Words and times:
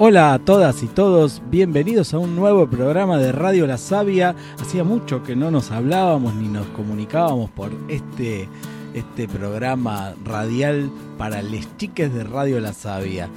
Hola 0.01 0.31
a 0.33 0.39
todas 0.39 0.81
y 0.81 0.87
todos, 0.87 1.41
bienvenidos 1.51 2.13
a 2.13 2.19
un 2.19 2.33
nuevo 2.33 2.69
programa 2.69 3.17
de 3.17 3.33
Radio 3.33 3.67
La 3.67 3.77
Sabia. 3.77 4.33
Hacía 4.57 4.85
mucho 4.85 5.23
que 5.23 5.35
no 5.35 5.51
nos 5.51 5.71
hablábamos 5.71 6.35
ni 6.35 6.47
nos 6.47 6.65
comunicábamos 6.67 7.49
por 7.49 7.69
este, 7.89 8.47
este 8.93 9.27
programa 9.27 10.13
radial 10.23 10.89
para 11.17 11.41
les 11.41 11.67
chiques 11.75 12.13
de 12.13 12.23
Radio 12.23 12.61
La 12.61 12.71
Sabia. 12.71 13.27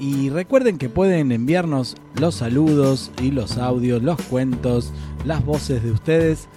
Y 0.00 0.30
recuerden 0.30 0.78
que 0.78 0.88
pueden 0.88 1.30
enviarnos 1.30 1.94
los 2.20 2.34
saludos 2.34 3.12
y 3.22 3.30
los 3.30 3.56
audios, 3.56 4.02
los 4.02 4.20
cuentos, 4.22 4.92
las 5.24 5.44
voces 5.44 5.80
de 5.84 5.92
ustedes 5.92 6.48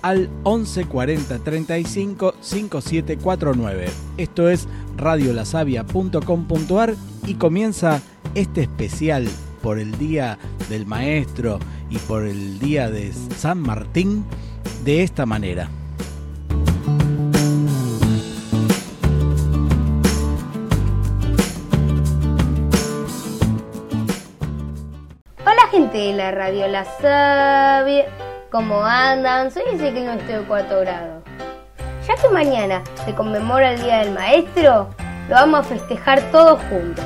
al 0.00 0.30
11 0.44 0.86
40 0.86 1.40
35 1.40 2.34
5749. 2.40 3.86
Esto 4.16 4.48
es 4.48 4.66
radiolasavia.com.ar 4.96 6.94
y 7.26 7.34
comienza 7.34 8.00
este 8.34 8.62
especial 8.62 9.28
por 9.62 9.78
el 9.78 9.96
Día 9.98 10.38
del 10.68 10.86
Maestro 10.86 11.58
y 11.88 11.98
por 11.98 12.24
el 12.24 12.58
Día 12.58 12.90
de 12.90 13.12
San 13.12 13.60
Martín 13.60 14.24
de 14.84 15.02
esta 15.02 15.24
manera. 15.24 15.68
Hola 25.46 25.68
gente 25.70 25.98
de 25.98 26.12
la 26.12 26.30
radio 26.32 26.66
La 26.68 26.84
Sabia, 26.84 28.06
¿cómo 28.50 28.84
andan? 28.84 29.50
Soy 29.50 29.62
Ezequiel 29.72 30.06
nuestro 30.06 30.40
de 30.40 30.46
cuarto 30.46 30.80
grado. 30.80 31.22
Ya 32.06 32.14
que 32.16 32.28
mañana 32.28 32.82
se 33.06 33.14
conmemora 33.14 33.72
el 33.72 33.82
Día 33.82 33.98
del 33.98 34.12
Maestro, 34.12 34.90
lo 35.28 35.34
vamos 35.34 35.60
a 35.60 35.62
festejar 35.62 36.20
todos 36.30 36.60
juntos. 36.68 37.04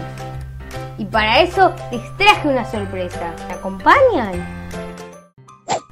Y 0.98 1.04
para 1.04 1.41
eso 1.42 1.72
les 1.92 2.16
traje 2.16 2.48
una 2.48 2.64
sorpresa. 2.64 3.32
¿Me 3.46 3.54
acompañan? 3.54 4.68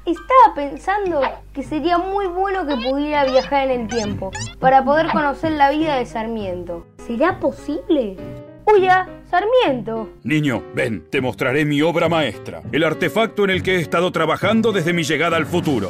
Estaba 0.05 0.55
pensando 0.55 1.21
que 1.53 1.63
sería 1.63 1.97
muy 1.97 2.27
bueno 2.27 2.65
que 2.65 2.75
pudiera 2.75 3.25
viajar 3.25 3.69
en 3.69 3.81
el 3.81 3.87
tiempo 3.87 4.31
para 4.59 4.83
poder 4.83 5.07
conocer 5.07 5.53
la 5.53 5.71
vida 5.71 5.95
de 5.95 6.05
Sarmiento. 6.05 6.85
¿Será 7.05 7.39
posible? 7.39 8.17
¡Uya! 8.65 9.07
¡Sarmiento! 9.29 10.09
Niño, 10.23 10.61
ven, 10.73 11.05
te 11.09 11.21
mostraré 11.21 11.63
mi 11.65 11.81
obra 11.81 12.09
maestra, 12.09 12.61
el 12.71 12.83
artefacto 12.83 13.45
en 13.45 13.49
el 13.51 13.63
que 13.63 13.75
he 13.75 13.79
estado 13.79 14.11
trabajando 14.11 14.71
desde 14.73 14.93
mi 14.93 15.03
llegada 15.03 15.37
al 15.37 15.45
futuro. 15.45 15.89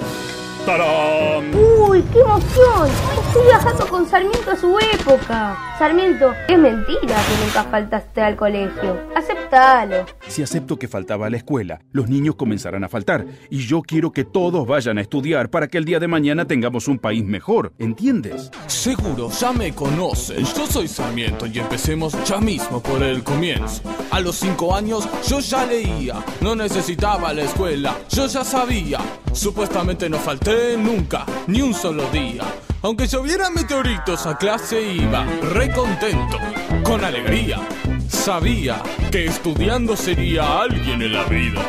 ¡Tarán! 0.66 1.52
¡Uy, 1.54 2.04
qué 2.14 2.20
emoción! 2.20 3.27
Estoy 3.28 3.44
viajando 3.44 3.88
con 3.88 4.08
Sarmiento 4.08 4.52
a 4.52 4.56
su 4.56 4.80
época. 4.80 5.58
Sarmiento, 5.78 6.34
es 6.48 6.58
mentira 6.58 6.98
que 6.98 7.46
nunca 7.46 7.64
faltaste 7.66 8.22
al 8.22 8.38
colegio. 8.38 9.02
Aceptalo. 9.16 10.06
Si 10.28 10.42
acepto 10.42 10.80
que 10.80 10.88
faltaba 10.88 11.28
a 11.28 11.30
la 11.30 11.38
escuela, 11.38 11.82
los 11.92 12.08
niños 12.08 12.36
comenzarán 12.36 12.86
a 12.86 12.90
faltar. 12.90 13.26
Y 13.50 13.60
yo 13.68 13.82
quiero 13.82 14.12
que 14.12 14.24
todos 14.24 14.66
vayan 14.66 14.98
a 14.98 15.02
estudiar 15.02 15.50
para 15.50 15.68
que 15.68 15.78
el 15.78 15.84
día 15.84 16.00
de 16.00 16.08
mañana 16.08 16.46
tengamos 16.46 16.88
un 16.88 17.00
país 17.00 17.26
mejor. 17.26 17.74
¿Entiendes? 17.80 18.50
Seguro, 18.68 19.30
ya 19.30 19.52
me 19.52 19.74
conocen. 19.74 20.46
Yo 20.46 20.66
soy 20.66 20.88
Sarmiento 20.88 21.46
y 21.48 21.60
empecemos 21.60 22.16
ya 22.24 22.40
mismo 22.40 22.82
por 22.82 23.04
el 23.04 23.24
comienzo. 23.24 23.82
A 24.10 24.22
los 24.22 24.38
cinco 24.38 24.74
años 24.74 25.08
yo 25.28 25.42
ya 25.42 25.66
leía, 25.66 26.24
no 26.40 26.56
necesitaba 26.56 27.34
la 27.34 27.44
escuela, 27.44 27.98
yo 28.10 28.26
ya 28.26 28.46
sabía. 28.46 29.00
Supuestamente 29.34 30.10
no 30.10 30.18
falté 30.18 30.78
nunca, 30.78 31.26
ni 31.48 31.62
un 31.62 31.74
solo 31.74 32.10
día. 32.10 32.44
Aunque 32.84 33.08
llovieran 33.08 33.54
meteoritos 33.56 34.28
a 34.28 34.38
clase 34.38 34.82
iba, 34.82 35.26
re 35.42 35.72
contento, 35.72 36.38
con 36.84 37.04
alegría. 37.04 37.58
Sabía 38.08 38.82
que 39.12 39.26
estudiando 39.26 39.96
sería 39.96 40.62
alguien 40.62 41.02
en 41.02 41.14
la 41.14 41.24
vida. 41.24 41.62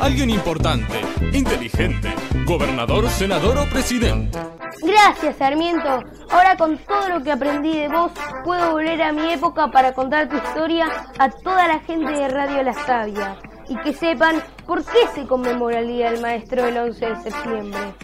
Alguien 0.00 0.30
importante, 0.30 1.00
inteligente, 1.32 2.14
gobernador, 2.44 3.08
senador 3.08 3.58
o 3.58 3.64
presidente. 3.64 4.38
Gracias, 4.80 5.36
Sarmiento. 5.38 6.04
Ahora 6.30 6.56
con 6.56 6.78
todo 6.78 7.08
lo 7.08 7.22
que 7.24 7.32
aprendí 7.32 7.76
de 7.76 7.88
vos, 7.88 8.12
puedo 8.44 8.70
volver 8.70 9.02
a 9.02 9.12
mi 9.12 9.32
época 9.32 9.72
para 9.72 9.92
contar 9.92 10.28
tu 10.28 10.36
historia 10.36 10.86
a 11.18 11.30
toda 11.30 11.66
la 11.66 11.80
gente 11.80 12.12
de 12.12 12.28
Radio 12.28 12.62
La 12.62 12.74
Sabia. 12.74 13.36
Y 13.68 13.76
que 13.80 13.92
sepan 13.92 14.36
por 14.66 14.84
qué 14.84 15.08
se 15.14 15.26
conmemora 15.26 15.80
el 15.80 15.88
Día 15.88 16.12
del 16.12 16.22
Maestro 16.22 16.64
el 16.64 16.76
11 16.76 17.06
de 17.06 17.22
septiembre. 17.22 17.94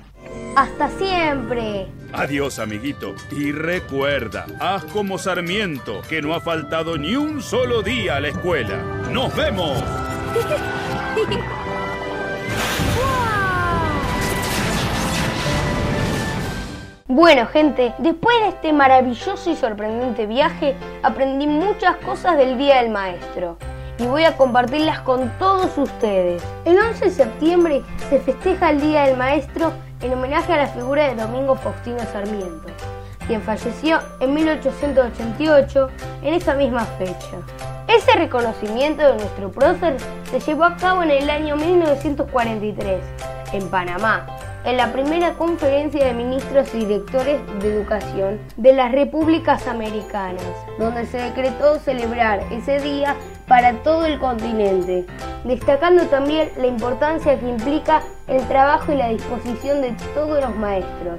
¡Hasta 0.56 0.88
siempre! 0.90 1.88
Adiós, 2.12 2.58
amiguito. 2.60 3.14
Y 3.32 3.50
recuerda, 3.50 4.46
haz 4.60 4.84
como 4.84 5.18
Sarmiento, 5.18 6.00
que 6.08 6.22
no 6.22 6.32
ha 6.34 6.40
faltado 6.40 6.96
ni 6.96 7.16
un 7.16 7.42
solo 7.42 7.82
día 7.82 8.16
a 8.16 8.20
la 8.20 8.28
escuela. 8.28 8.76
¡Nos 9.10 9.34
vemos! 9.34 9.82
Bueno, 17.06 17.46
gente, 17.46 17.94
después 17.98 18.34
de 18.40 18.48
este 18.48 18.72
maravilloso 18.72 19.48
y 19.48 19.54
sorprendente 19.54 20.26
viaje, 20.26 20.74
aprendí 21.02 21.46
muchas 21.46 21.96
cosas 21.98 22.36
del 22.36 22.58
Día 22.58 22.82
del 22.82 22.90
Maestro 22.90 23.56
y 23.98 24.06
voy 24.06 24.24
a 24.24 24.36
compartirlas 24.36 25.00
con 25.00 25.30
todos 25.38 25.76
ustedes. 25.78 26.42
El 26.64 26.78
11 26.78 27.04
de 27.04 27.10
septiembre 27.10 27.82
se 28.08 28.20
festeja 28.20 28.70
el 28.70 28.80
Día 28.80 29.02
del 29.02 29.16
Maestro 29.16 29.72
en 30.00 30.12
homenaje 30.12 30.52
a 30.52 30.58
la 30.58 30.66
figura 30.66 31.08
de 31.08 31.14
Domingo 31.14 31.54
Faustino 31.56 32.00
Sarmiento, 32.12 32.66
quien 33.26 33.42
falleció 33.42 34.00
en 34.20 34.34
1888 34.34 35.88
en 36.22 36.34
esa 36.34 36.54
misma 36.54 36.84
fecha. 36.84 37.36
Ese 37.88 38.12
reconocimiento 38.16 39.02
de 39.02 39.14
nuestro 39.14 39.50
prócer 39.50 39.96
se 40.30 40.40
llevó 40.40 40.64
a 40.64 40.76
cabo 40.76 41.02
en 41.02 41.10
el 41.10 41.30
año 41.30 41.56
1943, 41.56 43.00
en 43.52 43.68
Panamá, 43.68 44.26
en 44.64 44.78
la 44.78 44.92
primera 44.92 45.34
conferencia 45.34 46.06
de 46.06 46.14
ministros 46.14 46.74
y 46.74 46.78
directores 46.78 47.40
de 47.60 47.74
educación 47.74 48.40
de 48.56 48.72
las 48.72 48.92
repúblicas 48.92 49.66
americanas, 49.66 50.42
donde 50.78 51.06
se 51.06 51.18
decretó 51.18 51.78
celebrar 51.78 52.40
ese 52.50 52.80
día 52.80 53.14
para 53.46 53.74
todo 53.82 54.06
el 54.06 54.18
continente, 54.18 55.04
destacando 55.44 56.04
también 56.06 56.48
la 56.56 56.66
importancia 56.66 57.38
que 57.38 57.48
implica 57.48 58.02
el 58.26 58.46
trabajo 58.48 58.92
y 58.92 58.96
la 58.96 59.10
disposición 59.10 59.82
de 59.82 59.94
todos 60.14 60.40
los 60.40 60.56
maestros, 60.56 61.18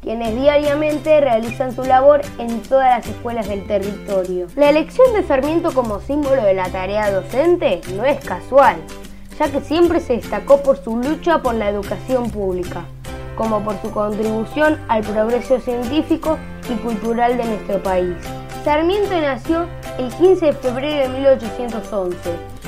quienes 0.00 0.34
diariamente 0.34 1.20
realizan 1.20 1.72
su 1.72 1.82
labor 1.82 2.22
en 2.38 2.62
todas 2.62 2.98
las 2.98 3.06
escuelas 3.06 3.48
del 3.48 3.66
territorio. 3.66 4.46
La 4.56 4.70
elección 4.70 5.12
de 5.12 5.24
Sarmiento 5.24 5.72
como 5.74 6.00
símbolo 6.00 6.42
de 6.42 6.54
la 6.54 6.70
tarea 6.70 7.10
docente 7.10 7.82
no 7.94 8.04
es 8.04 8.24
casual, 8.24 8.76
ya 9.38 9.50
que 9.50 9.60
siempre 9.60 10.00
se 10.00 10.14
destacó 10.14 10.62
por 10.62 10.76
su 10.78 10.96
lucha 10.96 11.42
por 11.42 11.54
la 11.54 11.68
educación 11.68 12.30
pública, 12.30 12.84
como 13.36 13.60
por 13.62 13.80
su 13.80 13.90
contribución 13.90 14.78
al 14.88 15.02
progreso 15.02 15.60
científico 15.60 16.38
y 16.68 16.74
cultural 16.74 17.36
de 17.36 17.44
nuestro 17.44 17.82
país. 17.82 18.16
Sarmiento 18.64 19.18
nació 19.20 19.66
el 19.98 20.12
15 20.14 20.46
de 20.46 20.52
febrero 20.52 21.08
de 21.08 21.20
1811 21.20 22.18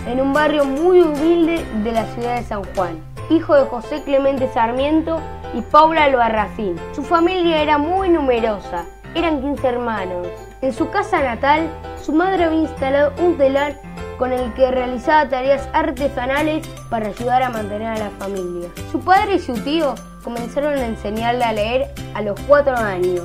en 0.07 0.21
un 0.21 0.33
barrio 0.33 0.65
muy 0.65 1.01
humilde 1.01 1.65
de 1.83 1.93
la 1.93 2.07
ciudad 2.15 2.37
de 2.37 2.45
San 2.45 2.63
Juan, 2.75 3.01
hijo 3.29 3.55
de 3.55 3.65
José 3.67 4.03
Clemente 4.05 4.49
Sarmiento 4.53 5.21
y 5.55 5.63
Paula 5.63 6.05
Albarracín. 6.05 6.77
Su 6.93 7.03
familia 7.03 7.61
era 7.63 7.79
muy 7.79 8.09
numerosa, 8.09 8.87
eran 9.15 9.41
15 9.41 9.67
hermanos. 9.67 10.29
En 10.63 10.73
su 10.73 10.89
casa 10.91 11.21
natal, 11.21 11.69
su 12.01 12.13
madre 12.13 12.45
había 12.45 12.61
instalado 12.61 13.13
un 13.19 13.37
telar 13.37 13.75
con 14.21 14.35
el 14.35 14.53
que 14.53 14.71
realizaba 14.71 15.31
tareas 15.31 15.67
artesanales 15.73 16.69
para 16.91 17.09
ayudar 17.09 17.43
a 17.43 17.49
mantener 17.49 17.89
a 17.89 17.99
la 17.99 18.11
familia. 18.11 18.69
Su 18.93 19.01
padre 19.01 19.37
y 19.37 19.39
su 19.39 19.55
tío 19.55 19.95
comenzaron 20.23 20.75
a 20.75 20.85
enseñarle 20.85 21.43
a 21.43 21.55
leer 21.55 21.95
a 22.13 22.21
los 22.21 22.39
4 22.47 22.77
años. 22.77 23.25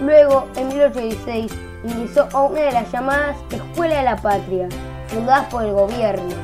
Luego, 0.00 0.46
en 0.54 0.68
1816, 0.68 1.52
ingresó 1.82 2.28
a 2.32 2.42
una 2.42 2.60
de 2.60 2.70
las 2.70 2.92
llamadas 2.92 3.36
Escuela 3.50 3.96
de 3.96 4.02
la 4.04 4.14
Patria, 4.14 4.68
fundadas 5.08 5.46
por 5.46 5.64
el 5.64 5.72
gobierno. 5.72 6.36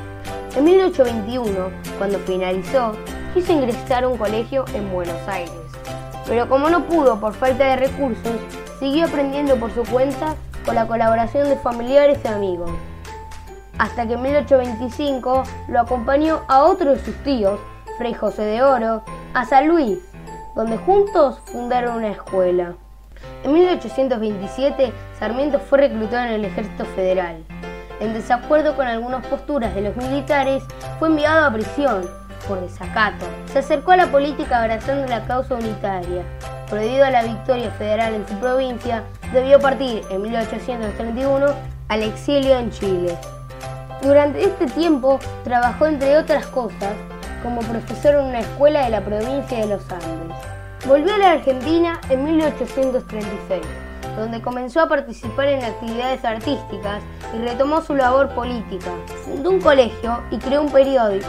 En 0.56 0.64
1821, 0.64 1.70
cuando 1.96 2.18
finalizó, 2.18 2.96
quiso 3.34 3.52
ingresar 3.52 4.02
a 4.02 4.08
un 4.08 4.18
colegio 4.18 4.64
en 4.74 4.90
Buenos 4.92 5.28
Aires, 5.28 5.52
pero 6.26 6.48
como 6.48 6.70
no 6.70 6.86
pudo 6.86 7.20
por 7.20 7.34
falta 7.34 7.66
de 7.66 7.76
recursos, 7.76 8.34
siguió 8.80 9.06
aprendiendo 9.06 9.54
por 9.54 9.72
su 9.72 9.84
cuenta 9.84 10.34
con 10.66 10.74
la 10.74 10.88
colaboración 10.88 11.48
de 11.48 11.56
familiares 11.56 12.18
y 12.24 12.26
amigos. 12.26 12.72
Hasta 13.80 14.06
que 14.06 14.12
en 14.12 14.20
1825 14.20 15.42
lo 15.68 15.80
acompañó 15.80 16.42
a 16.48 16.64
otro 16.64 16.92
de 16.92 17.02
sus 17.02 17.14
tíos, 17.24 17.58
Fray 17.96 18.12
José 18.12 18.42
de 18.42 18.62
Oro, 18.62 19.02
a 19.32 19.46
San 19.46 19.68
Luis, 19.68 19.98
donde 20.54 20.76
juntos 20.76 21.40
fundaron 21.46 21.96
una 21.96 22.10
escuela. 22.10 22.74
En 23.42 23.54
1827, 23.54 24.92
Sarmiento 25.18 25.58
fue 25.58 25.78
reclutado 25.78 26.26
en 26.26 26.32
el 26.34 26.44
ejército 26.44 26.84
federal. 26.94 27.42
En 28.00 28.12
desacuerdo 28.12 28.76
con 28.76 28.86
algunas 28.86 29.26
posturas 29.26 29.74
de 29.74 29.80
los 29.80 29.96
militares, 29.96 30.62
fue 30.98 31.08
enviado 31.08 31.46
a 31.46 31.50
prisión 31.50 32.02
por 32.46 32.60
desacato. 32.60 33.24
Se 33.46 33.60
acercó 33.60 33.92
a 33.92 33.96
la 33.96 34.08
política 34.08 34.60
abrazando 34.60 35.06
la 35.06 35.24
causa 35.24 35.54
unitaria. 35.54 36.22
Debido 36.70 37.06
a 37.06 37.10
la 37.10 37.22
victoria 37.22 37.70
federal 37.70 38.12
en 38.12 38.28
su 38.28 38.34
provincia, 38.34 39.04
debió 39.32 39.58
partir 39.58 40.02
en 40.10 40.20
1831 40.20 41.46
al 41.88 42.02
exilio 42.02 42.58
en 42.58 42.70
Chile. 42.70 43.18
Durante 44.02 44.42
este 44.42 44.66
tiempo 44.66 45.18
trabajó 45.44 45.86
entre 45.86 46.16
otras 46.16 46.46
cosas 46.46 46.94
como 47.42 47.60
profesor 47.60 48.14
en 48.14 48.26
una 48.26 48.40
escuela 48.40 48.84
de 48.84 48.90
la 48.90 49.04
provincia 49.04 49.58
de 49.58 49.66
los 49.66 49.82
Andes. 49.92 50.36
Volvió 50.86 51.14
a 51.14 51.18
la 51.18 51.32
Argentina 51.32 52.00
en 52.08 52.24
1836, 52.24 53.60
donde 54.16 54.40
comenzó 54.40 54.80
a 54.80 54.88
participar 54.88 55.48
en 55.48 55.62
actividades 55.62 56.24
artísticas 56.24 57.02
y 57.34 57.38
retomó 57.46 57.82
su 57.82 57.94
labor 57.94 58.34
política. 58.34 58.90
Fundó 59.24 59.50
un 59.50 59.60
colegio 59.60 60.22
y 60.30 60.38
creó 60.38 60.62
un 60.62 60.72
periódico, 60.72 61.28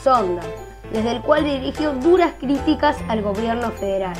Sonda, 0.00 0.42
desde 0.92 1.10
el 1.10 1.22
cual 1.22 1.44
dirigió 1.44 1.92
duras 1.94 2.34
críticas 2.38 2.96
al 3.08 3.22
gobierno 3.22 3.72
federal, 3.72 4.14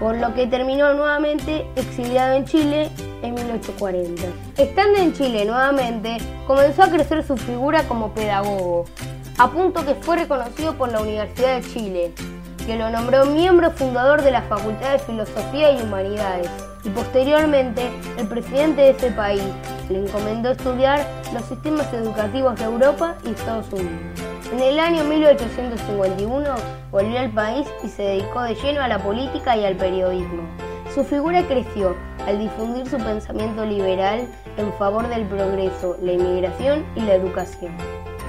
por 0.00 0.16
lo 0.16 0.34
que 0.34 0.46
terminó 0.46 0.92
nuevamente 0.94 1.66
exiliado 1.76 2.34
en 2.34 2.44
Chile 2.44 2.90
en 3.22 3.34
1840. 3.34 4.22
Estando 4.56 4.98
en 4.98 5.12
Chile 5.12 5.44
nuevamente, 5.44 6.18
comenzó 6.46 6.82
a 6.82 6.90
crecer 6.90 7.24
su 7.24 7.36
figura 7.36 7.82
como 7.84 8.12
pedagogo, 8.12 8.84
a 9.38 9.50
punto 9.50 9.84
que 9.84 9.94
fue 9.94 10.16
reconocido 10.16 10.74
por 10.74 10.92
la 10.92 11.00
Universidad 11.00 11.60
de 11.60 11.68
Chile, 11.68 12.12
que 12.66 12.76
lo 12.76 12.90
nombró 12.90 13.26
miembro 13.26 13.70
fundador 13.70 14.22
de 14.22 14.32
la 14.32 14.42
Facultad 14.42 14.92
de 14.92 14.98
Filosofía 14.98 15.72
y 15.72 15.82
Humanidades, 15.82 16.50
y 16.84 16.90
posteriormente 16.90 17.90
el 18.18 18.28
presidente 18.28 18.82
de 18.82 18.90
ese 18.90 19.10
país 19.10 19.42
le 19.88 20.04
encomendó 20.04 20.50
estudiar 20.50 21.06
los 21.32 21.44
sistemas 21.44 21.92
educativos 21.92 22.56
de 22.56 22.64
Europa 22.64 23.16
y 23.24 23.30
Estados 23.30 23.72
Unidos. 23.72 24.35
En 24.52 24.60
el 24.60 24.78
año 24.78 25.02
1851 25.02 26.54
volvió 26.92 27.18
al 27.18 27.30
país 27.32 27.66
y 27.82 27.88
se 27.88 28.02
dedicó 28.02 28.42
de 28.42 28.54
lleno 28.54 28.80
a 28.80 28.86
la 28.86 29.00
política 29.00 29.56
y 29.56 29.64
al 29.64 29.76
periodismo. 29.76 30.44
Su 30.94 31.02
figura 31.04 31.42
creció 31.48 31.96
al 32.26 32.38
difundir 32.38 32.88
su 32.88 32.96
pensamiento 32.96 33.64
liberal 33.64 34.28
en 34.56 34.72
favor 34.74 35.08
del 35.08 35.26
progreso, 35.26 35.96
la 36.00 36.12
inmigración 36.12 36.86
y 36.94 37.00
la 37.00 37.14
educación. 37.14 37.76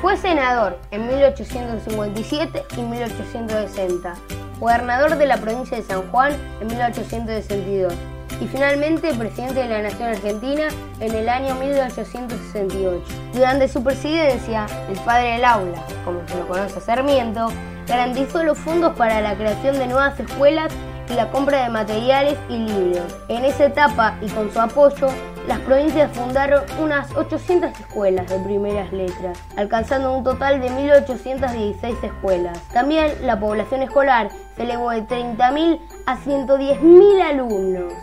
Fue 0.01 0.17
senador 0.17 0.79
en 0.89 1.07
1857 1.07 2.63
y 2.77 2.81
1860, 2.81 4.15
gobernador 4.59 5.17
de 5.17 5.25
la 5.27 5.37
provincia 5.37 5.77
de 5.77 5.83
San 5.83 6.01
Juan 6.09 6.33
en 6.61 6.67
1862 6.67 7.93
y 8.39 8.47
finalmente 8.47 9.13
presidente 9.13 9.61
de 9.61 9.69
la 9.69 9.81
Nación 9.81 10.09
Argentina 10.09 10.67
en 10.99 11.13
el 11.13 11.29
año 11.29 11.55
1868. 11.55 13.03
Durante 13.33 13.67
su 13.67 13.83
presidencia, 13.83 14.65
el 14.89 14.99
padre 14.99 15.33
del 15.33 15.45
aula, 15.45 15.83
como 16.05 16.27
se 16.27 16.37
lo 16.37 16.47
conoce 16.47 16.79
Sarmiento, 16.81 17.49
garantizó 17.87 18.43
los 18.43 18.57
fondos 18.57 18.95
para 18.95 19.21
la 19.21 19.35
creación 19.35 19.77
de 19.79 19.87
nuevas 19.87 20.19
escuelas 20.19 20.71
y 21.09 21.13
la 21.13 21.31
compra 21.31 21.63
de 21.63 21.69
materiales 21.69 22.37
y 22.49 22.57
libros. 22.57 23.15
En 23.29 23.45
esa 23.45 23.65
etapa 23.65 24.17
y 24.21 24.27
con 24.27 24.51
su 24.51 24.59
apoyo, 24.59 25.07
las 25.47 25.59
provincias 25.59 26.11
fundaron 26.11 26.63
unas 26.81 27.15
800 27.15 27.79
escuelas 27.79 28.29
de 28.29 28.37
primeras 28.39 28.91
letras, 28.91 29.39
alcanzando 29.55 30.13
un 30.13 30.25
total 30.25 30.59
de 30.59 30.69
1.816 30.69 32.03
escuelas. 32.03 32.59
También 32.73 33.13
la 33.21 33.39
población 33.39 33.83
escolar 33.83 34.29
se 34.57 34.63
elevó 34.63 34.91
de 34.91 35.07
30.000 35.07 35.79
a 36.05 36.17
110.000 36.17 37.21
alumnos 37.21 37.93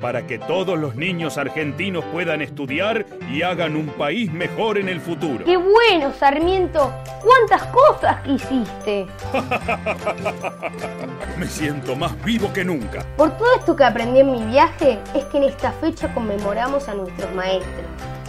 para 0.00 0.26
que 0.26 0.38
todos 0.38 0.78
los 0.78 0.96
niños 0.96 1.38
argentinos 1.38 2.04
puedan 2.12 2.42
estudiar 2.42 3.06
y 3.32 3.42
hagan 3.42 3.76
un 3.76 3.86
país 3.86 4.32
mejor 4.32 4.78
en 4.78 4.88
el 4.88 5.00
futuro. 5.00 5.44
¡Qué 5.44 5.56
bueno, 5.56 6.12
Sarmiento! 6.12 6.92
¿Cuántas 7.22 7.62
cosas 7.72 8.20
que 8.22 8.32
hiciste? 8.32 9.06
Me 11.38 11.46
siento 11.46 11.96
más 11.96 12.22
vivo 12.24 12.52
que 12.52 12.64
nunca. 12.64 13.04
Por 13.16 13.36
todo 13.36 13.48
esto 13.58 13.74
que 13.74 13.84
aprendí 13.84 14.20
en 14.20 14.32
mi 14.32 14.42
viaje, 14.44 14.98
es 15.14 15.24
que 15.24 15.38
en 15.38 15.44
esta 15.44 15.72
fecha 15.72 16.12
conmemoramos 16.14 16.88
a 16.88 16.94
nuestros 16.94 17.32
maestros 17.34 17.86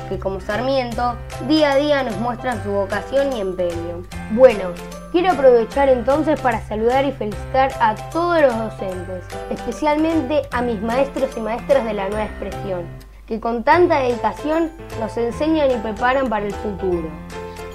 que 0.08 0.18
como 0.18 0.40
Sarmiento 0.40 1.18
día 1.48 1.72
a 1.72 1.76
día 1.76 2.04
nos 2.04 2.18
muestran 2.18 2.64
su 2.64 2.72
vocación 2.72 3.34
y 3.34 3.42
empeño. 3.42 4.04
Bueno, 4.32 4.74
quiero 5.14 5.32
aprovechar 5.32 5.88
entonces 5.88 6.38
para 6.42 6.60
saludar 6.68 7.06
y 7.06 7.14
felicitar 7.14 7.72
a 7.80 7.96
todos 8.12 8.42
los 8.42 8.58
docentes, 8.58 9.24
especialmente 9.50 10.42
a 10.52 10.62
mis 10.62 10.82
maestros 10.82 11.30
y 11.38 11.40
maestras 11.40 11.86
de 11.86 11.94
la 11.94 12.10
nueva 12.10 12.26
expresión, 12.26 12.86
que 13.26 13.40
con 13.40 13.64
tanta 13.64 14.00
dedicación 14.00 14.70
nos 15.00 15.16
enseñan 15.16 15.72
y 15.72 15.76
preparan 15.76 16.28
para 16.28 16.46
el 16.46 16.54
futuro. 16.54 17.10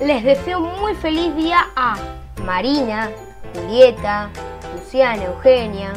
Les 0.04 0.22
deseo 0.22 0.60
muy 0.60 0.94
feliz 0.94 1.34
día 1.36 1.60
a 1.74 1.96
Marina, 2.44 3.10
Julieta, 3.54 4.28
Luciana, 4.74 5.24
Eugenia, 5.24 5.94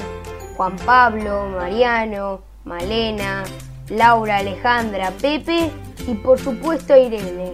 Juan 0.56 0.78
Pablo, 0.86 1.48
Mariano, 1.50 2.40
Malena, 2.64 3.44
Laura, 3.90 4.38
Alejandra, 4.38 5.12
Pepe 5.22 5.70
y 6.08 6.14
por 6.16 6.40
supuesto 6.40 6.96
Irene. 6.96 7.54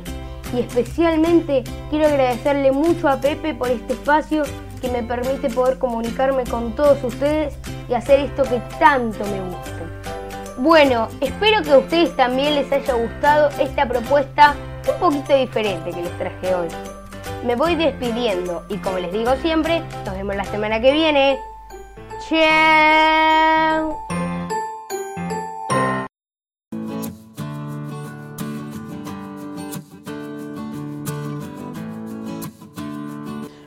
Y 0.54 0.60
especialmente 0.60 1.64
quiero 1.90 2.08
agradecerle 2.08 2.72
mucho 2.72 3.08
a 3.08 3.18
Pepe 3.18 3.54
por 3.54 3.70
este 3.70 3.94
espacio 3.94 4.44
que 4.82 4.90
me 4.90 5.04
permite 5.04 5.50
poder 5.50 5.78
comunicarme 5.78 6.44
con 6.44 6.76
todos 6.76 7.04
ustedes 7.04 7.56
y 7.88 7.94
hacer 7.94 8.20
esto 8.20 8.44
que 8.44 8.62
tanto 8.80 9.24
me 9.26 9.42
gusta. 9.42 9.82
Bueno, 10.58 11.08
espero 11.22 11.62
que 11.64 11.72
a 11.72 11.78
ustedes 11.78 12.16
también 12.16 12.56
les 12.56 12.72
haya 12.72 12.94
gustado 12.94 13.50
esta 13.60 13.88
propuesta 13.88 14.56
un 14.88 15.00
poquito 15.00 15.36
diferente 15.36 15.92
que 15.92 16.02
les 16.02 16.18
traje 16.18 16.56
hoy. 16.56 16.68
Me 17.46 17.56
voy 17.56 17.76
despidiendo 17.76 18.64
y 18.70 18.78
como 18.78 19.00
les 19.00 19.12
digo 19.12 19.36
siempre, 19.38 19.82
nos 20.06 20.16
vemos 20.16 20.36
la 20.36 20.46
semana 20.46 20.80
que 20.80 20.92
viene. 20.92 21.40
¡Chao! 22.30 24.01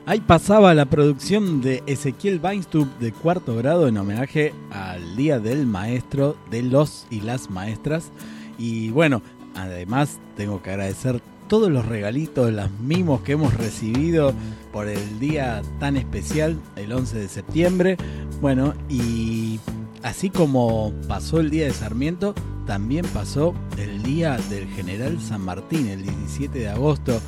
Ahí 0.07 0.21
pasaba 0.21 0.75
la 0.75 0.85
producción 0.85 1.63
de 1.63 1.83
Ezequiel 1.87 2.39
Weinstub 2.43 2.87
de 2.99 3.11
cuarto 3.11 3.57
grado 3.57 3.89
en 3.89 3.97
homenaje 3.97 4.53
al 4.71 5.17
Día 5.17 5.41
del 5.41 5.67
Maestro, 5.67 6.37
de 6.51 6.63
los 6.63 7.07
y 7.09 7.23
las 7.23 7.49
maestras. 7.49 8.13
Y 8.59 8.91
bueno, 8.91 9.23
además 9.57 10.21
tengo 10.37 10.61
que 10.61 10.73
agradecer 10.73 11.23
todos 11.49 11.71
los 11.71 11.87
regalitos, 11.87 12.53
los 12.53 12.71
mimos 12.81 13.23
que 13.23 13.33
hemos 13.33 13.55
recibido 13.55 14.35
por 14.75 14.89
el 14.89 15.19
día 15.21 15.63
tan 15.81 15.97
especial, 15.97 16.61
el 16.77 16.93
11 16.93 17.21
de 17.21 17.29
septiembre. 17.29 17.97
Bueno, 18.43 18.75
y 18.91 19.59
así 20.03 20.29
como 20.29 20.93
pasó 21.09 21.41
el 21.41 21.49
día 21.49 21.65
de 21.65 21.73
Sarmiento, 21.73 22.35
también 22.67 23.07
pasó 23.15 23.55
el 23.79 24.03
día 24.03 24.37
del 24.51 24.69
general 24.69 25.19
San 25.19 25.41
Martín, 25.41 25.89
el 25.89 26.03
17 26.03 26.59
de 26.59 26.69
agosto 26.69 27.23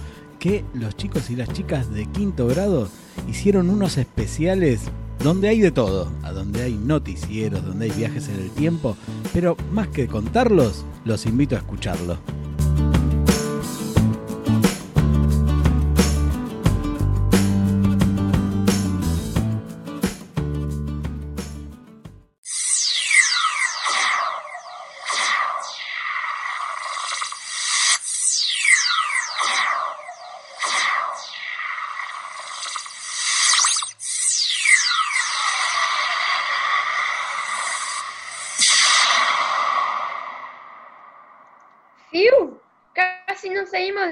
que 0.47 0.65
los 0.75 0.97
chicos 0.97 1.29
y 1.31 1.35
las 1.35 1.53
chicas 1.53 1.93
de 1.93 2.07
quinto 2.07 2.47
grado 2.47 2.89
hicieron 3.29 3.69
unos 3.69 3.99
especiales 3.99 4.83
donde 5.19 5.49
hay 5.49 5.61
de 5.61 5.73
todo, 5.73 6.13
a 6.23 6.31
donde 6.31 6.63
hay 6.63 6.75
noticieros, 6.75 7.65
donde 7.65 7.87
hay 7.87 7.91
viajes 7.91 8.29
en 8.29 8.37
el 8.37 8.51
tiempo, 8.51 8.97
pero 9.33 9.57
más 9.73 9.89
que 9.89 10.07
contarlos, 10.07 10.85
los 11.05 11.27
invito 11.27 11.57
a 11.57 11.59
escucharlo. 11.59 12.19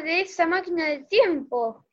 De 0.02 0.22
esa 0.22 0.46
máquina 0.46 0.86
del 0.86 1.06
tiempo. 1.06 1.84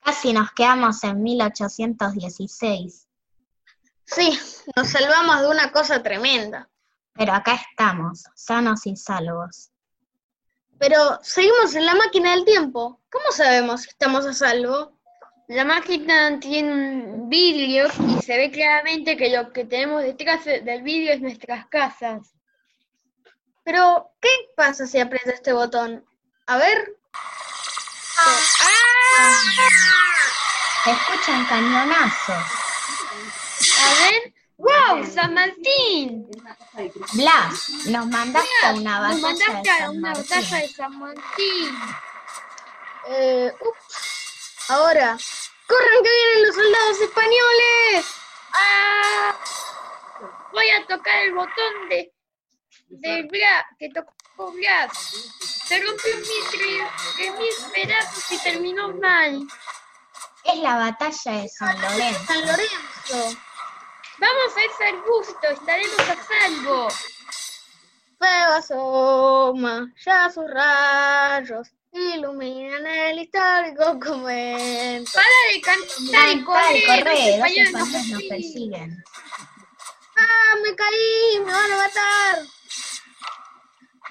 Casi 0.00 0.32
nos 0.32 0.50
quedamos 0.52 1.04
en 1.04 1.22
1816. 1.22 3.08
Sí, 4.04 4.38
nos 4.76 4.88
salvamos 4.88 5.40
de 5.40 5.48
una 5.48 5.70
cosa 5.70 6.02
tremenda. 6.02 6.68
Pero 7.14 7.32
acá 7.32 7.54
estamos, 7.54 8.24
sanos 8.34 8.86
y 8.86 8.96
salvos. 8.96 9.70
Pero 10.78 11.18
seguimos 11.22 11.74
en 11.74 11.86
la 11.86 11.94
máquina 11.94 12.32
del 12.32 12.44
tiempo. 12.44 13.00
¿Cómo 13.10 13.30
sabemos 13.30 13.82
si 13.82 13.90
estamos 13.90 14.26
a 14.26 14.32
salvo? 14.32 14.98
La 15.48 15.64
máquina 15.64 16.40
tiene 16.40 16.72
un 16.72 17.28
vidrio 17.28 17.88
y 18.08 18.22
se 18.22 18.36
ve 18.36 18.50
claramente 18.50 19.16
que 19.16 19.36
lo 19.36 19.52
que 19.52 19.64
tenemos 19.64 20.02
detrás 20.02 20.44
del 20.44 20.82
vidrio 20.82 21.12
es 21.12 21.20
nuestras 21.20 21.66
casas. 21.66 22.34
Pero, 23.64 24.10
¿qué 24.20 24.30
pasa 24.56 24.86
si 24.86 24.98
aprieto 24.98 25.30
este 25.30 25.52
botón? 25.52 26.04
A 26.46 26.56
ver. 26.56 26.96
Se 30.84 30.90
escuchan 30.90 31.46
cañonazos. 31.46 32.44
A 33.80 33.94
ver. 34.00 34.34
¡Wow! 34.56 35.04
¡San 35.12 35.34
Martín! 35.34 36.28
Blas, 37.14 37.68
nos 37.86 38.06
mandaste 38.06 38.48
a 38.62 38.72
una 38.74 39.00
Nos 39.00 39.20
batalla 39.20 39.32
de 39.32 39.48
mandaste 39.48 39.70
a 39.82 39.90
una 39.90 40.14
batalla 40.14 40.58
de 40.58 40.68
San 40.68 40.98
Martín. 41.00 41.78
Eh, 43.08 43.52
ups. 43.60 44.62
Ahora. 44.68 45.18
¡Corran 45.66 46.02
que 46.02 46.10
vienen 46.10 46.46
los 46.46 46.54
soldados 46.54 47.00
españoles! 47.00 48.06
¡Ah! 48.52 49.34
Voy 50.52 50.70
a 50.70 50.86
tocar 50.86 51.22
el 51.22 51.32
botón 51.32 51.88
de, 51.88 52.12
de 52.88 53.22
Blas, 53.22 53.64
que 53.78 53.88
tocó 53.88 54.52
Blas. 54.52 54.90
Se 55.66 55.80
rompió 55.80 56.12
en 56.12 56.20
mil 57.38 57.48
pedazos 57.72 58.32
y 58.32 58.38
terminó 58.38 58.88
mal. 58.94 59.46
Es 60.44 60.58
la 60.58 60.76
batalla 60.76 61.42
de 61.42 61.48
San 61.48 61.80
Lorenzo. 61.80 62.24
San 62.26 62.40
Lorenzo. 62.40 63.40
Vamos 64.18 64.56
a 64.56 64.62
ese 64.62 64.84
arbusto, 64.84 65.48
estaremos 65.50 66.00
a 66.00 66.16
salvo. 66.24 66.88
Fuego 68.18 68.52
asoma, 68.52 69.92
ya 70.04 70.30
sus 70.30 70.48
rayos 70.50 71.68
iluminan 71.92 72.86
el 72.86 73.18
histórico 73.20 73.98
comento. 74.00 75.10
Para 75.12 75.26
de 75.52 75.60
cantar 75.60 76.36
y 76.36 76.44
correr, 76.44 76.76
y 76.76 76.86
corre, 76.86 77.38
los 77.38 77.50
españoles 77.50 78.08
nos 78.08 78.22
persiguen. 78.24 79.04
¡Ah, 80.16 80.56
me 80.62 80.74
caí! 80.74 81.40
¡Me 81.44 81.52
van 81.52 81.72
a 81.72 81.76
matar! 81.76 82.61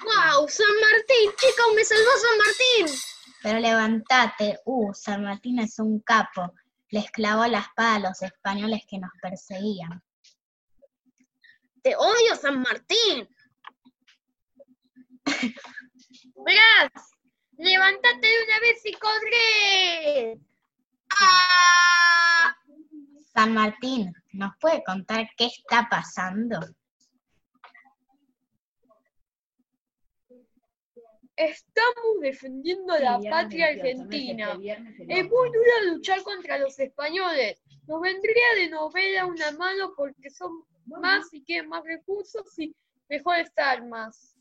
¡Wow! 0.04 0.48
¡San 0.48 0.66
Martín! 0.80 1.30
¡Chicos, 1.36 1.66
me 1.76 1.84
salvó 1.84 2.10
San 2.20 2.38
Martín! 2.38 2.98
Pero 3.42 3.58
levantate, 3.60 4.58
uh, 4.64 4.92
San 4.94 5.22
Martín 5.24 5.58
es 5.60 5.78
un 5.78 6.00
capo. 6.00 6.52
Les 6.90 7.10
clavó 7.10 7.46
la 7.46 7.60
espada 7.60 7.96
a 7.96 7.98
los 8.00 8.22
españoles 8.22 8.82
que 8.88 8.98
nos 8.98 9.10
perseguían. 9.20 10.02
¡Te 11.82 11.96
odio, 11.96 12.36
San 12.36 12.60
Martín! 12.60 13.28
Blas, 16.34 16.90
levántate 17.58 18.26
de 18.26 18.44
una 18.44 18.60
vez 18.60 18.80
y 18.84 18.92
corre. 18.94 20.40
¡Ah! 21.18 22.56
San 23.32 23.54
Martín, 23.54 24.12
¿nos 24.32 24.52
puede 24.58 24.82
contar 24.84 25.28
qué 25.36 25.46
está 25.46 25.88
pasando? 25.88 26.60
Estamos 31.44 32.20
defendiendo 32.20 32.96
la 32.98 33.18
patria 33.18 33.68
argentina. 33.68 34.58
Es 35.08 35.24
muy 35.24 35.48
duro 35.48 35.92
luchar 35.92 36.22
contra 36.22 36.58
los 36.58 36.78
españoles. 36.78 37.60
Nos 37.88 38.00
vendría 38.00 38.44
de 38.56 38.70
novela 38.70 39.26
una 39.26 39.50
mano 39.52 39.92
porque 39.96 40.30
son 40.30 40.64
más 40.86 41.32
y 41.32 41.40
tienen 41.42 41.68
más 41.68 41.82
recursos 41.84 42.46
y 42.58 42.74
mejores 43.08 43.50
armas. 43.56 44.36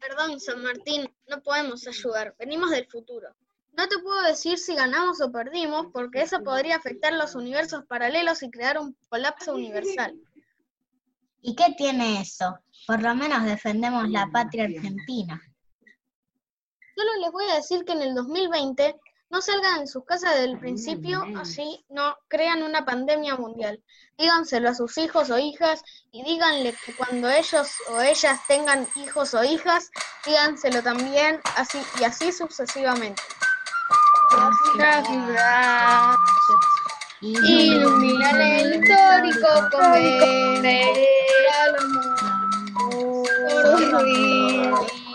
Perdón, 0.00 0.38
San 0.38 0.62
Martín, 0.62 1.08
no 1.28 1.42
podemos 1.42 1.86
ayudar. 1.86 2.34
Venimos 2.38 2.70
del 2.70 2.86
futuro. 2.86 3.28
No 3.72 3.88
te 3.88 3.98
puedo 3.98 4.22
decir 4.22 4.58
si 4.58 4.74
ganamos 4.74 5.20
o 5.22 5.32
perdimos, 5.32 5.86
porque 5.92 6.20
eso 6.20 6.42
podría 6.44 6.76
afectar 6.76 7.14
los 7.14 7.34
universos 7.34 7.86
paralelos 7.86 8.42
y 8.42 8.50
crear 8.50 8.78
un 8.78 8.94
colapso 9.08 9.54
universal. 9.54 10.14
¿Y 11.40 11.56
qué 11.56 11.74
tiene 11.76 12.20
eso? 12.20 12.58
Por 12.86 13.02
lo 13.02 13.14
menos 13.14 13.44
defendemos 13.44 14.08
la 14.10 14.28
patria 14.30 14.64
argentina. 14.64 15.40
Solo 16.96 17.10
les 17.20 17.32
voy 17.32 17.44
a 17.50 17.56
decir 17.56 17.84
que 17.84 17.92
en 17.92 18.02
el 18.02 18.14
2020 18.14 18.94
no 19.30 19.42
salgan 19.42 19.80
de 19.80 19.86
sus 19.88 20.04
casas 20.04 20.34
desde 20.34 20.50
el 20.50 20.58
principio, 20.60 21.24
así 21.36 21.84
no 21.88 22.16
crean 22.28 22.62
una 22.62 22.84
pandemia 22.84 23.34
mundial. 23.34 23.82
Díganselo 24.16 24.68
a 24.68 24.74
sus 24.74 24.96
hijos 24.98 25.30
o 25.30 25.38
hijas 25.38 25.82
y 26.12 26.22
díganle 26.22 26.72
que 26.86 26.94
cuando 26.94 27.28
ellos 27.28 27.68
o 27.90 28.00
ellas 28.00 28.38
tengan 28.46 28.86
hijos 28.94 29.34
o 29.34 29.42
hijas, 29.42 29.90
díganselo 30.24 30.82
también, 30.82 31.40
así 31.56 31.82
y 32.00 32.04
así 32.04 32.30
sucesivamente. 32.30 33.20
Iluminar 37.20 38.40
el 38.40 38.84
histórico 38.84 39.48
convento. 39.72 40.44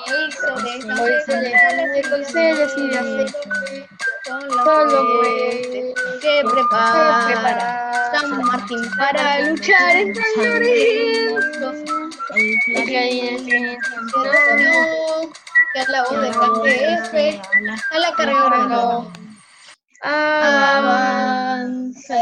Hoy 0.10 1.14
se 1.26 1.34
dejan 1.36 1.78
de 1.78 2.02
y 2.78 2.90
de. 2.90 3.26
Solo 4.64 5.00
que 6.22 6.34
prepara 6.52 8.12
San 8.12 8.28
Martín 8.44 8.84
para 8.98 9.24
luchar 9.42 9.96
en 9.96 10.16
San 10.16 10.32
Lorenzo. 10.38 11.68
El 12.36 12.48
Que 12.86 12.98
que 15.74 15.82
la 15.92 16.02
voz 16.04 16.64
de 16.64 16.72
jefe, 16.72 17.42
a 17.92 18.00
la 18.00 18.12
carga 18.14 18.58
no. 18.68 19.12
Avanza 20.02 21.44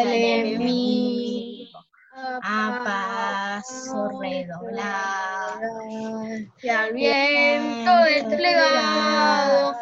enemigo 0.01 1.26
a 2.43 2.81
paso 3.63 4.09
redoblado. 4.21 5.69
y 6.61 6.69
al 6.69 6.93
viento 6.93 7.91
desplegado 8.05 9.75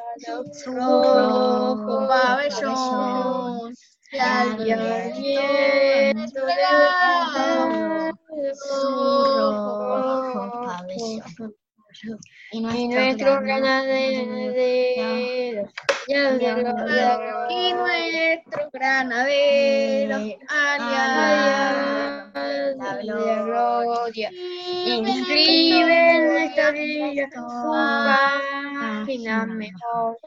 su 0.54 0.74
rojo 0.74 2.08
pabellón. 2.08 3.74
Y 4.12 4.20
al 4.20 4.58
viento 4.58 6.22
desplegado 6.22 8.12
su 8.54 8.80
rojo 9.38 10.66
pabellón. 10.66 11.52
Y 12.52 12.62
nuestro 12.62 13.42
nuestro 13.42 13.42
de 16.08 16.54
gloria 16.56 17.48
y 17.50 17.74
nuestro 17.74 18.70
granadero. 18.72 20.18
aliado 20.48 21.26
la 22.74 23.42
gloria. 23.44 24.30
inscribe 24.86 26.16
en 26.16 26.34
nuestra 26.34 26.72
vida 26.72 27.30
su 27.34 27.42
página 27.72 29.46
mejor. 29.46 30.18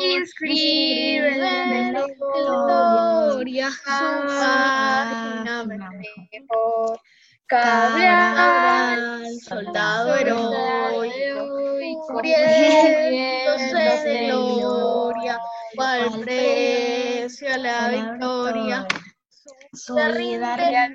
Inscribe 0.00 1.28
en 1.28 1.92
la 1.92 2.06
gloria 2.06 3.70
su 3.70 4.26
página 4.26 5.64
mejor 5.64 7.00
Cabral, 7.48 9.24
soldado 9.40 10.16
heroico, 10.16 11.46
cubriéndose 12.08 13.74
de 14.04 14.26
gloria, 14.26 15.38
cual 15.76 16.20
precio 16.22 17.54
a 17.54 17.58
la 17.58 17.88
victoria. 17.90 18.88
solidaridad 19.72 20.90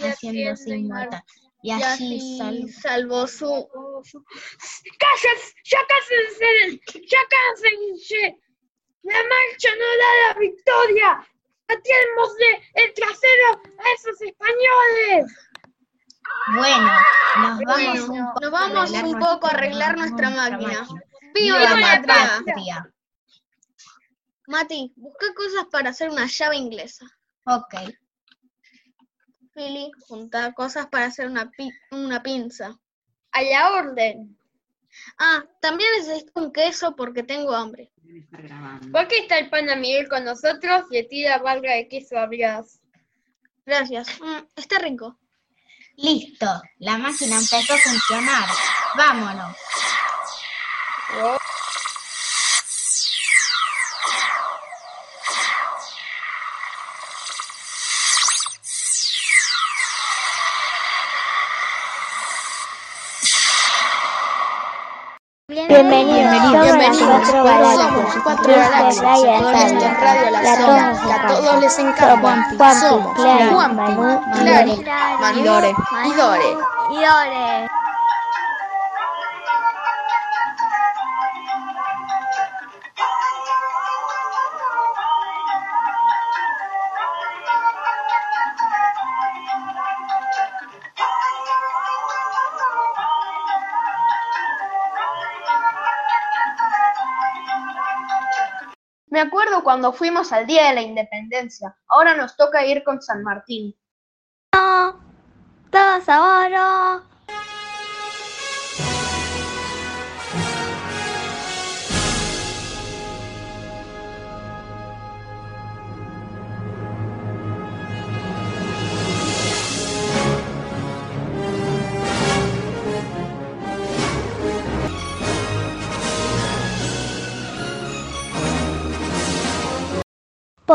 haciéndose 0.00 0.76
inmortal. 0.76 1.22
Y 1.62 1.72
así 1.72 2.66
salvó 2.68 3.26
su 3.26 3.68
¡Cállate! 4.98 5.42
¡Ya 5.64 5.80
cásense! 5.86 6.80
¡Ya 7.08 7.18
cásense! 7.28 8.38
¡La 9.02 9.16
marcha 9.16 9.70
no 9.76 9.88
da 10.00 10.10
la 10.22 10.38
victoria! 10.38 11.28
¡Atiémosle 11.66 12.62
el 12.74 12.94
trasero 12.94 13.60
a 13.78 13.92
esos 13.94 14.22
españoles! 14.22 15.47
Bueno, 16.54 16.90
nos 17.40 17.60
vamos 17.60 18.08
Bueno, 18.08 18.12
un 18.12 18.26
poco 18.34 18.40
nos 18.40 18.50
vamos 18.50 18.78
arreglar 18.78 19.04
un 19.04 19.18
poco 19.18 19.46
a 19.46 19.50
arreglar 19.50 19.98
nuestra 19.98 20.30
máquina. 20.30 20.86
¡Viva 21.34 21.58
¡Viva 21.58 21.58
la 21.60 21.80
patria! 22.02 22.42
patria! 22.44 22.92
Mati, 24.46 24.92
busca 24.96 25.26
cosas 25.34 25.66
para 25.70 25.90
hacer 25.90 26.08
una 26.08 26.26
llave 26.26 26.56
inglesa. 26.56 27.06
Ok, 27.44 27.74
Philly, 29.54 29.90
junta 30.06 30.52
cosas 30.54 30.86
para 30.86 31.06
hacer 31.06 31.26
una, 31.28 31.50
pi- 31.50 31.72
una 31.90 32.22
pinza. 32.22 32.78
¡A 33.32 33.42
la 33.42 33.72
orden! 33.72 34.36
Ah, 35.18 35.44
también 35.60 35.90
necesito 35.98 36.32
un 36.40 36.50
queso 36.52 36.96
porque 36.96 37.22
tengo 37.22 37.54
hambre. 37.54 37.92
¿Por 38.90 39.06
qué 39.08 39.18
está 39.18 39.38
el 39.38 39.50
pana 39.50 39.76
Miguel 39.76 40.08
con 40.08 40.24
nosotros 40.24 40.84
y 40.90 40.94
le 40.94 41.02
tira 41.04 41.38
valga 41.38 41.74
de 41.74 41.88
queso 41.88 42.18
a 42.18 42.26
Blas? 42.26 42.80
Gracias. 43.66 44.08
Mm, 44.20 44.46
está 44.56 44.78
rico. 44.78 45.18
Listo, 45.98 46.46
la 46.78 46.96
máquina 46.96 47.38
empezó 47.38 47.74
a 47.74 47.78
funcionar. 47.78 48.48
Vámonos. 48.96 49.56
Bienvenidos, 65.68 66.32
Bienvenidos. 66.62 67.28
somos 67.28 67.44
las 67.76 68.22
cuatro 68.22 68.54
Somos 68.54 68.70
galaxias. 68.70 69.42
galaxias. 69.42 70.00
Radio 70.00 70.30
La 70.30 70.42
La 70.42 70.56
Que 71.04 71.12
a 71.12 71.26
todos 71.28 71.60
les 71.60 71.78
encanta. 71.78 72.74
Somos 72.74 73.14
Clary, 73.14 73.50
Juanpi, 73.52 73.76
Manu, 73.76 74.20
Clary, 74.32 74.84
Manu. 75.20 75.40
Y 75.40 76.14
Dore. 76.14 77.67
Cuando 99.78 99.96
fuimos 99.96 100.32
al 100.32 100.44
Día 100.44 100.70
de 100.70 100.74
la 100.74 100.82
Independencia. 100.82 101.72
Ahora 101.86 102.16
nos 102.16 102.36
toca 102.36 102.66
ir 102.66 102.82
con 102.82 103.00
San 103.00 103.22
Martín. 103.22 103.76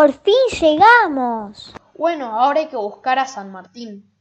Por 0.03 0.11
fin 0.11 0.35
llegamos. 0.59 1.73
Bueno, 1.97 2.25
ahora 2.25 2.59
hay 2.59 2.67
que 2.67 2.75
buscar 2.75 3.19
a 3.19 3.25
San 3.25 3.53
Martín. 3.53 4.13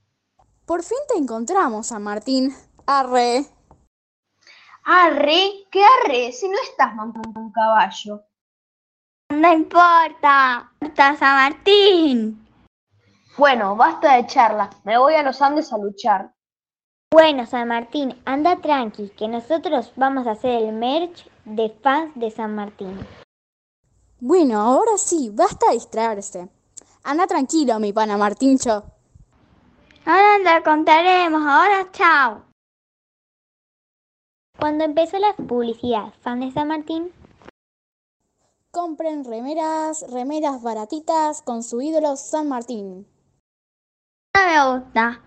Por 0.65 0.85
fin 0.85 0.99
te 1.09 1.19
encontramos, 1.19 1.89
San 1.89 2.05
Martín. 2.05 2.55
Arre. 2.87 3.47
Arre, 4.85 5.67
¿qué 5.73 5.83
arre? 5.85 6.31
Si 6.31 6.49
no 6.49 6.55
estás 6.63 6.95
montando 6.95 7.41
un 7.41 7.51
caballo. 7.51 8.23
No 9.31 9.53
importa. 9.53 10.73
Está 10.81 11.17
San 11.17 11.35
Martín. 11.35 12.47
Bueno, 13.37 13.75
basta 13.75 14.15
de 14.15 14.27
charla. 14.27 14.71
Me 14.85 14.97
voy 14.99 15.15
a 15.15 15.25
los 15.25 15.43
Andes 15.43 15.73
a 15.73 15.79
luchar. 15.79 16.33
Bueno, 17.11 17.45
San 17.45 17.67
Martín, 17.67 18.23
anda 18.25 18.55
tranqui, 18.55 19.09
que 19.09 19.27
nosotros 19.27 19.93
vamos 19.97 20.29
a 20.29 20.31
hacer 20.31 20.63
el 20.63 20.75
merch 20.75 21.29
de 21.45 21.71
fans 21.83 22.13
de 22.15 22.31
San 22.31 22.55
Martín. 22.55 23.05
Bueno, 24.25 24.61
ahora 24.61 24.99
sí, 24.99 25.31
basta 25.35 25.73
distraerse. 25.73 26.49
Anda 27.03 27.27
tranquilo, 27.27 27.81
mi 27.81 27.93
pana 27.93 28.17
Martincho. 28.17 28.85
Ahora 30.07 30.39
te 30.45 30.63
contaremos, 30.63 31.43
ahora 31.43 31.91
chao. 31.91 32.45
Cuando 34.61 34.85
empezó 34.85 35.19
la 35.19 35.35
publicidad 35.35 36.15
fan 36.21 36.39
de 36.39 36.53
San 36.53 36.69
Martín, 36.69 37.13
Compren 38.71 39.25
remeras, 39.25 40.05
remeras 40.09 40.63
baratitas 40.63 41.43
con 41.43 41.65
su 41.65 41.83
ídolo 41.83 42.15
San 42.15 42.49
Martín. 42.49 43.09
no 44.37 44.47
me 44.47 44.79
gusta. 44.79 45.21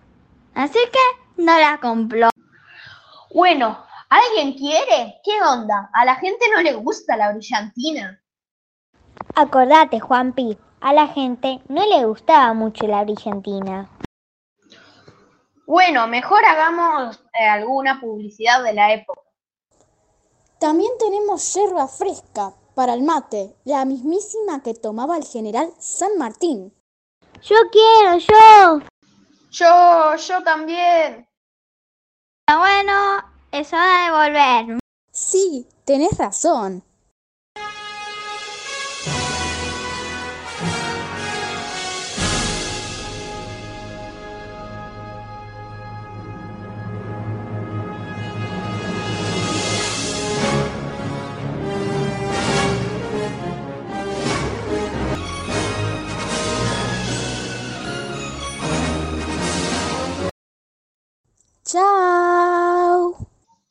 Así 0.54 0.78
que 0.90 1.42
no 1.42 1.58
la 1.58 1.78
compro. 1.82 2.30
Bueno, 3.34 3.76
¿alguien 4.08 4.54
quiere? 4.54 5.20
¿Qué 5.22 5.42
onda? 5.42 5.90
A 5.92 6.06
la 6.06 6.14
gente 6.14 6.46
no 6.54 6.62
le 6.62 6.72
gusta 6.72 7.14
la 7.18 7.32
brillantina. 7.32 8.22
Acordate, 9.38 10.00
Juanpi, 10.00 10.56
a 10.80 10.94
la 10.94 11.08
gente 11.08 11.60
no 11.68 11.84
le 11.84 12.06
gustaba 12.06 12.54
mucho 12.54 12.86
la 12.86 13.04
brillantina. 13.04 13.86
Bueno, 15.66 16.06
mejor 16.06 16.42
hagamos 16.42 17.22
eh, 17.38 17.46
alguna 17.46 18.00
publicidad 18.00 18.62
de 18.62 18.72
la 18.72 18.94
época. 18.94 19.20
También 20.58 20.90
tenemos 20.98 21.52
yerba 21.52 21.86
fresca 21.86 22.54
para 22.74 22.94
el 22.94 23.02
mate, 23.02 23.54
la 23.64 23.84
mismísima 23.84 24.62
que 24.62 24.72
tomaba 24.72 25.18
el 25.18 25.24
general 25.24 25.70
San 25.78 26.16
Martín. 26.16 26.72
Yo 27.42 27.56
quiero, 27.70 28.16
yo. 28.16 28.80
Yo, 29.50 30.16
yo 30.16 30.42
también. 30.44 31.28
Pero 32.46 32.58
bueno, 32.60 32.92
es 33.52 33.70
hora 33.70 34.04
de 34.04 34.10
volver. 34.12 34.78
Sí, 35.12 35.68
tenés 35.84 36.16
razón. 36.16 36.82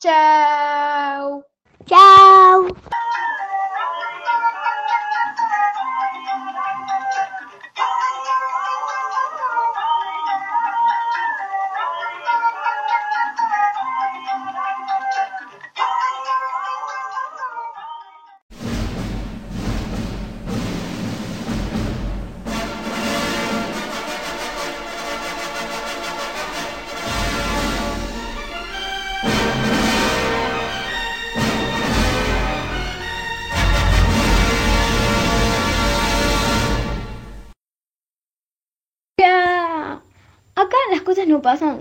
Chao. 0.06 0.45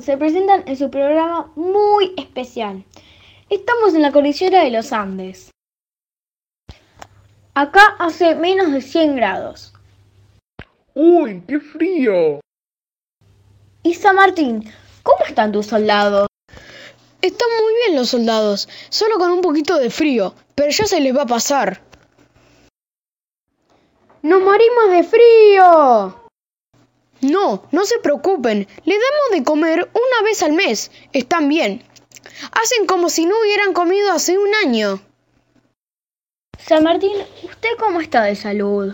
Se 0.06 0.18
presentan 0.18 0.64
en 0.68 0.78
su 0.78 0.92
programa 0.92 1.52
muy 1.56 2.14
especial. 2.16 2.86
Estamos 3.50 3.96
en 3.96 4.04
la 4.04 4.12
cordillera 4.12 4.64
de 4.64 4.70
los 4.70 4.94
Andes. 4.94 5.50
Acá 7.56 7.96
hace 7.98 8.36
menos 8.36 8.72
de 8.72 8.82
100 8.82 9.16
grados. 9.16 9.74
¡Uy, 10.94 11.42
qué 11.48 11.60
frío! 11.60 12.40
Y 13.82 13.96
San 13.96 14.18
Martín, 14.18 14.72
¿cómo 15.02 15.26
están 15.26 15.52
tus 15.52 15.66
soldados? 15.66 16.28
Están 17.22 17.50
muy 17.64 17.74
bien 17.74 17.96
los 17.96 18.10
soldados, 18.10 18.70
solo 18.90 19.18
con 19.18 19.32
un 19.32 19.42
poquito 19.42 19.80
de 19.80 19.90
frío, 19.90 20.36
pero 20.54 20.70
ya 20.70 20.86
se 20.86 21.02
les 21.02 21.18
va 21.18 21.24
a 21.24 21.28
pasar. 21.28 21.82
¡Nos 24.22 24.42
morimos 24.42 24.92
de 24.92 25.04
frío! 25.04 26.25
No, 27.32 27.64
no 27.72 27.86
se 27.86 27.98
preocupen, 28.00 28.68
les 28.84 29.00
damos 29.00 29.32
de 29.32 29.44
comer 29.44 29.90
una 29.94 30.24
vez 30.24 30.44
al 30.44 30.54
mes, 30.54 30.92
están 31.12 31.50
bien. 31.50 31.84
Hacen 32.52 32.86
como 32.86 33.10
si 33.10 33.26
no 33.26 33.40
hubieran 33.40 33.74
comido 33.74 34.12
hace 34.12 34.38
un 34.38 34.54
año. 34.54 35.02
San 36.60 36.84
Martín, 36.84 37.18
¿usted 37.44 37.70
cómo 37.80 38.00
está 38.00 38.24
de 38.24 38.36
salud? 38.36 38.94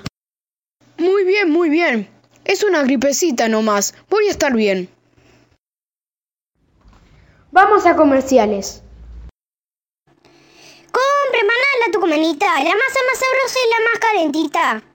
Muy 0.97 1.23
bien, 1.25 1.49
muy 1.49 1.69
bien. 1.69 2.09
Es 2.45 2.63
una 2.63 2.83
gripecita 2.83 3.49
nomás, 3.49 3.95
voy 4.09 4.27
a 4.27 4.31
estar 4.31 4.53
bien. 4.53 4.89
Vamos 7.51 7.85
a 7.85 7.97
comerciales. 7.97 8.81
Compre, 10.91 11.43
maná, 11.43 11.85
la 11.85 11.91
tucumanita, 11.91 12.45
la 12.45 12.75
masa 12.75 12.99
más 13.07 13.19
sabrosa 13.19 13.59
y 13.59 13.69
la 13.69 13.89
más 13.89 13.99
calentita. 13.99 14.90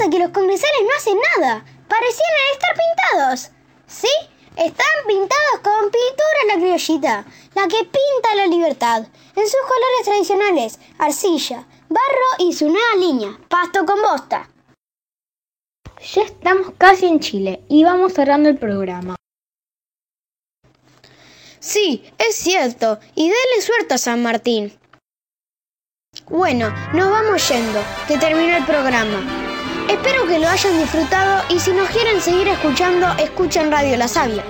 ¿Qué 0.00 0.06
pasa? 0.06 0.10
Que 0.10 0.18
los 0.18 0.30
comerciales 0.30 0.80
no 0.82 0.96
hacen 0.96 1.18
nada. 1.36 1.64
parecían 1.88 2.30
estar 2.52 2.74
pintados. 2.74 3.50
¿Sí? 3.86 4.08
Están 4.56 4.86
pintados 5.06 5.60
con 5.62 5.90
pintura 5.90 6.40
la 6.48 6.54
criollita, 6.54 7.24
la 7.54 7.68
que 7.68 7.78
pinta 7.78 8.34
la 8.34 8.46
libertad, 8.46 9.06
en 9.36 9.44
sus 9.44 9.60
colores 9.60 10.04
tradicionales, 10.04 10.78
arcilla, 10.98 11.66
barro 11.88 12.28
y 12.38 12.52
su 12.52 12.68
nueva 12.68 12.96
línea, 12.96 13.38
pasto 13.48 13.84
con 13.86 14.00
bosta. 14.02 14.50
Ya 16.14 16.22
estamos 16.22 16.72
casi 16.78 17.06
en 17.06 17.20
Chile 17.20 17.62
y 17.68 17.84
vamos 17.84 18.12
cerrando 18.12 18.48
el 18.48 18.58
programa. 18.58 19.16
Sí, 21.58 22.10
es 22.18 22.36
cierto, 22.36 22.98
y 23.14 23.28
dele 23.28 23.62
suerte 23.62 23.94
a 23.94 23.98
San 23.98 24.22
Martín. 24.22 24.76
Bueno, 26.28 26.74
nos 26.92 27.10
vamos 27.10 27.48
yendo, 27.48 27.80
que 28.08 28.18
terminó 28.18 28.56
el 28.56 28.64
programa. 28.66 29.49
Espero 29.90 30.24
que 30.24 30.38
lo 30.38 30.48
hayan 30.48 30.78
disfrutado 30.78 31.42
y 31.48 31.58
si 31.58 31.72
nos 31.72 31.90
quieren 31.90 32.20
seguir 32.20 32.46
escuchando, 32.46 33.08
escuchen 33.18 33.72
Radio 33.72 33.96
La 33.96 34.06
Sabia. 34.06 34.44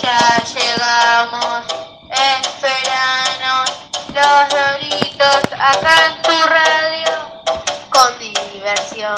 Ya 0.00 0.44
llegamos, 0.54 1.64
esperanos 2.12 3.72
los 4.14 4.48
doritos 4.50 5.42
acá 5.58 5.96
en 6.06 6.22
tu 6.22 6.46
radio, 6.46 7.12
con 7.90 8.18
diversión 8.20 9.16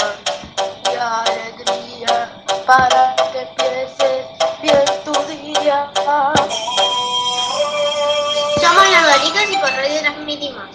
y 0.91 0.97
alegría 0.97 2.33
para 2.67 3.16
Y 9.17 9.57
por 9.57 9.71
radio 9.71 10.01
transmitimos. 10.01 10.69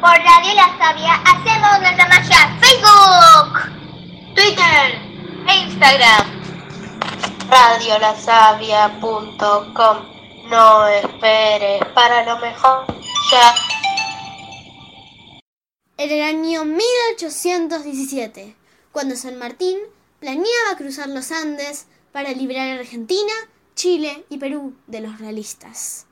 Por 0.00 0.10
Radio 0.10 0.54
La 0.54 0.78
Sabia 0.78 1.14
hacemos 1.14 1.80
nuestra 1.80 2.06
magia 2.06 2.56
Facebook, 2.60 3.58
Twitter 4.36 5.02
e 5.48 5.56
Instagram. 5.64 6.24
Radiolasavia.com 7.50 9.96
No 10.48 10.86
esperes 10.86 11.84
para 11.94 12.24
lo 12.26 12.38
mejor 12.38 12.86
ya. 13.32 13.52
En 15.96 16.12
el 16.12 16.22
año 16.22 16.64
1817, 16.64 18.54
cuando 18.92 19.16
San 19.16 19.36
Martín 19.36 19.78
planeaba 20.20 20.76
cruzar 20.76 21.08
los 21.08 21.32
Andes 21.32 21.88
para 22.12 22.30
liberar 22.30 22.68
a 22.68 22.74
Argentina, 22.78 23.32
Chile 23.74 24.24
y 24.28 24.38
Perú 24.38 24.76
de 24.86 25.00
los 25.00 25.18
realistas. 25.18 26.07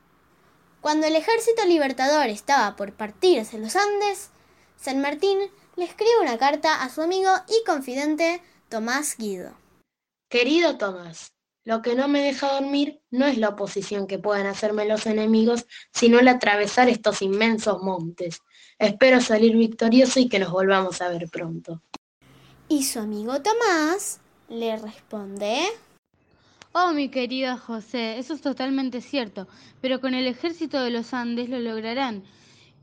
Cuando 0.86 1.08
el 1.08 1.16
ejército 1.16 1.64
libertador 1.66 2.28
estaba 2.28 2.76
por 2.76 2.92
partir 2.92 3.40
hacia 3.40 3.58
los 3.58 3.74
Andes, 3.74 4.30
San 4.76 5.00
Martín 5.00 5.36
le 5.74 5.84
escribe 5.84 6.20
una 6.22 6.38
carta 6.38 6.80
a 6.80 6.88
su 6.90 7.02
amigo 7.02 7.28
y 7.48 7.64
confidente 7.66 8.40
Tomás 8.68 9.16
Guido. 9.18 9.50
Querido 10.28 10.78
Tomás, 10.78 11.32
lo 11.64 11.82
que 11.82 11.96
no 11.96 12.06
me 12.06 12.22
deja 12.22 12.52
dormir 12.52 13.02
no 13.10 13.26
es 13.26 13.36
la 13.36 13.48
oposición 13.48 14.06
que 14.06 14.20
puedan 14.20 14.46
hacerme 14.46 14.84
los 14.84 15.06
enemigos, 15.06 15.66
sino 15.92 16.20
el 16.20 16.28
atravesar 16.28 16.88
estos 16.88 17.20
inmensos 17.20 17.82
montes. 17.82 18.42
Espero 18.78 19.20
salir 19.20 19.56
victorioso 19.56 20.20
y 20.20 20.28
que 20.28 20.38
nos 20.38 20.52
volvamos 20.52 21.02
a 21.02 21.08
ver 21.08 21.28
pronto. 21.28 21.82
Y 22.68 22.84
su 22.84 23.00
amigo 23.00 23.42
Tomás 23.42 24.20
le 24.48 24.76
responde... 24.76 25.66
Oh, 26.78 26.92
mi 26.92 27.08
querida 27.08 27.56
José, 27.56 28.18
eso 28.18 28.34
es 28.34 28.42
totalmente 28.42 29.00
cierto, 29.00 29.48
pero 29.80 29.98
con 29.98 30.12
el 30.12 30.26
ejército 30.26 30.82
de 30.82 30.90
los 30.90 31.14
Andes 31.14 31.48
lo 31.48 31.58
lograrán. 31.58 32.22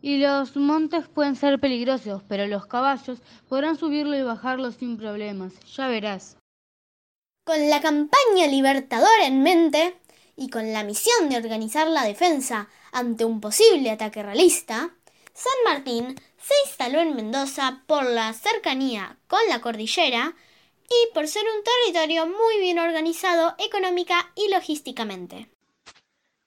Y 0.01 0.17
los 0.17 0.55
montes 0.55 1.07
pueden 1.07 1.35
ser 1.35 1.59
peligrosos, 1.59 2.23
pero 2.27 2.47
los 2.47 2.65
caballos 2.65 3.19
podrán 3.47 3.77
subirlo 3.77 4.17
y 4.17 4.23
bajarlo 4.23 4.71
sin 4.71 4.97
problemas. 4.97 5.53
Ya 5.75 5.89
verás. 5.89 6.37
Con 7.45 7.69
la 7.69 7.81
campaña 7.81 8.47
libertadora 8.49 9.27
en 9.27 9.43
mente 9.43 9.95
y 10.35 10.49
con 10.49 10.73
la 10.73 10.83
misión 10.83 11.29
de 11.29 11.37
organizar 11.37 11.87
la 11.87 12.03
defensa 12.03 12.69
ante 12.91 13.25
un 13.25 13.39
posible 13.41 13.91
ataque 13.91 14.23
realista, 14.23 14.89
San 15.35 15.53
Martín 15.65 16.19
se 16.39 16.53
instaló 16.65 16.99
en 16.99 17.15
Mendoza 17.15 17.83
por 17.85 18.09
la 18.09 18.33
cercanía 18.33 19.19
con 19.27 19.41
la 19.49 19.61
cordillera 19.61 20.33
y 20.93 21.13
por 21.13 21.27
ser 21.27 21.43
un 21.43 21.63
territorio 21.63 22.27
muy 22.27 22.59
bien 22.59 22.79
organizado 22.79 23.55
económica 23.57 24.31
y 24.35 24.49
logísticamente. 24.49 25.49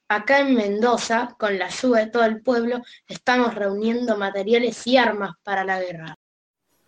Acá 0.08 0.38
en 0.40 0.54
Mendoza, 0.54 1.34
con 1.38 1.58
la 1.58 1.66
ayuda 1.66 1.98
de 2.00 2.10
todo 2.10 2.24
el 2.24 2.40
pueblo, 2.40 2.80
estamos 3.08 3.54
reuniendo 3.54 4.16
materiales 4.16 4.86
y 4.86 4.96
armas 4.96 5.32
para 5.42 5.64
la 5.64 5.80
guerra. 5.80 6.14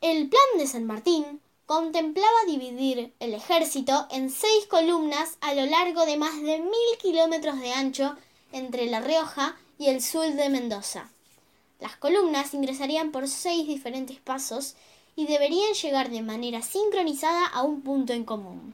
El 0.01 0.29
plan 0.29 0.42
de 0.57 0.68
San 0.68 0.85
Martín 0.85 1.40
contemplaba 1.66 2.44
dividir 2.47 3.12
el 3.18 3.35
ejército 3.35 4.07
en 4.11 4.31
seis 4.31 4.66
columnas 4.66 5.37
a 5.40 5.55
lo 5.55 5.66
largo 5.66 6.07
de 6.07 6.16
más 6.16 6.40
de 6.40 6.61
mil 6.61 6.99
kilómetros 7.03 7.61
de 7.61 7.73
ancho 7.73 8.16
entre 8.53 8.87
La 8.87 9.01
Rioja 9.01 9.57
y 9.79 9.88
el 9.88 10.01
sur 10.01 10.33
de 10.33 10.49
Mendoza. 10.49 11.11
Las 11.81 11.97
columnas 11.97 12.55
ingresarían 12.55 13.11
por 13.11 13.29
seis 13.29 13.66
diferentes 13.66 14.18
pasos 14.21 14.77
y 15.18 15.26
deberían 15.26 15.72
llegar 15.72 16.11
de 16.11 16.22
manera 16.22 16.62
sincronizada 16.62 17.44
a 17.48 17.64
un 17.64 17.83
punto 17.83 18.12
en 18.12 18.24
común, 18.24 18.72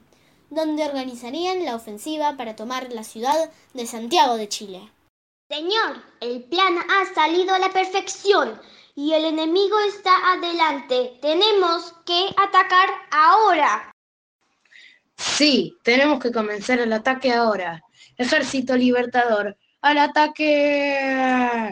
donde 0.51 0.85
organizarían 0.85 1.65
la 1.65 1.75
ofensiva 1.75 2.37
para 2.37 2.55
tomar 2.55 2.91
la 2.91 3.03
ciudad 3.03 3.49
de 3.73 3.87
Santiago 3.87 4.37
de 4.37 4.47
Chile. 4.47 4.91
Señor, 5.49 6.03
el 6.21 6.43
plan 6.43 6.77
ha 6.77 7.15
salido 7.15 7.55
a 7.55 7.57
la 7.57 7.69
perfección 7.69 8.61
y 8.93 9.13
el 9.13 9.25
enemigo 9.25 9.75
está 9.87 10.33
adelante. 10.33 11.17
Tenemos 11.19 11.95
que 12.05 12.27
atacar 12.37 12.89
ahora. 13.09 13.91
Sí, 15.17 15.75
tenemos 15.81 16.19
que 16.19 16.31
comenzar 16.31 16.77
el 16.77 16.93
ataque 16.93 17.33
ahora. 17.33 17.81
Ejército 18.17 18.77
Libertador, 18.77 19.57
al 19.81 19.97
ataque. 19.97 21.71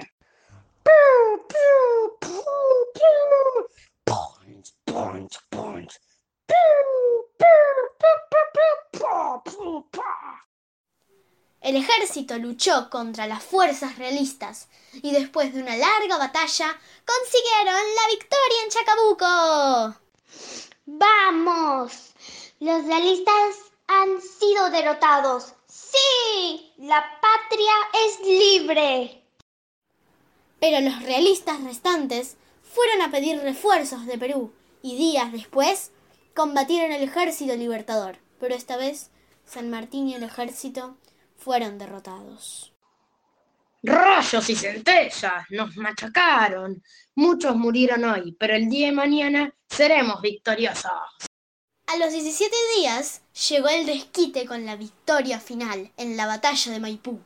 El 11.62 11.78
ejército 11.78 12.38
luchó 12.38 12.90
contra 12.90 13.26
las 13.26 13.42
fuerzas 13.42 13.98
realistas 13.98 14.68
y 14.94 15.12
después 15.12 15.54
de 15.54 15.62
una 15.62 15.78
larga 15.78 16.18
batalla 16.18 16.78
consiguieron 17.06 17.82
la 17.96 18.08
victoria 18.10 18.64
en 18.64 18.70
Chacabuco. 18.70 20.00
¡Vamos! 20.86 22.14
Los 22.60 22.86
realistas 22.86 23.56
han 23.88 24.22
sido 24.22 24.70
derrotados. 24.70 25.54
¡Sí! 25.66 26.74
La 26.78 27.02
patria 27.22 27.74
es 28.06 28.20
libre. 28.28 29.24
Pero 30.60 30.82
los 30.82 31.02
realistas 31.04 31.64
restantes 31.64 32.36
fueron 32.62 33.02
a 33.02 33.10
pedir 33.10 33.40
refuerzos 33.40 34.06
de 34.06 34.18
Perú 34.18 34.54
y 34.84 34.96
días 34.98 35.32
después 35.32 35.92
combatieron 36.36 36.92
el 36.92 37.02
ejército 37.02 37.56
libertador. 37.56 38.18
Pero 38.40 38.54
esta 38.54 38.78
vez 38.78 39.10
San 39.46 39.72
Martín 39.72 40.08
y 40.10 40.14
el 40.14 40.24
ejército 40.24 40.98
fueron 41.38 41.80
derrotados. 41.80 42.74
¡Rayos 43.82 44.50
y 44.50 44.56
centellas! 44.56 45.46
Nos 45.50 45.76
machacaron. 45.78 46.84
Muchos 47.16 47.56
murieron 47.56 48.04
hoy, 48.06 48.36
pero 48.40 48.56
el 48.56 48.70
día 48.70 48.88
de 48.88 48.94
mañana 48.94 49.54
seremos 49.68 50.22
victoriosos. 50.22 50.92
A 51.88 51.98
los 51.98 52.12
17 52.12 52.56
días 52.78 53.22
llegó 53.50 53.68
el 53.70 53.86
desquite 53.86 54.46
con 54.46 54.66
la 54.66 54.76
victoria 54.76 55.40
final 55.40 55.92
en 55.98 56.18
la 56.18 56.28
batalla 56.28 56.72
de 56.72 56.80
Maipú, 56.80 57.20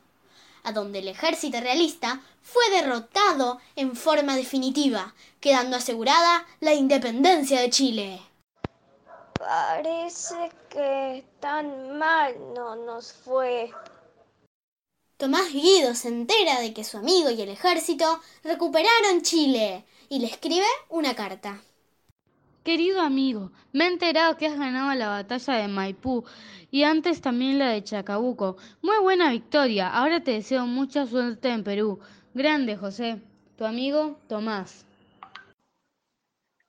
a 0.64 0.72
donde 0.72 0.98
el 0.98 1.08
ejército 1.08 1.60
realista 1.60 2.20
fue 2.42 2.68
derrotado 2.70 3.60
en 3.76 3.94
forma 3.94 4.36
definitiva, 4.36 5.14
quedando 5.40 5.76
asegurada 5.76 6.46
la 6.60 6.74
independencia 6.74 7.60
de 7.60 7.70
Chile. 7.70 8.20
Parece 9.38 10.50
que 10.68 11.24
tan 11.40 11.98
mal 11.98 12.34
no 12.54 12.76
nos 12.76 13.12
fue. 13.12 13.70
Tomás 15.16 15.52
Guido 15.52 15.94
se 15.94 16.08
entera 16.08 16.60
de 16.60 16.72
que 16.72 16.84
su 16.84 16.98
amigo 16.98 17.30
y 17.30 17.40
el 17.40 17.48
ejército 17.48 18.20
recuperaron 18.44 19.22
Chile 19.22 19.84
y 20.08 20.18
le 20.20 20.26
escribe 20.26 20.66
una 20.88 21.14
carta. 21.14 21.60
Querido 22.64 23.00
amigo, 23.00 23.50
me 23.72 23.84
he 23.84 23.88
enterado 23.88 24.36
que 24.36 24.46
has 24.46 24.58
ganado 24.58 24.92
la 24.94 25.08
batalla 25.08 25.54
de 25.54 25.68
Maipú 25.68 26.24
y 26.70 26.82
antes 26.82 27.20
también 27.20 27.58
la 27.58 27.70
de 27.70 27.82
Chacabuco. 27.82 28.56
Muy 28.82 28.98
buena 28.98 29.30
victoria. 29.30 29.88
Ahora 29.88 30.22
te 30.22 30.32
deseo 30.32 30.66
mucha 30.66 31.06
suerte 31.06 31.48
en 31.48 31.64
Perú. 31.64 31.98
Grande, 32.34 32.76
José. 32.76 33.22
Tu 33.56 33.64
amigo 33.64 34.18
Tomás. 34.28 34.87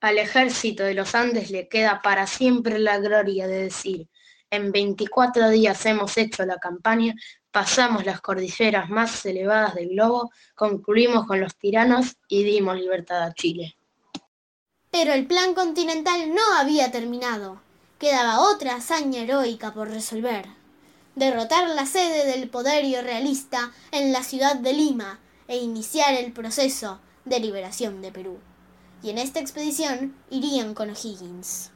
Al 0.01 0.17
ejército 0.17 0.83
de 0.83 0.93
los 0.93 1.13
Andes 1.15 1.51
le 1.51 1.67
queda 1.67 2.01
para 2.01 2.25
siempre 2.25 2.79
la 2.79 2.99
gloria 2.99 3.47
de 3.47 3.63
decir, 3.63 4.07
en 4.49 4.71
24 4.71 5.49
días 5.49 5.85
hemos 5.85 6.17
hecho 6.17 6.45
la 6.45 6.57
campaña 6.57 7.13
pasamos 7.51 8.05
las 8.05 8.21
cordilleras 8.21 8.89
más 8.89 9.25
elevadas 9.25 9.75
del 9.75 9.89
globo, 9.89 10.31
concluimos 10.55 11.25
con 11.25 11.39
los 11.39 11.55
tiranos 11.55 12.17
y 12.27 12.43
dimos 12.43 12.77
libertad 12.77 13.23
a 13.23 13.33
Chile. 13.33 13.75
Pero 14.91 15.13
el 15.13 15.27
plan 15.27 15.53
continental 15.53 16.33
no 16.33 16.41
había 16.57 16.91
terminado. 16.91 17.61
Quedaba 17.99 18.39
otra 18.39 18.75
hazaña 18.75 19.21
heroica 19.21 19.73
por 19.73 19.89
resolver. 19.89 20.45
Derrotar 21.15 21.69
la 21.69 21.85
sede 21.85 22.25
del 22.25 22.49
poderío 22.49 23.01
realista 23.01 23.71
en 23.91 24.13
la 24.13 24.23
ciudad 24.23 24.55
de 24.55 24.73
Lima 24.73 25.19
e 25.47 25.57
iniciar 25.57 26.13
el 26.13 26.31
proceso 26.31 26.99
de 27.25 27.39
liberación 27.39 28.01
de 28.01 28.11
Perú. 28.11 28.39
Y 29.01 29.09
en 29.11 29.17
esta 29.17 29.39
expedición 29.39 30.13
irían 30.29 30.73
con 30.73 30.89
O'Higgins. 30.89 31.71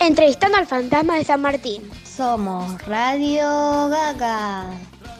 Entrevistando 0.00 0.58
al 0.58 0.66
fantasma 0.66 1.16
de 1.16 1.24
San 1.24 1.40
Martín. 1.40 1.88
Somos 2.04 2.84
Radio 2.86 3.88
Gaga. 3.88 4.66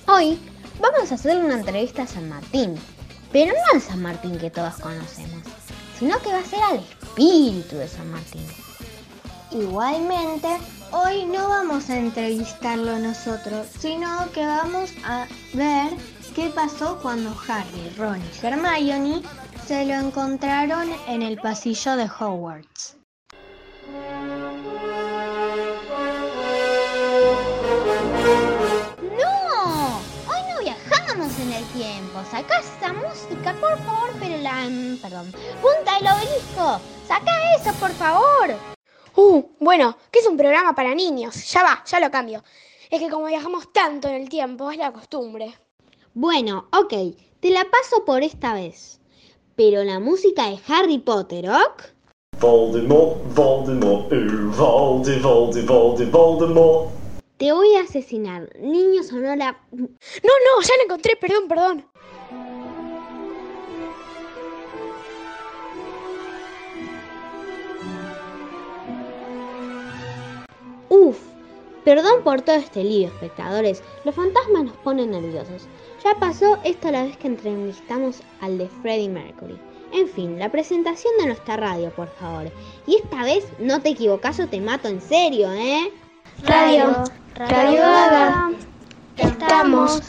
Hoy 0.08 0.36
vamos 0.80 1.12
a 1.12 1.14
hacer 1.14 1.38
una 1.38 1.54
entrevista 1.54 2.02
a 2.02 2.06
San 2.08 2.28
Martín, 2.28 2.74
pero 3.30 3.52
no 3.52 3.60
al 3.72 3.80
San 3.80 4.02
Martín 4.02 4.36
que 4.36 4.50
todos 4.50 4.74
conocemos, 4.74 5.46
sino 5.96 6.18
que 6.18 6.32
va 6.32 6.40
a 6.40 6.44
ser 6.44 6.62
al 6.64 6.78
espíritu 6.78 7.76
de 7.76 7.86
San 7.86 8.10
Martín. 8.10 8.44
Igualmente, 9.52 10.48
hoy 10.90 11.24
no 11.26 11.48
vamos 11.48 11.88
a 11.88 11.98
entrevistarlo 11.98 12.98
nosotros, 12.98 13.68
sino 13.78 14.28
que 14.32 14.44
vamos 14.44 14.90
a 15.04 15.26
ver 15.54 15.92
qué 16.34 16.50
pasó 16.50 16.98
cuando 17.00 17.32
Harry, 17.46 17.94
Ron 17.96 18.20
y 18.20 18.46
Hermione 18.46 19.22
se 19.66 19.84
lo 19.86 19.94
encontraron 19.94 20.90
en 21.06 21.22
el 21.22 21.38
pasillo 21.40 21.96
de 21.96 22.04
Hogwarts. 22.04 22.96
¡No! 29.18 29.98
Hoy 30.28 30.40
no 30.52 30.60
viajamos 30.60 31.38
en 31.40 31.52
el 31.52 31.64
tiempo. 31.72 32.22
Saca 32.30 32.58
esa 32.60 32.92
música, 32.92 33.54
por 33.54 33.78
favor, 33.78 34.10
pero 34.20 34.36
la... 34.38 34.68
mm, 34.68 34.98
Perdón. 34.98 35.32
¡Punta 35.60 35.98
el 35.98 36.06
obelisco! 36.06 36.80
¡Saca 37.06 37.54
eso, 37.56 37.72
por 37.74 37.90
favor! 37.92 38.56
Uh, 39.14 39.42
bueno, 39.60 39.96
que 40.10 40.20
es 40.20 40.26
un 40.26 40.36
programa 40.36 40.74
para 40.74 40.94
niños. 40.94 41.50
Ya 41.50 41.62
va, 41.62 41.82
ya 41.84 42.00
lo 42.00 42.10
cambio. 42.10 42.42
Es 42.90 43.00
que 43.00 43.08
como 43.10 43.26
viajamos 43.26 43.72
tanto 43.72 44.08
en 44.08 44.14
el 44.14 44.28
tiempo, 44.28 44.70
es 44.70 44.78
la 44.78 44.92
costumbre. 44.92 45.54
Bueno, 46.14 46.68
ok, 46.72 46.92
te 47.40 47.50
la 47.50 47.64
paso 47.64 48.04
por 48.04 48.22
esta 48.22 48.54
vez. 48.54 49.00
Pero 49.54 49.84
la 49.84 50.00
música 50.00 50.48
de 50.48 50.58
Harry 50.68 50.98
Potter, 50.98 51.48
¿ok? 51.48 51.82
Voldemort, 52.40 53.18
Voldemort, 53.34 54.10
uh, 54.10 54.50
Voldy, 54.56 55.18
Voldy, 55.20 55.62
Voldy, 55.62 56.04
Voldemort. 56.06 56.90
Te 57.36 57.52
voy 57.52 57.74
a 57.74 57.82
asesinar. 57.82 58.48
Niño 58.58 59.02
sonora. 59.02 59.60
No, 59.70 59.84
no, 59.84 60.62
ya 60.62 60.74
lo 60.78 60.84
encontré, 60.84 61.16
perdón, 61.16 61.48
perdón. 61.48 61.84
Uf, 70.88 71.31
perdón 71.84 72.22
por 72.24 72.42
todo 72.42 72.56
este 72.56 72.84
lío, 72.84 73.08
espectadores. 73.08 73.82
Los 74.04 74.14
fantasmas 74.14 74.64
nos 74.64 74.76
ponen 74.78 75.10
nerviosos. 75.10 75.66
Ya 76.04 76.14
pasó 76.18 76.58
esto 76.64 76.90
la 76.90 77.04
vez 77.04 77.16
que 77.16 77.28
entrevistamos 77.28 78.20
al 78.40 78.58
de 78.58 78.68
Freddie 78.82 79.08
Mercury. 79.08 79.58
En 79.92 80.08
fin, 80.08 80.38
la 80.38 80.50
presentación 80.50 81.12
de 81.18 81.26
nuestra 81.26 81.56
radio, 81.56 81.90
por 81.90 82.08
favor. 82.14 82.50
Y 82.86 82.96
esta 82.96 83.24
vez 83.24 83.44
no 83.58 83.80
te 83.80 83.90
equivocas 83.90 84.40
o 84.40 84.46
te 84.46 84.60
mato 84.60 84.88
en 84.88 85.00
serio, 85.00 85.52
¿eh? 85.52 85.92
Radio, 86.44 87.04
Radio 87.36 87.80
Gaga. 87.80 88.50
Estamos 89.18 90.00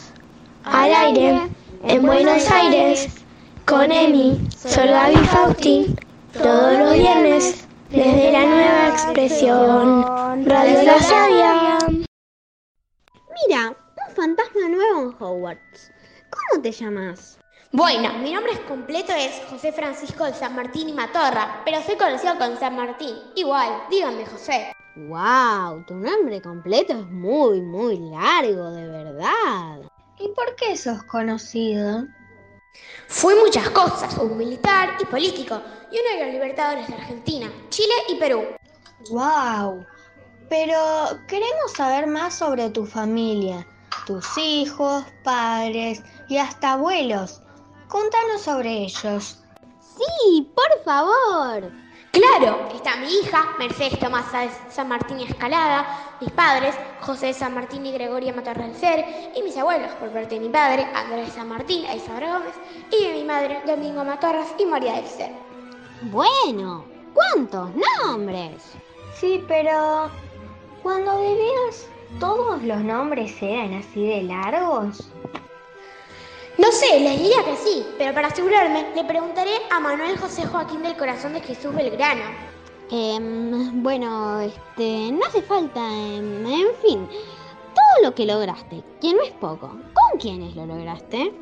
al 0.64 0.94
aire 0.94 1.48
en 1.82 2.02
Buenos 2.02 2.50
Aires 2.50 3.08
con 3.66 3.92
Emi, 3.92 4.48
Solgavi 4.56 5.14
y 5.14 5.26
Faustín 5.26 5.96
todos 6.32 6.78
los 6.78 6.94
viernes 6.94 7.66
desde 7.94 8.32
la 8.32 8.44
nueva 8.44 8.88
expresión 8.88 10.44
Radio 10.44 10.82
La 10.82 10.98
Sabia. 10.98 11.78
Mira, 11.88 13.68
un 13.68 14.14
fantasma 14.14 14.68
nuevo 14.68 15.02
en 15.02 15.16
Hogwarts. 15.22 15.92
¿Cómo 16.30 16.62
te 16.62 16.72
llamas? 16.72 17.38
Bueno, 17.70 18.12
mi 18.18 18.32
nombre 18.32 18.52
es 18.52 18.60
completo 18.60 19.12
es 19.16 19.40
José 19.48 19.72
Francisco 19.72 20.24
de 20.24 20.34
San 20.34 20.56
Martín 20.56 20.88
y 20.88 20.92
Matorra, 20.92 21.62
pero 21.64 21.80
soy 21.82 21.96
conocido 21.96 22.36
con 22.36 22.58
San 22.58 22.76
Martín. 22.76 23.16
Igual, 23.36 23.84
díganme 23.90 24.26
José. 24.26 24.72
¡Wow! 24.96 25.84
Tu 25.86 25.94
nombre 25.94 26.42
completo 26.42 26.94
es 26.94 27.06
muy, 27.06 27.60
muy 27.60 27.98
largo, 28.10 28.72
de 28.72 28.88
verdad. 28.88 29.82
¿Y 30.18 30.28
por 30.30 30.56
qué 30.56 30.76
sos 30.76 31.02
conocido? 31.04 32.06
Fui 33.08 33.34
muchas 33.36 33.70
cosas, 33.70 34.16
un 34.18 34.36
militar 34.36 34.96
y 35.00 35.04
político, 35.04 35.60
y 35.90 35.98
uno 35.98 36.18
de 36.18 36.24
los 36.24 36.32
libertadores 36.34 36.88
de 36.88 36.94
Argentina, 36.94 37.52
Chile 37.68 37.94
y 38.08 38.16
Perú. 38.16 38.44
¡Wow! 39.10 39.86
Pero 40.48 40.78
queremos 41.28 41.72
saber 41.76 42.06
más 42.06 42.34
sobre 42.34 42.70
tu 42.70 42.86
familia, 42.86 43.66
tus 44.06 44.26
hijos, 44.36 45.04
padres 45.22 46.02
y 46.28 46.38
hasta 46.38 46.72
abuelos. 46.72 47.40
Contanos 47.88 48.42
sobre 48.42 48.84
ellos. 48.84 49.38
Sí, 49.80 50.52
por 50.54 50.84
favor. 50.84 51.83
Claro, 52.14 52.68
está 52.72 52.94
mi 52.94 53.08
hija, 53.08 53.56
Mercedes 53.58 53.98
Tomás 53.98 54.26
San 54.70 54.88
Martín 54.88 55.18
y 55.18 55.24
Escalada, 55.24 56.16
mis 56.20 56.30
padres, 56.30 56.76
José 57.00 57.32
San 57.32 57.54
Martín 57.54 57.84
y 57.84 57.90
Gregoria 57.90 58.32
Matorra 58.32 58.68
del 58.68 58.76
Ser, 58.76 59.04
y 59.34 59.42
mis 59.42 59.56
abuelos, 59.56 59.90
por 59.94 60.10
parte 60.10 60.36
de 60.36 60.40
mi 60.42 60.48
padre, 60.48 60.86
Andrés 60.94 61.32
San 61.32 61.48
Martín 61.48 61.84
e 61.86 61.96
Isabel 61.96 62.28
Gómez, 62.28 62.54
y 62.92 63.04
de 63.04 63.14
mi 63.14 63.24
madre, 63.24 63.62
Domingo 63.66 64.04
Matorras 64.04 64.46
y 64.58 64.64
María 64.64 64.92
del 64.92 65.06
Ser. 65.06 65.32
Bueno, 66.02 66.84
¿cuántos 67.14 67.70
nombres? 67.74 68.62
Sí, 69.16 69.42
pero 69.48 70.08
cuando 70.84 71.20
vivías, 71.20 71.88
¿todos 72.20 72.62
los 72.62 72.78
nombres 72.78 73.42
eran 73.42 73.74
así 73.74 74.06
de 74.06 74.22
largos? 74.22 75.10
No 76.56 76.70
sé, 76.70 77.00
les 77.00 77.18
diría 77.18 77.44
que 77.44 77.56
sí, 77.56 77.84
pero 77.98 78.14
para 78.14 78.28
asegurarme, 78.28 78.86
le 78.94 79.04
preguntaré 79.04 79.50
a 79.70 79.80
Manuel 79.80 80.16
José 80.16 80.46
Joaquín 80.46 80.84
del 80.84 80.96
Corazón 80.96 81.32
de 81.32 81.40
Jesús 81.40 81.74
Belgrano. 81.74 82.22
Em, 82.92 83.82
bueno, 83.82 84.40
este, 84.40 85.10
no 85.10 85.26
hace 85.26 85.42
falta, 85.42 85.80
em, 85.80 86.46
en 86.46 86.76
fin, 86.80 87.08
todo 87.74 88.04
lo 88.04 88.14
que 88.14 88.24
lograste, 88.24 88.84
que 89.00 89.12
no 89.14 89.22
es 89.22 89.32
poco. 89.32 89.66
¿Con 89.68 90.20
quiénes 90.20 90.54
lo 90.54 90.64
lograste? 90.64 91.32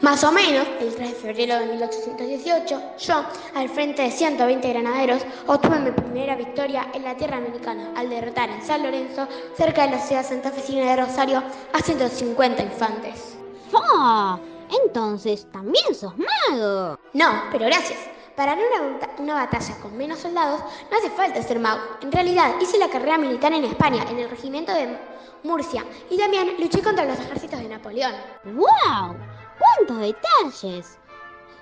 Más 0.00 0.22
o 0.22 0.30
menos, 0.30 0.64
el 0.80 0.94
3 0.94 1.10
de 1.10 1.16
febrero 1.16 1.58
de 1.58 1.66
1818, 1.66 2.82
yo, 2.98 3.24
al 3.54 3.68
frente 3.68 4.02
de 4.02 4.12
120 4.12 4.68
granaderos, 4.68 5.22
obtuve 5.48 5.80
mi 5.80 5.90
primera 5.90 6.36
victoria 6.36 6.86
en 6.94 7.02
la 7.02 7.16
tierra 7.16 7.38
americana 7.38 7.92
al 7.96 8.10
derrotar 8.10 8.48
en 8.50 8.62
San 8.62 8.84
Lorenzo, 8.84 9.26
cerca 9.56 9.86
de 9.86 9.96
la 9.96 9.98
ciudad 9.98 10.24
santafesina 10.24 10.90
de 10.90 11.02
Rosario, 11.02 11.42
a 11.72 11.80
150 11.80 12.62
infantes. 12.62 13.35
¡Fa! 13.70 14.38
Entonces, 14.84 15.46
también 15.52 15.94
sos 15.94 16.12
mago. 16.16 16.98
No, 17.12 17.28
pero 17.52 17.66
gracias. 17.66 17.98
Para 18.36 18.54
ganar 18.54 18.66
una, 18.82 19.08
una, 19.18 19.34
batalla 19.34 19.80
con 19.80 19.96
menos 19.96 20.18
soldados 20.18 20.60
no 20.90 20.96
hace 20.98 21.10
falta 21.10 21.42
ser 21.42 21.58
mago. 21.58 21.80
En 22.02 22.12
realidad, 22.12 22.54
hice 22.60 22.78
la 22.78 22.88
carrera 22.90 23.16
militar 23.16 23.52
en 23.52 23.64
España, 23.64 24.04
en 24.10 24.18
el 24.18 24.28
regimiento 24.28 24.72
de 24.74 24.98
Murcia, 25.42 25.84
y 26.10 26.18
también 26.18 26.56
luché 26.58 26.82
contra 26.82 27.04
los 27.04 27.18
ejércitos 27.18 27.60
de 27.60 27.68
Napoleón. 27.68 28.12
¡Wow! 28.44 29.16
¡Cuántos 29.58 29.98
detalles! 29.98 30.98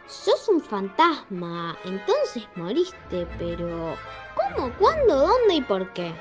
Sos 0.07 0.49
un 0.49 0.61
fantasma, 0.61 1.77
entonces 1.85 2.45
moriste, 2.57 3.27
pero 3.39 3.97
¿cómo, 4.35 4.73
cuándo, 4.79 5.17
dónde 5.17 5.55
y 5.55 5.63
por 5.63 5.93
qué? 5.93 6.13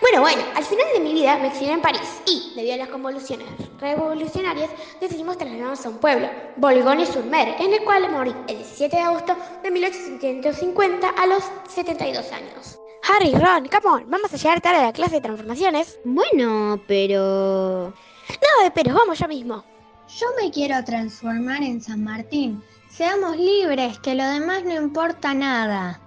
Bueno, 0.00 0.20
bueno, 0.20 0.42
al 0.54 0.64
final 0.64 0.86
de 0.94 1.00
mi 1.00 1.14
vida 1.14 1.38
me 1.38 1.48
exilié 1.48 1.72
en 1.72 1.80
París 1.80 2.22
y, 2.26 2.52
debido 2.56 2.74
a 2.74 2.78
las 2.78 2.88
convulsiones 2.88 3.46
revolucionarias, 3.80 4.70
decidimos 5.00 5.38
trasladarnos 5.38 5.84
a 5.84 5.88
un 5.88 5.98
pueblo, 5.98 6.28
Bolgones-sur-Mer, 6.56 7.56
en 7.60 7.74
el 7.74 7.84
cual 7.84 8.10
morí 8.10 8.34
el 8.48 8.58
17 8.58 8.96
de 8.96 9.02
agosto 9.02 9.36
de 9.62 9.70
1850 9.70 11.08
a 11.08 11.26
los 11.26 11.44
72 11.68 12.32
años. 12.32 12.78
Harry, 13.06 13.32
Ron, 13.32 13.68
come 13.68 14.02
on, 14.02 14.10
vamos 14.10 14.32
a 14.32 14.36
llegar 14.36 14.60
tarde 14.60 14.78
a 14.78 14.86
la 14.86 14.92
clase 14.92 15.16
de 15.16 15.20
transformaciones. 15.20 15.98
Bueno, 16.04 16.80
pero... 16.86 17.92
No, 18.30 18.72
pero 18.74 18.94
vamos 18.94 19.18
ya 19.18 19.28
mismo. 19.28 19.64
Yo 20.08 20.26
me 20.40 20.50
quiero 20.50 20.82
transformar 20.84 21.62
en 21.62 21.80
San 21.82 22.02
Martín. 22.02 22.62
Seamos 22.88 23.36
libres, 23.36 23.98
que 23.98 24.14
lo 24.14 24.24
demás 24.24 24.64
no 24.64 24.74
importa 24.74 25.34
nada. 25.34 26.00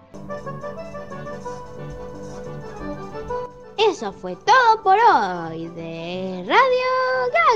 Eso 3.78 4.12
fue 4.12 4.36
todo 4.36 4.82
por 4.82 4.98
hoy 4.98 5.68
de 5.68 6.44
Radio 6.48 6.88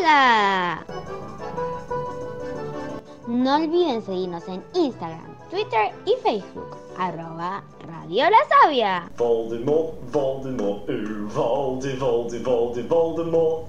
Gaga. 0.02 0.86
No 3.28 3.56
olviden 3.56 4.06
seguirnos 4.06 4.48
en 4.48 4.64
Instagram, 4.76 5.36
Twitter 5.50 5.92
y 6.06 6.14
Facebook, 6.22 6.78
arroba 7.00 7.64
Radio 7.88 8.30
La 8.30 8.38
Sabia. 8.48 9.10
Voldemort, 9.18 9.96
Voldemort, 10.12 10.86
Voldy, 11.34 11.96
Voldy, 11.98 12.84
Voldemort. 12.84 13.66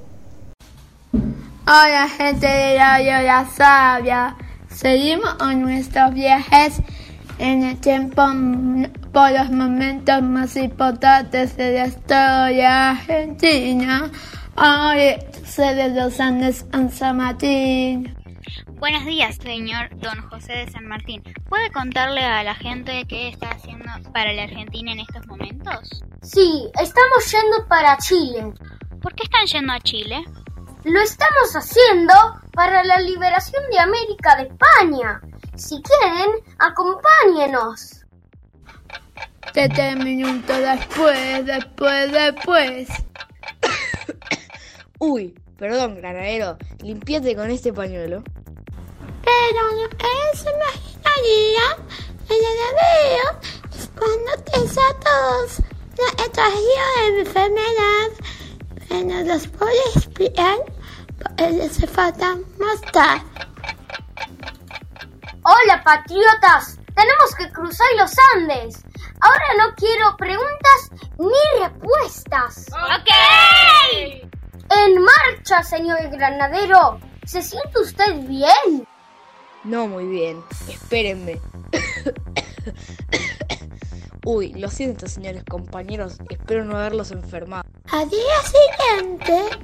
Hola 1.66 2.06
gente 2.08 2.46
de 2.46 2.78
Radio 2.78 3.22
La 3.26 3.46
Sabia. 3.46 4.36
Seguimos 4.68 5.36
en 5.40 5.62
nuestros 5.62 6.12
viajes 6.12 6.82
en 7.38 7.62
el 7.64 7.80
tiempo 7.80 8.22
por 9.12 9.30
los 9.30 9.50
momentos 9.50 10.22
más 10.22 10.56
importantes 10.56 11.56
de 11.56 11.72
la 11.72 11.86
historia 11.86 12.90
argentina. 12.90 14.10
Hoy 14.56 15.16
sede 15.44 15.90
de 15.90 16.02
los 16.02 16.20
Andes 16.20 16.66
en 16.72 16.90
San 16.90 17.16
Martín. 17.18 18.16
Buenos 18.78 19.04
días, 19.04 19.36
señor 19.36 19.88
don 20.00 20.20
José 20.28 20.52
de 20.52 20.70
San 20.70 20.86
Martín. 20.86 21.22
¿Puede 21.48 21.70
contarle 21.70 22.24
a 22.24 22.42
la 22.42 22.54
gente 22.54 23.04
qué 23.08 23.28
está 23.28 23.50
haciendo 23.50 23.84
para 24.12 24.32
la 24.32 24.44
Argentina 24.44 24.92
en 24.92 25.00
estos 25.00 25.26
momentos? 25.26 26.02
Sí, 26.22 26.68
estamos 26.80 27.30
yendo 27.30 27.68
para 27.68 27.96
Chile. 27.98 28.52
¿Por 29.00 29.14
qué 29.14 29.24
están 29.24 29.46
yendo 29.46 29.72
a 29.72 29.80
Chile? 29.80 30.24
Lo 30.84 31.00
estamos 31.00 31.54
haciendo 31.54 32.14
para 32.52 32.82
la 32.82 32.98
liberación 33.00 33.62
de 33.70 33.78
América 33.78 34.36
de 34.36 34.42
España. 34.42 35.20
Si 35.56 35.80
quieren, 35.82 36.30
acompáñenos. 36.58 38.04
Te 39.52 39.96
minutos 39.96 40.56
después, 40.56 41.44
después, 41.44 42.12
después. 42.12 42.88
Uy, 44.98 45.34
perdón, 45.58 45.96
granadero, 45.96 46.56
limpiate 46.80 47.36
con 47.36 47.50
este 47.50 47.72
pañuelo. 47.72 48.22
Pero 49.24 49.70
él 49.82 50.38
se 50.38 50.50
imaginaría 50.50 51.66
en 52.30 52.36
el 52.36 52.58
veo 52.80 53.52
cuando 53.98 54.32
te 54.44 54.58
todos 55.04 55.58
la 55.98 56.32
traído 56.32 57.14
de 57.14 57.20
enfermedad, 57.20 58.08
pero 58.88 59.24
los 59.24 59.46
puedo 59.48 59.70
explicar, 59.94 60.58
porque 61.22 61.50
les 61.50 61.72
hace 61.72 61.86
falta 61.86 62.38
más 62.58 62.80
tarde. 62.92 63.51
Hola, 65.44 65.82
patriotas. 65.82 66.78
Tenemos 66.94 67.34
que 67.36 67.50
cruzar 67.50 67.86
los 67.98 68.12
Andes. 68.36 68.84
Ahora 69.20 69.44
no 69.58 69.74
quiero 69.74 70.16
preguntas 70.16 70.90
ni 71.18 71.60
respuestas. 71.60 72.66
¡Ok! 72.70 73.10
En 74.70 75.02
marcha, 75.02 75.64
señor 75.64 75.98
granadero. 76.10 77.00
¿Se 77.24 77.42
siente 77.42 77.80
usted 77.80 78.20
bien? 78.28 78.86
No 79.64 79.88
muy 79.88 80.06
bien. 80.06 80.44
Espérenme. 80.68 81.40
Uy, 84.24 84.52
lo 84.54 84.70
siento, 84.70 85.08
señores 85.08 85.42
compañeros. 85.44 86.18
Espero 86.30 86.64
no 86.64 86.76
haberlos 86.76 87.10
enfermado. 87.10 87.64
Al 87.90 88.08
día 88.08 88.20
siguiente. 88.44 89.58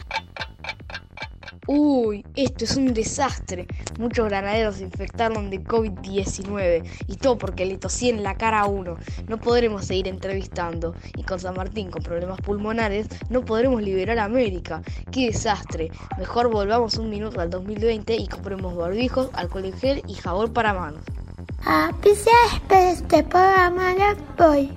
Uy, 1.70 2.24
esto 2.35 2.64
es 2.64 2.78
un 2.78 2.94
desastre. 2.94 3.66
Muchos 3.98 4.26
granaderos 4.26 4.76
se 4.76 4.85
infectaron 4.85 5.50
de 5.50 5.62
COVID-19 5.62 6.83
y 7.07 7.16
todo 7.16 7.37
porque 7.37 7.66
le 7.66 7.76
tosí 7.76 8.11
la 8.11 8.38
cara 8.38 8.61
a 8.61 8.66
uno. 8.66 8.96
No 9.28 9.37
podremos 9.37 9.85
seguir 9.85 10.09
entrevistando 10.09 10.94
y 11.14 11.24
con 11.24 11.38
San 11.38 11.54
Martín 11.54 11.90
con 11.90 12.02
problemas 12.02 12.40
pulmonares 12.40 13.09
no 13.28 13.44
podremos 13.44 13.83
liberar 13.83 14.18
a 14.18 14.24
América. 14.24 14.81
¡Qué 15.12 15.26
desastre! 15.26 15.90
Mejor 16.16 16.50
volvamos 16.50 16.96
un 16.96 17.11
minuto 17.11 17.38
al 17.38 17.50
2020 17.50 18.16
y 18.16 18.28
compremos 18.28 18.74
barbijos, 18.74 19.28
alcohol 19.35 19.66
en 19.66 19.74
gel 19.74 20.02
y 20.09 20.14
jabón 20.14 20.54
para 20.54 20.72
manos. 20.72 21.04
A 21.64 21.90
este 22.71 23.23
programa 23.25 23.94
voy. 24.38 24.77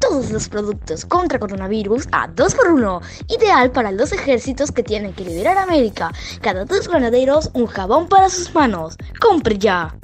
Todos 0.00 0.30
los 0.30 0.48
productos 0.48 1.04
contra 1.04 1.38
coronavirus 1.38 2.08
a 2.10 2.28
2x1. 2.28 3.00
Ideal 3.28 3.70
para 3.70 3.92
los 3.92 4.12
ejércitos 4.12 4.72
que 4.72 4.82
tienen 4.82 5.12
que 5.12 5.24
liberar 5.24 5.56
América. 5.56 6.12
Cada 6.40 6.64
dos 6.64 6.88
granaderos, 6.88 7.50
un 7.54 7.66
jabón 7.66 8.08
para 8.08 8.28
sus 8.28 8.52
manos. 8.54 8.96
¡Compre 9.20 9.56
ya! 9.58 9.96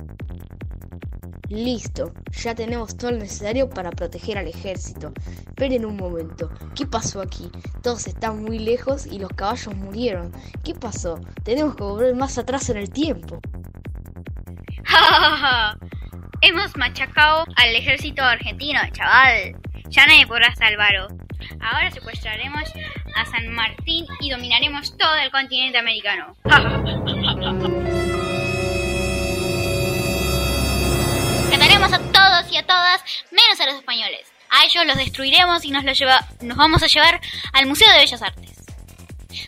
Listo, 1.48 2.12
ya 2.30 2.54
tenemos 2.54 2.96
todo 2.96 3.10
lo 3.10 3.18
necesario 3.18 3.68
para 3.68 3.90
proteger 3.90 4.38
al 4.38 4.48
ejército. 4.48 5.12
Esperen 5.48 5.84
un 5.84 5.96
momento, 5.96 6.48
¿qué 6.74 6.86
pasó 6.86 7.20
aquí? 7.20 7.50
Todos 7.82 8.06
están 8.06 8.42
muy 8.42 8.58
lejos 8.58 9.06
y 9.06 9.18
los 9.18 9.30
caballos 9.32 9.74
murieron. 9.76 10.32
¿Qué 10.64 10.74
pasó? 10.74 11.20
Tenemos 11.42 11.74
que 11.74 11.82
volver 11.82 12.14
más 12.14 12.38
atrás 12.38 12.70
en 12.70 12.78
el 12.78 12.88
tiempo. 12.90 13.38
Hemos 16.40 16.76
machacado 16.76 17.44
al 17.56 17.74
ejército 17.74 18.22
argentino, 18.22 18.80
chaval. 18.92 19.56
Ya 19.88 20.06
nadie 20.06 20.26
podrá 20.26 20.54
salvarlo. 20.54 21.08
Ahora 21.60 21.90
secuestraremos 21.90 22.72
a 23.16 23.26
San 23.26 23.48
Martín 23.52 24.06
y 24.20 24.30
dominaremos 24.30 24.96
todo 24.96 25.14
el 25.16 25.30
continente 25.30 25.78
americano. 25.78 26.36
Ganaremos 31.50 31.92
a 31.92 31.98
todos 31.98 32.50
y 32.50 32.56
a 32.56 32.66
todas, 32.66 33.04
menos 33.30 33.60
a 33.60 33.66
los 33.66 33.74
españoles. 33.74 34.32
A 34.50 34.64
ellos 34.64 34.86
los 34.86 34.96
destruiremos 34.96 35.64
y 35.64 35.70
nos, 35.70 35.84
los 35.84 35.98
lleva 35.98 36.26
nos 36.40 36.56
vamos 36.56 36.82
a 36.82 36.86
llevar 36.86 37.20
al 37.52 37.66
Museo 37.66 37.90
de 37.92 37.98
Bellas 37.98 38.22
Artes. 38.22 38.64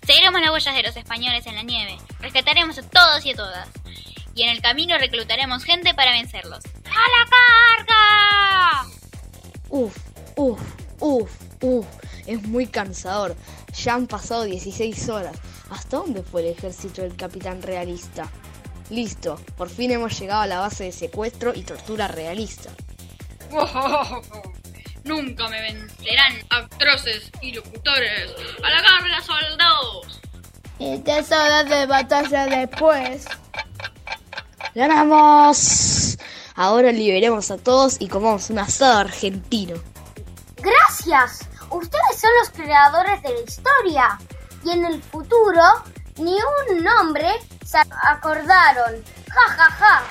Seguiremos 0.07 0.41
las 0.41 0.51
huellas 0.51 0.75
de 0.75 0.83
los 0.83 0.97
españoles 0.97 1.47
en 1.47 1.57
la 1.57 1.63
nieve. 1.63 1.97
Rescataremos 2.21 2.79
a 2.79 2.89
todos 2.89 3.25
y 3.25 3.33
a 3.33 3.37
todas 3.37 3.69
y 4.35 4.43
en 4.43 4.51
el 4.51 4.61
camino 4.61 4.99
reclutaremos 4.99 5.65
gente 5.65 5.95
para 5.95 6.13
vencerlos. 6.13 6.65
¡A 6.85 6.91
la 6.91 7.27
carga! 7.87 8.89
Uf, 9.69 9.97
uf, 10.37 10.61
uf, 11.01 11.31
uf. 11.61 11.87
Es 12.27 12.43
muy 12.43 12.67
cansador. 12.67 13.37
Ya 13.83 13.95
han 13.95 14.07
pasado 14.07 14.45
16 14.45 15.09
horas. 15.09 15.37
¿Hasta 15.71 15.99
dónde 15.99 16.23
fue 16.23 16.43
el 16.43 16.49
ejército 16.49 17.03
del 17.03 17.17
capitán 17.17 17.63
realista? 17.63 18.29
Listo, 18.91 19.41
por 19.57 19.71
fin 19.71 19.91
hemos 19.91 20.19
llegado 20.19 20.43
a 20.43 20.47
la 20.47 20.61
base 20.61 20.85
de 20.85 20.93
secuestro 20.93 21.53
y 21.55 21.63
tortura 21.63 22.09
realista. 22.09 22.71
Nunca 25.05 25.49
me 25.49 25.61
vencerán 25.61 26.35
atroces 26.51 27.31
y 27.43 27.53
locutores. 27.53 28.31
¡A 28.63 28.71
la 28.71 28.83
carga, 28.83 29.21
soldados! 29.23 30.21
Y 30.79 30.99
tesoro 30.99 31.65
de 31.65 31.87
batalla 31.87 32.47
después. 32.47 33.27
¡Ganamos! 34.75 36.19
Ahora 36.57 36.91
liberemos 36.91 37.51
a 37.51 37.59
todos 37.59 37.97
y 38.01 38.09
comamos 38.09 38.51
un 38.51 38.59
asado 38.59 38.99
argentino. 38.99 39.77
¡Gracias! 40.57 41.41
Ustedes 41.71 42.21
son 42.21 42.31
los 42.41 42.51
creadores 42.51 43.23
de 43.23 43.31
la 43.31 43.41
historia. 43.41 44.19
Y 44.65 44.71
en 44.71 44.85
el 44.85 45.03
futuro, 45.03 45.63
ni 46.19 46.33
un 46.35 46.83
nombre 46.83 47.29
se 47.65 47.79
acordaron. 47.79 49.05
¡Ja, 49.29 49.49
ja, 49.49 49.71
ja! 49.71 50.03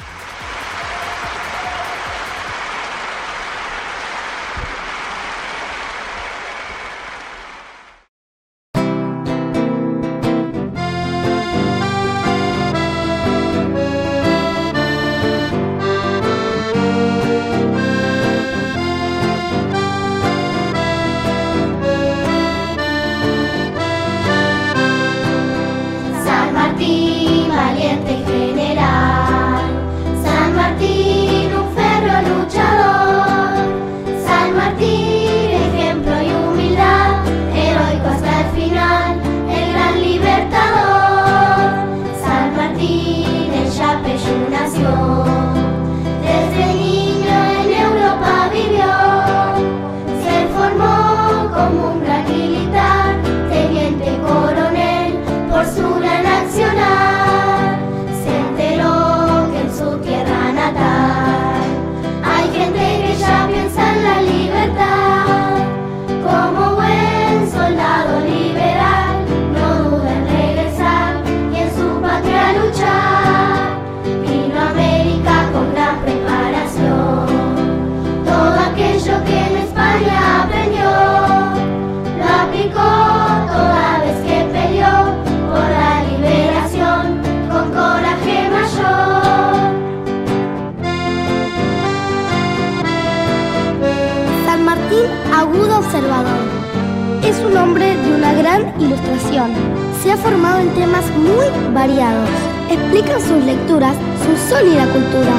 Se 100.03 100.11
ha 100.11 100.17
formado 100.17 100.59
en 100.59 100.69
temas 100.73 101.05
muy 101.15 101.73
variados. 101.73 102.29
Explica 102.69 103.13
en 103.13 103.21
sus 103.21 103.45
lecturas 103.45 103.95
su 104.25 104.53
sólida 104.53 104.85
cultura. 104.87 105.31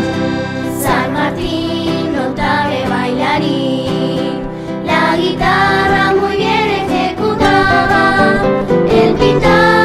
San 0.81 1.13
Martín, 1.13 2.17
notable 2.17 2.89
bailarín, 2.89 4.41
la 4.87 5.19
guitarra 5.19 6.15
muy 6.19 6.37
bien 6.39 6.71
ejecutada, 6.89 8.43
el 8.91 9.15
pintaba 9.17 9.84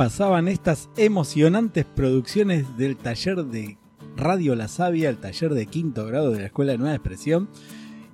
pasaban 0.00 0.48
estas 0.48 0.88
emocionantes 0.96 1.84
producciones 1.84 2.78
del 2.78 2.96
taller 2.96 3.44
de 3.44 3.76
Radio 4.16 4.54
La 4.54 4.66
Sabia, 4.66 5.10
el 5.10 5.18
taller 5.18 5.52
de 5.52 5.66
quinto 5.66 6.06
grado 6.06 6.30
de 6.30 6.38
la 6.38 6.46
Escuela 6.46 6.72
de 6.72 6.78
Nueva 6.78 6.94
Expresión. 6.94 7.50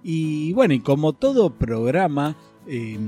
Y 0.03 0.53
bueno, 0.55 0.75
y 0.75 0.81
como 0.81 1.13
todo 1.13 1.55
programa, 1.55 2.35
eh, 2.67 2.99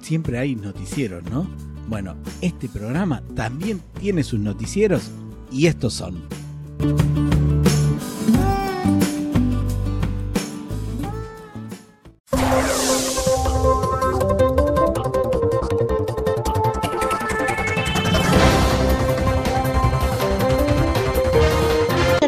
siempre 0.00 0.38
hay 0.38 0.54
noticieros, 0.54 1.24
¿no? 1.24 1.48
Bueno, 1.88 2.14
este 2.40 2.68
programa 2.68 3.24
también 3.34 3.80
tiene 3.98 4.22
sus 4.22 4.38
noticieros 4.38 5.10
y 5.50 5.66
estos 5.66 5.94
son. 5.94 6.41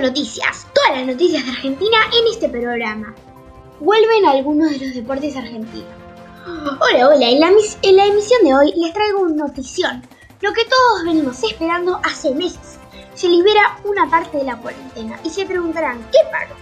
Noticias, 0.01 0.69
todas 0.73 0.99
las 0.99 1.07
noticias 1.07 1.45
de 1.45 1.51
Argentina 1.51 1.97
en 2.13 2.33
este 2.33 2.49
programa. 2.49 3.13
Vuelven 3.81 4.25
algunos 4.27 4.71
de 4.71 4.79
los 4.79 4.95
deportes 4.95 5.35
argentinos. 5.35 5.89
Hola, 6.47 7.09
hola, 7.09 7.29
en 7.29 7.41
la, 7.41 8.07
emisión 8.07 8.45
de 8.45 8.55
hoy 8.55 8.73
les 8.77 8.93
traigo 8.93 9.23
una 9.23 9.47
notición, 9.47 10.03
lo 10.41 10.53
que 10.53 10.65
todos 10.65 11.05
venimos 11.05 11.43
esperando 11.43 11.99
hace 12.05 12.33
meses. 12.33 12.79
Se 13.15 13.29
libera 13.29 13.79
una 13.85 14.11
parte 14.11 14.39
de 14.39 14.45
la 14.45 14.57
cuarentena 14.57 15.19
y 15.23 15.31
se 15.31 15.47
preguntarán, 15.47 16.05
¿qué 16.11 16.19
parte? 16.31 16.55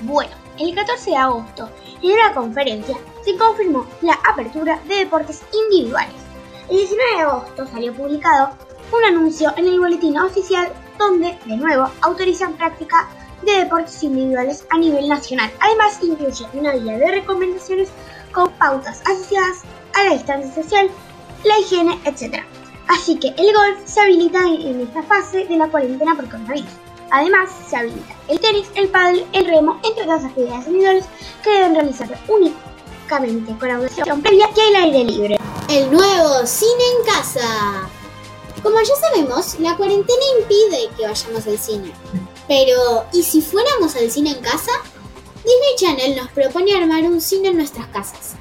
Bueno, 0.00 0.30
el 0.58 0.74
14 0.74 1.10
de 1.10 1.16
agosto, 1.16 1.70
en 2.02 2.12
una 2.12 2.34
conferencia, 2.34 2.96
se 3.24 3.36
confirmó 3.36 3.86
la 4.02 4.18
apertura 4.28 4.80
de 4.86 4.96
deportes 4.96 5.42
individuales. 5.52 6.14
El 6.68 6.76
19 6.76 7.10
de 7.12 7.22
agosto 7.22 7.66
salió 7.66 7.94
publicado 7.94 8.50
un 8.92 9.04
anuncio 9.04 9.52
en 9.56 9.66
el 9.66 9.80
boletín 9.80 10.18
oficial 10.18 10.72
donde, 10.98 11.38
de 11.46 11.56
nuevo, 11.56 11.88
autorizan 12.02 12.54
práctica 12.54 13.08
de 13.42 13.52
deportes 13.52 14.02
individuales 14.02 14.66
a 14.70 14.78
nivel 14.78 15.08
nacional. 15.08 15.50
Además, 15.60 15.98
incluye 16.02 16.46
una 16.52 16.72
guía 16.74 16.98
de 16.98 17.10
recomendaciones 17.12 17.88
con 18.32 18.50
pautas 18.52 19.00
asociadas 19.06 19.62
a 19.94 20.04
la 20.04 20.12
distancia 20.12 20.62
social, 20.62 20.90
la 21.44 21.58
higiene, 21.58 21.98
etc. 22.04 22.44
Así 22.88 23.16
que 23.18 23.28
el 23.28 23.54
golf 23.54 23.78
se 23.84 24.00
habilita 24.00 24.40
en, 24.46 24.80
esta 24.80 25.02
fase 25.02 25.44
de 25.44 25.56
la 25.56 25.68
cuarentena 25.68 26.16
por 26.16 26.28
coronavirus. 26.28 26.70
Además, 27.10 27.50
se 27.68 27.76
habilita 27.76 28.16
el 28.28 28.40
tenis, 28.40 28.66
el 28.74 28.88
pádel, 28.88 29.26
el 29.32 29.44
remo, 29.44 29.78
entre 29.84 30.04
otras 30.04 30.24
actividades 30.24 30.66
individuales 30.66 31.04
que 31.42 31.50
deben 31.50 31.74
realizarse 31.74 32.14
únicamente 32.28 33.58
con 33.58 33.70
autorización 33.70 34.22
previa 34.22 34.50
y 34.56 34.60
al 34.60 34.82
aire 34.84 35.04
libre. 35.04 35.38
El 35.68 35.90
nuevo 35.90 36.46
cine 36.46 36.84
en 36.98 37.06
casa. 37.06 37.90
Como 38.62 38.80
ya 38.80 38.94
sabemos, 38.96 39.60
la 39.60 39.76
cuarentena 39.76 40.22
impide 40.40 40.88
que 40.96 41.06
vayamos 41.06 41.46
al 41.46 41.58
cine. 41.58 41.92
Pero, 42.48 43.04
¿y 43.12 43.22
si 43.22 43.42
fuéramos 43.42 43.94
al 43.96 44.10
cine 44.10 44.30
en 44.30 44.40
casa? 44.40 44.72
Disney 45.36 45.76
Channel 45.76 46.16
nos 46.16 46.30
propone 46.32 46.74
armar 46.74 47.02
un 47.04 47.20
cine 47.20 47.48
en 47.48 47.58
nuestras 47.58 47.86
casas. 47.88 48.34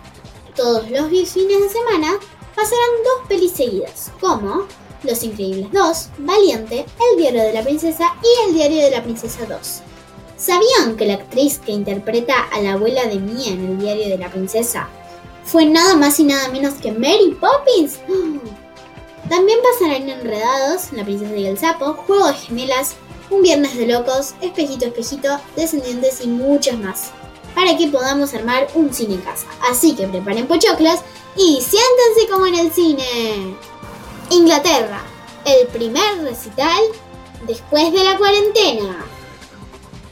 Todos 0.55 0.89
los 0.89 1.09
fines 1.09 1.61
de 1.61 1.69
semana 1.69 2.17
pasarán 2.57 3.03
dos 3.03 3.27
pelis 3.27 3.51
seguidas, 3.51 4.11
como 4.19 4.65
Los 5.03 5.21
Increíbles 5.21 5.71
2, 5.71 6.09
Valiente, 6.17 6.87
El 7.11 7.19
Diario 7.19 7.43
de 7.43 7.53
la 7.53 7.61
Princesa 7.61 8.15
y 8.23 8.47
El 8.49 8.55
Diario 8.55 8.81
de 8.81 8.89
la 8.89 9.03
Princesa 9.03 9.45
2. 9.45 9.81
¿Sabían 10.37 10.97
que 10.97 11.05
la 11.05 11.13
actriz 11.13 11.59
que 11.59 11.71
interpreta 11.71 12.47
a 12.51 12.59
la 12.61 12.73
abuela 12.73 13.05
de 13.05 13.19
Mia 13.19 13.51
en 13.51 13.63
El 13.63 13.77
Diario 13.77 14.09
de 14.09 14.17
la 14.17 14.31
Princesa 14.31 14.89
fue 15.45 15.67
nada 15.67 15.95
más 15.95 16.19
y 16.19 16.23
nada 16.23 16.49
menos 16.49 16.73
que 16.75 16.91
Mary 16.91 17.37
Poppins? 17.39 17.99
También 19.29 19.59
pasarán 19.61 20.09
Enredados, 20.09 20.91
La 20.93 21.03
Princesa 21.03 21.35
y 21.35 21.45
el 21.45 21.59
Sapo, 21.59 21.93
Juego 21.93 22.27
de 22.27 22.33
Gemelas, 22.33 22.95
Un 23.29 23.43
Viernes 23.43 23.77
de 23.77 23.85
Locos, 23.85 24.33
Espejito 24.41 24.87
Espejito, 24.87 25.39
Descendientes 25.55 26.21
y 26.23 26.27
muchas 26.27 26.79
más, 26.79 27.11
para 27.57 27.75
que 27.75 27.87
podamos 27.87 28.35
armar 28.35 28.67
un 28.75 28.93
cine 28.93 29.15
en 29.15 29.21
casa. 29.21 29.47
Así 29.67 29.95
que 29.95 30.07
preparen 30.07 30.45
pochoclos 30.45 30.99
y 31.35 31.59
siéntense 31.59 32.31
como 32.31 32.45
en 32.45 32.53
el 32.53 32.71
cine. 32.71 33.57
Inglaterra, 34.29 35.01
el 35.43 35.65
primer 35.69 36.21
recital 36.21 36.79
después 37.47 37.91
de 37.91 38.03
la 38.03 38.15
cuarentena. 38.15 39.03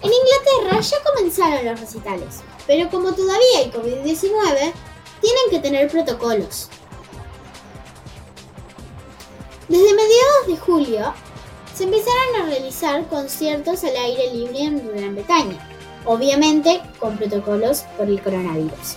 En 0.01 0.11
Inglaterra 0.11 0.81
ya 0.81 0.97
comenzaron 1.03 1.65
los 1.65 1.79
recitales, 1.79 2.41
pero 2.65 2.89
como 2.89 3.13
todavía 3.13 3.59
hay 3.59 3.69
COVID-19, 3.69 4.73
tienen 5.21 5.49
que 5.51 5.59
tener 5.59 5.87
protocolos. 5.91 6.69
Desde 9.67 9.93
mediados 9.93 10.47
de 10.47 10.57
julio 10.57 11.13
se 11.75 11.83
empezaron 11.83 12.41
a 12.41 12.45
realizar 12.47 13.07
conciertos 13.07 13.83
al 13.83 13.95
aire 13.97 14.33
libre 14.33 14.61
en 14.61 14.95
Gran 14.95 15.13
Bretaña, 15.13 15.74
obviamente 16.05 16.81
con 16.99 17.17
protocolos 17.17 17.83
por 17.97 18.07
el 18.07 18.21
coronavirus. 18.21 18.95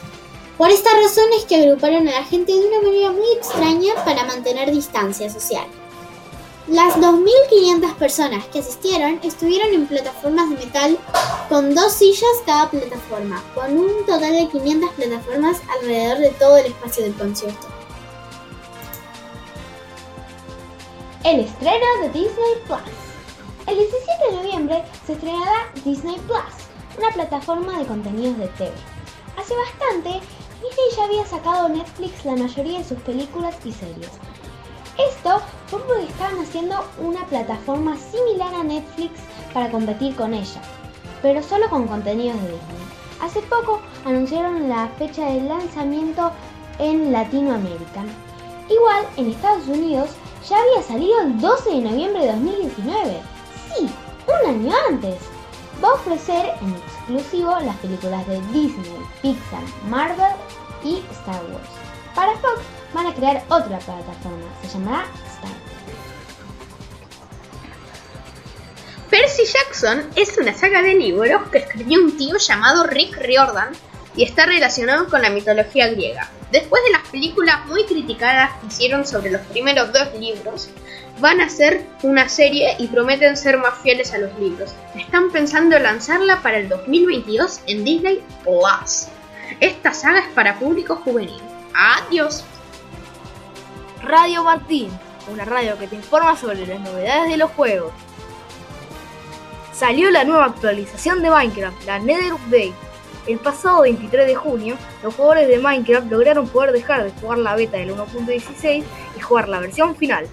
Por 0.57 0.71
esta 0.71 0.91
razón 0.91 1.25
es 1.37 1.45
que 1.45 1.57
agruparon 1.57 2.09
a 2.09 2.13
la 2.13 2.25
gente 2.25 2.53
de 2.53 2.67
una 2.67 2.81
manera 2.83 3.13
muy 3.13 3.31
extraña 3.37 3.95
para 4.05 4.25
mantener 4.25 4.71
distancia 4.71 5.31
social. 5.31 5.67
Las 6.67 6.97
2.500 6.97 7.95
personas 7.95 8.45
que 8.47 8.59
asistieron 8.59 9.21
estuvieron 9.23 9.73
en 9.73 9.87
plataformas 9.87 10.51
de 10.51 10.57
metal 10.57 10.99
con 11.49 11.75
dos 11.75 11.93
sillas 11.93 12.29
cada 12.45 12.69
plataforma, 12.69 13.43
con 13.55 13.79
un 13.79 14.05
total 14.05 14.33
de 14.33 14.49
500 14.49 14.91
plataformas 14.91 15.63
alrededor 15.81 16.19
de 16.19 16.31
todo 16.31 16.57
el 16.59 16.67
espacio 16.67 17.05
del 17.05 17.15
concierto. 17.15 17.79
el 21.25 21.41
estreno 21.41 21.87
de 22.01 22.09
Disney 22.09 22.55
Plus. 22.67 22.81
El 23.67 23.77
17 23.77 24.31
de 24.31 24.37
noviembre 24.37 24.85
se 25.07 25.13
estrenará 25.13 25.71
Disney 25.85 26.17
Plus, 26.27 26.68
una 26.99 27.11
plataforma 27.11 27.79
de 27.79 27.87
contenidos 27.87 28.39
de 28.39 28.49
TV. 28.49 28.73
Hace 29.39 29.55
bastante, 29.55 30.21
Disney 30.61 30.97
ya 30.97 31.05
había 31.05 31.27
sacado 31.27 31.67
a 31.67 31.69
Netflix 31.69 32.25
la 32.25 32.35
mayoría 32.35 32.79
de 32.79 32.85
sus 32.85 32.99
películas 32.99 33.55
y 33.65 33.73
series. 33.73 34.11
Esto 34.99 35.41
fue 35.69 35.81
porque 35.85 36.05
estaban 36.05 36.41
haciendo 36.41 36.85
una 36.99 37.25
plataforma 37.27 37.97
similar 37.97 38.53
a 38.53 38.65
Netflix 38.65 39.13
para 39.55 39.71
competir 39.71 40.17
con 40.17 40.35
ella, 40.35 40.61
pero 41.23 41.41
solo 41.43 41.71
con 41.71 41.87
contenidos 41.87 42.43
de 42.43 42.49
Disney. 42.49 42.79
Hace 43.23 43.41
poco 43.43 43.81
anunciaron 44.05 44.69
la 44.69 44.89
fecha 44.99 45.27
de 45.27 45.43
lanzamiento 45.43 46.33
en 46.81 47.13
Latinoamérica. 47.13 48.03
Igual, 48.69 49.07
en 49.17 49.31
Estados 49.31 49.67
Unidos 49.69 50.11
ya 50.49 50.57
había 50.61 50.83
salido 50.83 51.21
el 51.21 51.41
12 51.41 51.71
de 51.71 51.81
noviembre 51.81 52.23
de 52.23 52.33
2019. 52.33 53.21
Sí, 53.75 53.89
un 54.27 54.51
año 54.51 54.75
antes. 54.89 55.38
Va 55.83 55.89
a 55.89 55.95
ofrecer 55.95 56.55
en 56.61 56.75
exclusivo 56.75 57.59
las 57.61 57.77
películas 57.77 58.27
de 58.27 58.41
Disney, 58.53 58.97
Pixar, 59.23 59.63
Marvel 59.89 60.35
y 60.83 61.05
Star 61.13 61.43
Wars. 61.45 61.69
Para 62.15 62.33
Fox 62.39 62.61
van 62.93 63.07
a 63.07 63.15
crear 63.15 63.45
otra 63.49 63.79
plataforma, 63.79 64.49
se 64.61 64.69
llamará 64.69 65.07
Star. 65.37 65.69
Percy 69.11 69.45
Jackson 69.45 70.11
es 70.17 70.37
una 70.37 70.53
saga 70.53 70.83
de 70.83 70.95
libros 70.95 71.49
que 71.51 71.59
escribió 71.59 72.03
un 72.03 72.17
tío 72.17 72.37
llamado 72.37 72.85
Rick 72.85 73.17
Riordan 73.17 73.73
y 74.17 74.25
está 74.25 74.47
relacionado 74.47 75.09
con 75.09 75.23
la 75.23 75.31
mitología 75.31 75.89
griega. 75.89 76.31
Después 76.51 76.83
de 76.85 76.93
las 76.93 77.07
películas 77.09 77.67
muy 77.67 77.85
criticadas 77.85 78.51
que 78.61 78.69
hicieron 78.69 79.07
sobre 79.07 79.31
los 79.31 79.43
primeros 79.43 79.93
dos 79.93 80.15
libros, 80.19 80.71
van 81.21 81.41
a 81.41 81.47
hacer 81.47 81.85
una 82.03 82.29
serie 82.29 82.77
y 82.79 82.87
prometen 82.87 83.37
ser 83.37 83.59
más 83.59 83.79
fieles 83.83 84.13
a 84.15 84.19
los 84.19 84.37
libros. 84.39 84.75
Están 84.95 85.31
pensando 85.31 85.79
lanzarla 85.79 86.41
para 86.43 86.59
el 86.59 86.69
2022 86.69 87.61
en 87.67 87.85
Disney 87.85 88.23
Plus. 88.45 89.09
Esta 89.61 89.93
saga 89.93 90.21
es 90.21 90.29
para 90.29 90.59
público 90.59 90.97
juvenil. 90.97 91.41
Adiós. 91.75 92.45
Radio 94.03 94.45
Martín, 94.45 94.91
una 95.31 95.45
radio 95.45 95.79
que 95.79 95.89
te 95.89 95.97
informa 95.97 96.37
sobre 96.37 96.67
las 96.67 96.81
novedades 96.81 97.31
de 97.31 97.37
los 97.37 97.51
juegos. 97.51 97.93
Salió 99.73 100.11
la 100.11 100.25
nueva 100.25 100.47
actualización 100.47 101.23
de 101.23 101.31
Minecraft, 101.31 101.85
la 101.85 101.99
Nether 101.99 102.33
Update. 102.33 102.88
El 103.29 103.39
pasado 103.39 103.83
23 103.83 104.27
de 104.27 104.35
junio, 104.35 104.79
los 105.03 105.15
jugadores 105.15 105.49
de 105.49 105.59
Minecraft 105.59 106.11
lograron 106.11 106.49
poder 106.49 106.73
dejar 106.73 107.05
de 107.05 107.11
jugar 107.21 107.37
la 107.37 107.55
beta 107.57 107.77
del 107.77 107.95
1.16 107.95 108.83
y 109.17 109.21
jugar 109.21 109.51
la 109.51 109.61
versión 109.61 109.95
final. 109.97 110.27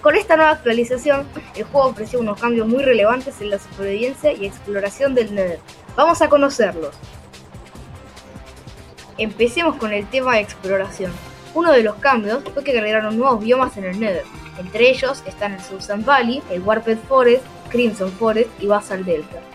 Con 0.00 0.14
esta 0.14 0.36
nueva 0.36 0.52
actualización, 0.52 1.26
el 1.56 1.64
juego 1.64 1.88
ofreció 1.88 2.20
unos 2.20 2.40
cambios 2.40 2.68
muy 2.68 2.84
relevantes 2.84 3.40
en 3.40 3.50
la 3.50 3.58
supervivencia 3.58 4.32
y 4.32 4.46
exploración 4.46 5.16
del 5.16 5.34
Nether. 5.34 5.58
Vamos 5.96 6.22
a 6.22 6.28
conocerlos. 6.28 6.94
Empecemos 9.18 9.74
con 9.74 9.92
el 9.92 10.06
tema 10.06 10.36
de 10.36 10.42
exploración. 10.42 11.10
Uno 11.52 11.72
de 11.72 11.82
los 11.82 11.96
cambios 11.96 12.44
fue 12.54 12.62
que 12.62 12.70
agregaron 12.70 13.18
nuevos 13.18 13.42
biomas 13.42 13.76
en 13.76 13.86
el 13.86 13.98
Nether. 13.98 14.24
Entre 14.56 14.88
ellos 14.88 15.24
están 15.26 15.54
el 15.54 15.60
Susan 15.60 16.04
Valley, 16.04 16.44
el 16.48 16.62
Warped 16.62 16.98
Forest, 17.08 17.44
Crimson 17.70 18.12
Forest 18.12 18.50
y 18.60 18.68
Basal 18.68 19.04
Delta. 19.04 19.49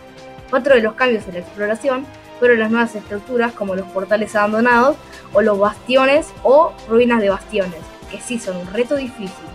Otro 0.51 0.75
de 0.75 0.81
los 0.81 0.93
cambios 0.93 1.27
en 1.27 1.33
la 1.33 1.39
exploración 1.39 2.05
fueron 2.39 2.59
las 2.59 2.71
nuevas 2.71 2.95
estructuras 2.95 3.53
como 3.53 3.75
los 3.75 3.87
portales 3.87 4.35
abandonados 4.35 4.97
o 5.33 5.41
los 5.41 5.57
bastiones 5.57 6.27
o 6.43 6.73
ruinas 6.87 7.21
de 7.21 7.29
bastiones, 7.29 7.79
que 8.11 8.19
sí 8.19 8.39
son 8.39 8.57
un 8.57 8.73
reto 8.73 8.95
difícil. 8.95 9.45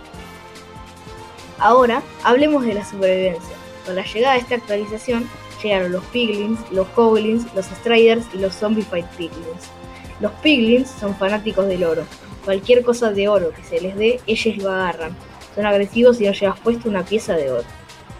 Ahora 1.59 2.01
hablemos 2.23 2.65
de 2.65 2.73
la 2.73 2.85
supervivencia. 2.85 3.55
Con 3.85 3.95
la 3.95 4.03
llegada 4.03 4.33
de 4.33 4.41
esta 4.41 4.55
actualización 4.55 5.29
llegaron 5.61 5.91
los 5.91 6.03
piglins, 6.05 6.59
los 6.71 6.87
goblins, 6.95 7.45
los 7.53 7.65
striders 7.67 8.25
y 8.33 8.39
los 8.39 8.55
zombified 8.55 9.05
piglins. 9.17 9.69
Los 10.19 10.31
piglins 10.33 10.89
son 10.99 11.15
fanáticos 11.15 11.67
del 11.67 11.83
oro. 11.83 12.03
Cualquier 12.45 12.83
cosa 12.83 13.11
de 13.11 13.27
oro 13.27 13.51
que 13.51 13.63
se 13.63 13.79
les 13.79 13.95
dé, 13.95 14.19
ellos 14.25 14.57
lo 14.57 14.71
agarran. 14.71 15.15
Son 15.55 15.65
agresivos 15.65 16.17
si 16.17 16.25
no 16.25 16.31
llevas 16.31 16.59
puesto 16.59 16.89
una 16.89 17.03
pieza 17.03 17.35
de 17.35 17.51
oro. 17.51 17.67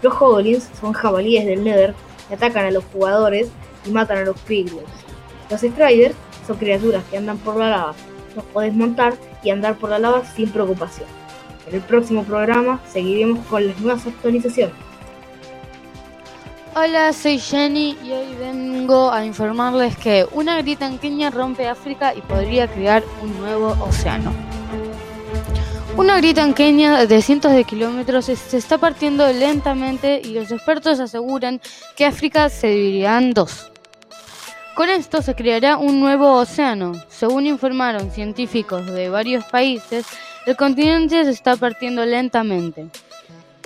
Los 0.02 0.18
goblins 0.18 0.68
son 0.80 0.92
jabalíes 0.92 1.44
del 1.44 1.64
Nether 1.64 1.94
atacan 2.34 2.66
a 2.66 2.70
los 2.70 2.84
jugadores 2.84 3.48
y 3.84 3.90
matan 3.90 4.18
a 4.18 4.24
los 4.24 4.38
piglins. 4.40 4.82
Los 5.50 5.60
striders 5.60 6.14
son 6.46 6.56
criaturas 6.56 7.04
que 7.10 7.18
andan 7.18 7.38
por 7.38 7.56
la 7.56 7.70
lava. 7.70 7.94
Los 8.34 8.44
podés 8.46 8.72
montar 8.74 9.14
y 9.42 9.50
andar 9.50 9.76
por 9.76 9.90
la 9.90 9.98
lava 9.98 10.24
sin 10.24 10.50
preocupación. 10.50 11.08
En 11.68 11.74
el 11.74 11.80
próximo 11.82 12.24
programa 12.24 12.80
seguiremos 12.90 13.44
con 13.46 13.66
las 13.66 13.78
nuevas 13.80 14.06
actualizaciones. 14.06 14.74
Hola, 16.74 17.12
soy 17.12 17.38
Jenny 17.38 17.98
y 18.02 18.12
hoy 18.12 18.34
vengo 18.38 19.10
a 19.10 19.26
informarles 19.26 19.94
que 19.98 20.26
una 20.32 20.62
Kenia 20.62 21.28
rompe 21.28 21.68
África 21.68 22.14
y 22.14 22.22
podría 22.22 22.66
crear 22.66 23.04
un 23.20 23.38
nuevo 23.38 23.76
océano. 23.78 24.32
Una 25.96 26.16
grieta 26.16 26.42
en 26.42 26.54
Kenia 26.54 27.06
de 27.06 27.20
cientos 27.20 27.52
de 27.52 27.64
kilómetros 27.64 28.24
se 28.24 28.56
está 28.56 28.78
partiendo 28.78 29.30
lentamente 29.30 30.22
y 30.24 30.32
los 30.32 30.50
expertos 30.50 30.98
aseguran 31.00 31.60
que 31.96 32.06
África 32.06 32.48
se 32.48 32.68
dividirá 32.68 33.18
en 33.18 33.34
dos. 33.34 33.70
Con 34.74 34.88
esto 34.88 35.20
se 35.20 35.34
creará 35.34 35.76
un 35.76 36.00
nuevo 36.00 36.32
océano. 36.32 36.92
Según 37.10 37.46
informaron 37.46 38.10
científicos 38.10 38.86
de 38.86 39.10
varios 39.10 39.44
países, 39.44 40.06
el 40.46 40.56
continente 40.56 41.24
se 41.24 41.30
está 41.30 41.56
partiendo 41.56 42.06
lentamente. 42.06 42.88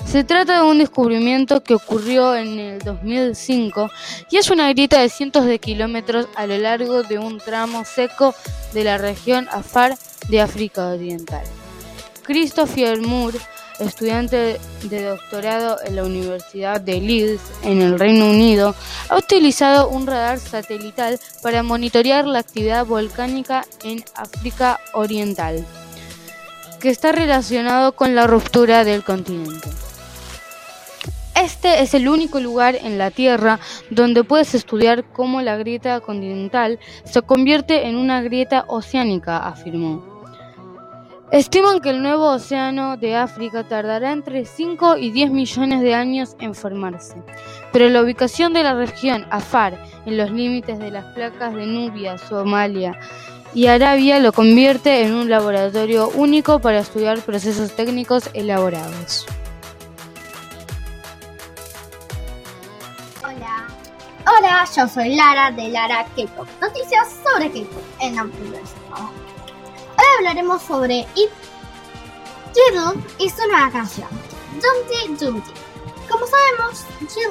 Se 0.05 0.24
trata 0.24 0.62
de 0.62 0.68
un 0.68 0.79
descubrimiento 0.79 1.62
que 1.62 1.74
ocurrió 1.74 2.35
en 2.35 2.59
el 2.59 2.79
2005 2.81 3.89
y 4.31 4.37
es 4.39 4.51
una 4.51 4.68
grieta 4.72 5.01
de 5.01 5.09
cientos 5.09 5.45
de 5.45 5.61
kilómetros 5.61 6.29
a 6.35 6.47
lo 6.47 6.59
largo 6.59 7.05
de 7.05 7.20
un 7.20 7.39
tramo 7.39 7.85
seco 7.85 8.35
de 8.74 8.83
la 8.83 8.99
región 8.99 9.49
Afar 9.53 9.97
de 10.29 10.41
África 10.41 10.89
Oriental. 10.89 11.45
Christopher 12.27 13.01
Moore, 13.03 13.39
estudiante 13.79 14.59
de 14.83 15.03
doctorado 15.05 15.77
en 15.85 15.95
la 15.95 16.05
Universidad 16.05 16.81
de 16.81 17.01
Leeds 17.01 17.41
en 17.62 17.81
el 17.81 18.01
Reino 18.01 18.29
Unido, 18.29 18.74
ha 19.09 19.16
utilizado 19.16 19.89
un 19.89 20.09
radar 20.09 20.41
satelital 20.41 21.20
para 21.41 21.62
monitorear 21.62 22.27
la 22.27 22.41
actividad 22.41 22.85
volcánica 22.85 23.64
en 23.85 24.05
África 24.16 24.81
Oriental, 24.93 25.64
que 26.81 26.91
está 26.91 27.12
relacionado 27.12 27.93
con 27.93 28.16
la 28.16 28.27
ruptura 28.27 28.83
del 28.83 29.05
continente. 29.05 29.68
Este 31.37 31.83
es 31.83 31.95
el 31.95 32.09
único 32.09 32.41
lugar 32.41 32.74
en 32.74 32.99
la 32.99 33.12
Tierra 33.12 33.61
donde 33.91 34.24
puedes 34.24 34.53
estudiar 34.55 35.05
cómo 35.12 35.43
la 35.43 35.57
grieta 35.57 36.01
continental 36.01 36.81
se 37.05 37.22
convierte 37.22 37.87
en 37.87 37.95
una 37.95 38.20
grieta 38.20 38.64
oceánica, 38.66 39.47
afirmó. 39.47 40.15
Estiman 41.33 41.81
que 41.81 41.91
el 41.91 42.03
nuevo 42.03 42.31
océano 42.31 42.97
de 42.97 43.16
África 43.16 43.64
tardará 43.64 44.12
entre 44.12 44.45
5 44.45 44.97
y 44.97 45.11
10 45.11 45.33
millones 45.33 45.81
de 45.81 45.93
años 45.93 46.37
en 46.39 46.55
formarse, 46.55 47.16
pero 47.72 47.89
la 47.89 48.03
ubicación 48.03 48.53
de 48.53 48.62
la 48.62 48.74
región 48.74 49.27
Afar 49.31 49.77
en 50.07 50.16
los 50.18 50.31
límites 50.31 50.79
de 50.79 50.93
las 50.93 51.05
placas 51.14 51.53
de 51.53 51.66
Nubia, 51.66 52.16
Somalia 52.16 52.97
y 53.55 53.66
Arabia 53.66 54.20
lo 54.20 54.33
convierte 54.33 55.03
en 55.03 55.14
un 55.14 55.29
laboratorio 55.29 56.11
único 56.11 56.61
para 56.61 56.79
estudiar 56.79 57.18
procesos 57.20 57.74
técnicos 57.74 58.31
elaborados. 58.33 59.27
Hola, 64.29 64.64
yo 64.77 64.87
soy 64.87 65.16
Lara 65.16 65.51
de 65.51 65.68
Lara 65.70 66.05
K-Pop. 66.16 66.47
Noticias 66.61 67.09
sobre 67.24 67.51
K-Pop 67.51 67.83
en 68.01 68.18
Ampliverso. 68.18 68.74
Hoy 69.99 70.05
hablaremos 70.18 70.62
sobre 70.62 71.01
It 71.14 71.30
Jill 72.55 73.30
su 73.30 73.49
nueva 73.49 73.70
canción, 73.70 74.09
Dumpty 74.53 75.24
Dumpty. 75.24 75.51
Como 76.11 76.26
sabemos, 76.26 76.84
Jill 77.01 77.30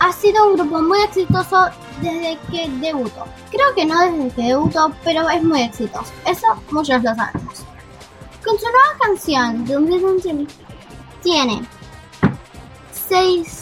ha 0.00 0.12
sido 0.12 0.48
un 0.48 0.56
grupo 0.56 0.82
muy 0.82 1.00
exitoso 1.00 1.68
desde 2.00 2.38
que 2.50 2.68
debutó. 2.80 3.26
Creo 3.50 3.74
que 3.74 3.84
no 3.84 3.98
desde 4.00 4.34
que 4.34 4.42
debutó, 4.42 4.92
pero 5.04 5.28
es 5.28 5.42
muy 5.42 5.62
exitoso. 5.62 6.12
Eso 6.26 6.46
muchos 6.70 7.02
lo 7.02 7.14
sabemos. 7.14 7.64
Con 8.44 8.58
su 8.58 8.66
nueva 8.66 8.98
canción, 9.00 9.64
Dumpty 9.64 9.98
Dumpty, 9.98 10.48
tiene 11.22 11.66
6 13.08 13.58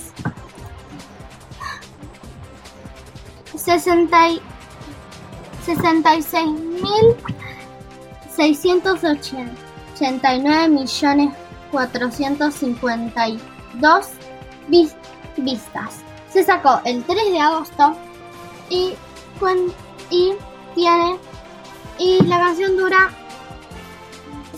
66.689 8.37 10.69
millones 10.69 11.33
452 11.71 14.07
vistas. 15.37 16.01
Se 16.31 16.45
sacó 16.45 16.81
el 16.85 17.03
3 17.05 17.33
de 17.33 17.41
agosto 17.41 17.97
y, 18.69 18.93
y 20.11 20.35
tiene 20.75 21.19
y 21.99 22.23
la 22.25 22.39
canción 22.39 22.77
dura 22.77 23.09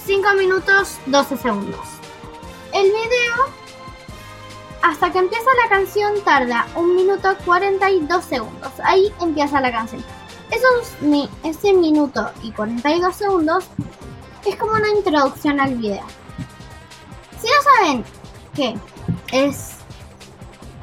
5 0.04 0.34
minutos 0.34 0.98
12 1.06 1.36
segundos. 1.36 1.86
El 2.72 2.82
video, 2.84 3.36
hasta 4.82 5.12
que 5.12 5.18
empieza 5.18 5.46
la 5.62 5.68
canción, 5.68 6.14
tarda 6.24 6.66
1 6.74 6.94
minuto 6.94 7.36
42 7.44 8.24
segundos. 8.24 8.72
Ahí 8.82 9.12
empieza 9.20 9.60
la 9.60 9.70
canción. 9.70 10.02
Esos, 10.50 11.00
mi- 11.02 11.28
ese 11.44 11.72
minuto 11.72 12.30
y 12.42 12.50
42 12.52 13.14
segundos 13.14 13.64
es 14.46 14.56
como 14.56 14.72
una 14.72 14.88
introducción 14.90 15.60
al 15.60 15.74
video. 15.76 16.02
Si 17.40 17.46
no 17.46 17.62
saben 17.62 18.04
qué 18.54 18.74
es 19.32 19.76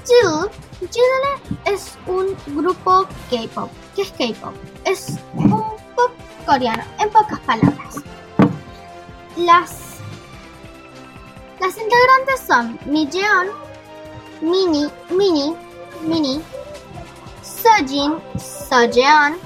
Jill, 0.05 0.49
Jill 0.91 1.63
es 1.65 1.97
un 2.05 2.35
grupo 2.55 3.07
K-pop. 3.31 3.69
¿Qué 3.95 4.03
es 4.03 4.11
K-pop? 4.11 4.53
Es 4.85 5.07
un 5.33 5.49
pop 5.95 6.11
coreano, 6.45 6.83
en 6.99 7.09
pocas 7.09 7.39
palabras. 7.39 7.95
Las, 9.35 9.71
las 11.59 11.75
integrantes 11.77 12.39
son 12.47 12.79
Mi-jeon, 12.85 13.47
Mini, 14.41 14.89
Mini, 15.09 15.55
Mini, 16.03 16.41
Sojin, 17.41 18.15
Sojeon, 18.69 19.37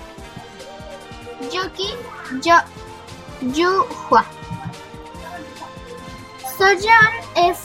Yuki, 1.64 1.90
Yo, 2.42 2.56
Yuhua. 3.42 4.24
Sojeon 6.58 7.14
es 7.36 7.58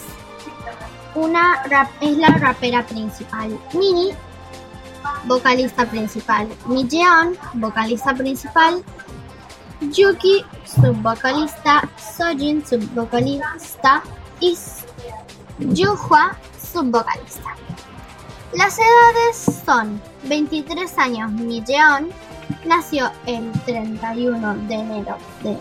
una 1.14 1.62
rap- 1.64 1.90
es 2.01 2.16
la 2.16 2.28
rapera 2.28 2.84
principal. 2.86 3.59
Mini, 3.72 4.12
vocalista 5.24 5.84
principal. 5.86 6.49
Mi-jeon, 6.66 7.36
vocalista 7.55 8.14
principal. 8.14 8.82
Yuki, 9.80 10.45
subvocalista. 10.64 11.88
Sojin, 12.16 12.64
subvocalista. 12.66 14.03
Y 14.40 14.57
Yuhua, 15.59 16.36
subvocalista. 16.72 17.51
Las 18.53 18.78
edades 18.78 19.62
son 19.64 20.01
23 20.24 20.97
años. 20.99 21.30
Mi-jeon 21.32 22.11
nació 22.64 23.11
el 23.26 23.51
31 23.64 24.55
de 24.68 24.74
enero 24.74 25.18
de, 25.42 25.59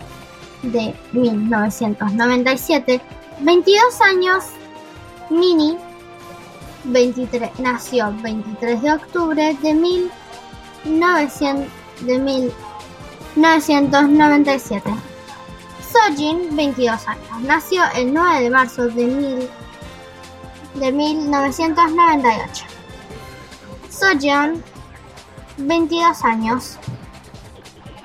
de 0.70 0.94
1997. 1.12 3.00
22 3.40 4.00
años 4.00 4.44
Mini 5.30 5.76
23, 6.84 7.58
nació 7.60 8.12
23 8.22 8.82
de 8.82 8.92
octubre 8.92 9.56
de 9.62 9.74
1900, 9.74 11.68
de 12.00 12.18
1997. 12.18 14.90
Sojin, 15.92 16.56
22 16.56 17.08
años, 17.08 17.40
nació 17.42 17.82
el 17.96 18.12
9 18.12 18.42
de 18.42 18.50
marzo 18.50 18.88
de, 18.88 19.06
mil, 19.06 19.48
de 20.74 20.92
1998. 20.92 22.66
Sojeon, 23.88 24.62
22 25.56 26.24
años, 26.24 26.78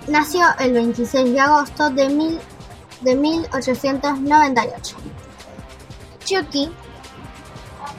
nació 0.07 0.45
el 0.59 0.73
26 0.73 1.33
de 1.33 1.39
agosto 1.39 1.89
de, 1.89 2.09
mil, 2.09 2.39
de 3.01 3.15
1898. 3.15 4.97
Chucky, 6.25 6.69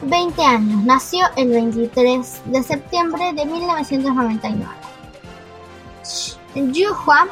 20 0.03 0.43
años, 0.43 0.85
nació 0.85 1.27
el 1.37 1.51
23 1.51 2.43
de 2.47 2.63
septiembre 2.63 3.33
de 3.33 3.45
1999. 3.45 4.73
Yuhua, 6.55 7.29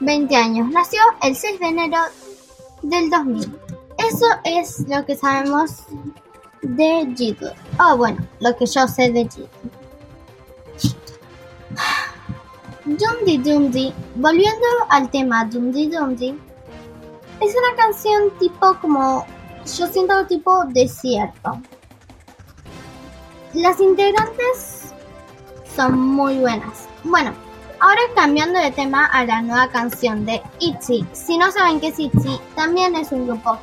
20 0.00 0.36
años, 0.36 0.68
nació 0.70 1.00
el 1.22 1.36
6 1.36 1.60
de 1.60 1.66
enero 1.66 1.98
del 2.82 3.10
2000. 3.10 3.58
Eso 3.98 4.26
es 4.44 4.88
lo 4.88 5.04
que 5.04 5.16
sabemos 5.16 5.84
de 6.62 7.12
Jiddu. 7.16 7.48
Oh, 7.80 7.96
bueno, 7.96 8.26
lo 8.40 8.56
que 8.56 8.66
yo 8.66 8.86
sé 8.88 9.10
de 9.10 9.28
Jiddu. 9.28 9.48
Dumdi 12.86 13.38
Dumdi, 13.38 13.92
volviendo 14.14 14.66
al 14.90 15.10
tema 15.10 15.44
Dumdi 15.44 15.88
Dumdi, 15.88 16.38
es 17.40 17.52
una 17.56 17.76
canción 17.76 18.30
tipo 18.38 18.78
como, 18.80 19.26
yo 19.76 19.88
siento 19.88 20.24
tipo 20.26 20.64
desierto. 20.66 21.60
Las 23.54 23.80
integrantes 23.80 24.92
son 25.74 25.98
muy 25.98 26.38
buenas. 26.38 26.86
Bueno, 27.02 27.32
ahora 27.80 28.00
cambiando 28.14 28.60
de 28.60 28.70
tema 28.70 29.06
a 29.06 29.24
la 29.24 29.42
nueva 29.42 29.68
canción 29.68 30.24
de 30.24 30.40
ITZY. 30.60 31.04
Si 31.12 31.36
no 31.38 31.50
saben 31.50 31.80
qué 31.80 31.88
es 31.88 31.98
ITZY, 31.98 32.40
también 32.54 32.94
es 32.94 33.10
un 33.10 33.26
grupo 33.26 33.58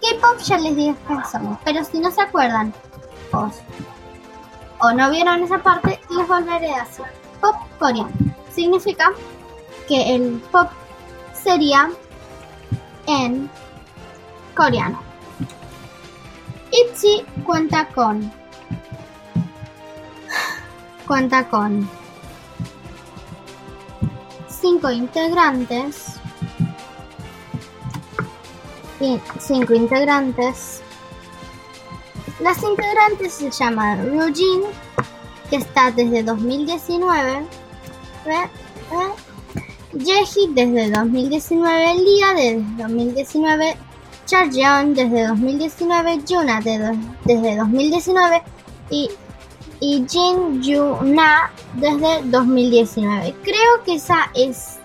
K-pop, 0.00 0.38
ya 0.38 0.56
les 0.56 0.74
dije 0.74 0.94
que 1.06 1.14
somos, 1.30 1.58
pero 1.66 1.84
si 1.84 2.00
no 2.00 2.10
se 2.10 2.22
acuerdan 2.22 2.72
o, 4.80 4.92
no 4.92 5.10
vieron 5.10 5.42
esa 5.42 5.58
parte, 5.58 6.00
les 6.08 6.26
volveré 6.26 6.72
a 6.72 6.84
decir. 6.84 7.04
Pop 7.40 7.56
coreano 7.78 8.21
significa 8.54 9.12
que 9.88 10.14
el 10.14 10.42
pop 10.50 10.68
sería 11.32 11.90
en 13.06 13.50
coreano. 14.54 15.00
ITZY 16.70 17.24
cuenta 17.44 17.86
con 17.88 18.32
cuenta 21.06 21.48
con 21.48 21.88
cinco 24.48 24.90
integrantes 24.90 26.14
y 29.00 29.20
cinco 29.38 29.74
integrantes 29.74 30.80
las 32.40 32.62
integrantes 32.62 33.34
se 33.34 33.50
llaman 33.50 34.10
Ryujin 34.10 34.62
que 35.50 35.56
está 35.56 35.90
desde 35.90 36.22
2019 36.22 37.22
¿ve? 37.24 37.40
¿ve? 37.40 37.61
Yeji 39.94 40.48
desde 40.54 40.90
2019 40.90 41.94
Lia 41.96 42.28
desde 42.34 42.62
2019 42.82 43.76
Charjeon 44.26 44.94
desde 44.94 45.26
2019 45.28 46.20
Yuna 46.26 46.60
de- 46.60 46.98
desde 47.24 47.56
2019 47.56 48.42
y 48.90 49.10
y 49.80 50.06
Jin 50.08 50.62
Yuna 50.62 51.50
desde 51.74 52.22
2019. 52.30 53.34
Creo 53.42 53.82
que 53.84 53.94
esa 53.96 54.30
es. 54.34 54.78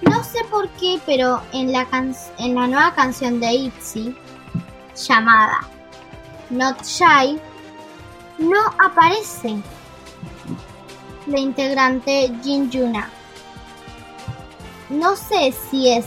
No 0.00 0.24
sé 0.24 0.38
por 0.50 0.66
qué, 0.80 0.98
pero 1.04 1.42
en 1.52 1.70
la, 1.72 1.84
can- 1.84 2.16
en 2.38 2.54
la 2.54 2.66
nueva 2.66 2.94
canción 2.94 3.38
de 3.38 3.52
ITZY 3.52 4.16
llamada 5.06 5.60
Not 6.48 6.82
Shy 6.84 7.38
no 8.38 8.58
aparece 8.82 9.56
la 11.26 11.38
integrante 11.38 12.32
Jin 12.42 12.70
Yuna. 12.70 13.10
No 14.90 15.16
sé 15.16 15.52
si 15.70 15.90
es. 15.90 16.06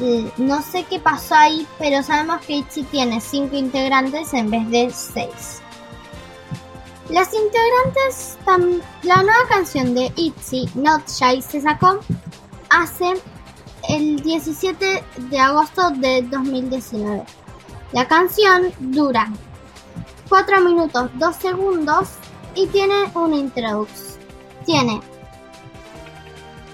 eh, 0.00 0.30
No 0.36 0.62
sé 0.62 0.84
qué 0.84 0.98
pasó 0.98 1.34
ahí, 1.34 1.66
pero 1.78 2.02
sabemos 2.02 2.40
que 2.42 2.54
ITZY 2.56 2.82
tiene 2.84 3.20
5 3.20 3.56
integrantes 3.56 4.32
en 4.34 4.50
vez 4.50 4.68
de 4.70 4.90
6. 4.90 5.28
Las 7.08 7.30
integrantes, 7.34 8.38
la 9.02 9.16
nueva 9.22 9.48
canción 9.48 9.94
de 9.94 10.12
ITZY, 10.16 10.70
Not 10.74 11.08
Shy, 11.08 11.42
se 11.42 11.60
sacó 11.60 11.98
hace 12.70 13.14
el 13.88 14.20
17 14.22 15.04
de 15.16 15.38
agosto 15.38 15.90
de 15.90 16.22
2019. 16.22 17.24
La 17.92 18.06
canción 18.08 18.72
dura 18.78 19.30
4 20.28 20.60
minutos 20.62 21.10
2 21.14 21.36
segundos 21.36 22.08
y 22.54 22.66
tiene 22.68 22.94
una 23.14 23.36
introducción. 23.36 24.11
Tiene, 24.64 25.00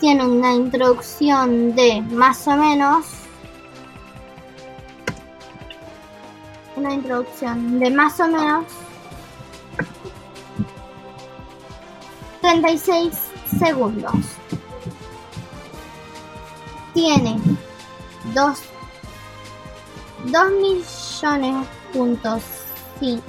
tiene 0.00 0.26
una 0.26 0.54
introducción 0.54 1.74
de 1.74 2.02
más 2.02 2.46
o 2.46 2.56
menos. 2.56 3.06
Una 6.76 6.94
introducción 6.94 7.80
de 7.80 7.90
más 7.90 8.20
o 8.20 8.28
menos 8.28 8.64
36 12.40 13.14
segundos. 13.58 14.14
Tiene 16.94 17.38
2 18.34 18.58
2 20.24 20.50
millones 20.50 21.66
puntos 21.92 22.42
sí, 23.00 23.20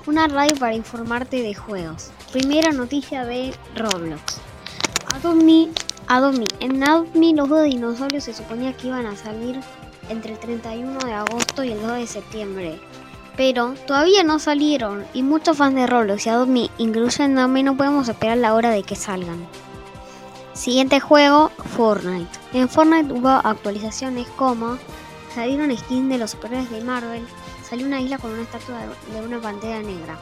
una 0.06 0.28
radio 0.28 0.56
para 0.60 0.76
informarte 0.76 1.42
de 1.42 1.54
juegos. 1.54 2.12
Primera 2.32 2.72
noticia 2.72 3.26
de 3.26 3.54
Roblox. 3.76 4.40
Adobe, 5.16 5.70
Adobe. 6.08 6.46
En 6.60 6.84
Adobe 6.84 7.34
los 7.34 7.50
de 7.50 7.64
dinosaurios 7.64 8.24
se 8.26 8.34
suponía 8.34 8.76
que 8.78 8.88
iban 8.88 9.06
a 9.06 9.16
salir 9.16 9.60
entre 10.10 10.34
el 10.34 10.40
31 10.40 11.00
de 11.00 11.14
agosto 11.14 11.64
y 11.64 11.72
el 11.72 11.82
2 11.82 11.94
de 11.94 12.08
septiembre. 12.08 12.80
Pero 13.36 13.76
todavía 13.86 14.24
no 14.24 14.40
salieron 14.40 15.06
y 15.14 15.24
muchos 15.24 15.58
fans 15.58 15.76
de 15.76 15.88
Roblox 15.88 16.26
y 16.26 16.30
Adobe, 16.30 16.70
incluyéndome, 16.78 17.64
no 17.64 17.78
podemos 17.78 18.10
esperar 18.10 18.38
la 18.38 18.56
hora 18.56 18.72
de 18.72 18.84
que 18.84 18.96
salgan. 18.96 19.48
Siguiente 20.54 21.00
juego, 21.00 21.52
Fortnite. 21.76 22.40
En 22.54 22.68
Fortnite 22.68 23.14
hubo 23.14 23.30
actualizaciones 23.30 24.28
como 24.36 24.78
salieron 25.36 25.76
skins 25.78 26.10
de 26.10 26.18
los 26.18 26.32
superhéroes 26.32 26.72
de 26.72 26.82
Marvel, 26.82 27.28
salió 27.70 27.86
una 27.86 28.02
isla 28.02 28.18
con 28.18 28.32
una 28.32 28.42
estatua 28.42 28.80
de 28.80 29.20
de 29.20 29.26
una 29.26 29.40
pantera 29.40 29.84
negra. 29.84 30.18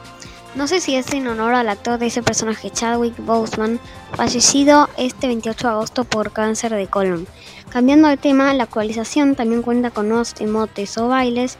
No 0.56 0.66
sé 0.66 0.80
si 0.80 0.94
es 0.94 1.12
en 1.12 1.26
honor 1.26 1.52
al 1.52 1.68
actor 1.68 1.98
de 1.98 2.06
ese 2.06 2.22
personaje 2.22 2.70
Chadwick 2.70 3.14
Boseman, 3.18 3.78
fallecido 4.14 4.88
este 4.96 5.26
28 5.26 5.68
de 5.68 5.72
agosto 5.74 6.04
por 6.04 6.32
cáncer 6.32 6.74
de 6.74 6.86
colon. 6.86 7.26
Cambiando 7.70 8.08
de 8.08 8.16
tema, 8.16 8.54
la 8.54 8.64
actualización 8.64 9.34
también 9.34 9.62
cuenta 9.62 9.90
con 9.90 10.08
nuevos 10.08 10.34
emotes 10.40 10.96
o 10.98 11.08
bailes. 11.08 11.58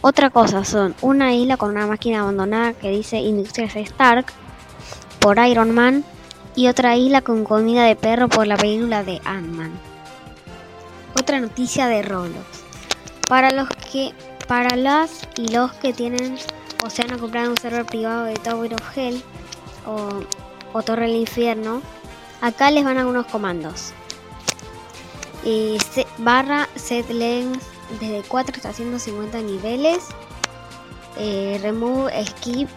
Otra 0.00 0.30
cosa 0.30 0.64
son 0.64 0.94
una 1.00 1.32
isla 1.34 1.56
con 1.56 1.70
una 1.70 1.86
máquina 1.86 2.20
abandonada 2.20 2.72
que 2.72 2.90
dice 2.90 3.18
Industrias 3.18 3.74
Stark 3.76 4.26
por 5.20 5.38
Iron 5.38 5.72
Man 5.72 6.04
y 6.54 6.68
otra 6.68 6.96
isla 6.96 7.22
con 7.22 7.44
comida 7.44 7.84
de 7.84 7.96
perro 7.96 8.28
por 8.28 8.46
la 8.46 8.56
película 8.56 9.04
de 9.04 9.20
Ant-Man. 9.24 9.72
Otra 11.18 11.40
noticia 11.40 11.86
de 11.86 12.02
Roblox. 12.02 12.64
Para 13.28 13.50
los 13.50 13.68
que 13.68 14.12
para 14.46 14.76
las 14.76 15.28
y 15.36 15.48
los 15.48 15.72
que 15.74 15.92
tienen 15.92 16.38
o 16.84 16.90
se 16.90 17.02
van 17.02 17.20
a 17.20 17.48
un 17.50 17.56
server 17.56 17.84
privado 17.84 18.24
de 18.24 18.34
Tower 18.34 18.74
of 18.74 18.96
Hell 18.96 19.22
o 19.84 20.82
Torre 20.82 21.06
del 21.06 21.16
Infierno, 21.16 21.82
acá 22.40 22.70
les 22.70 22.84
van 22.84 22.98
algunos 22.98 23.26
comandos. 23.26 23.92
Eh, 25.50 25.78
barra 26.18 26.68
set 26.74 27.08
length 27.08 27.62
desde 28.00 28.22
4 28.28 28.56
hasta 28.56 28.74
150 28.74 29.40
niveles. 29.40 30.04
Eh, 31.16 31.58
remove 31.62 32.12
skip 32.26 32.68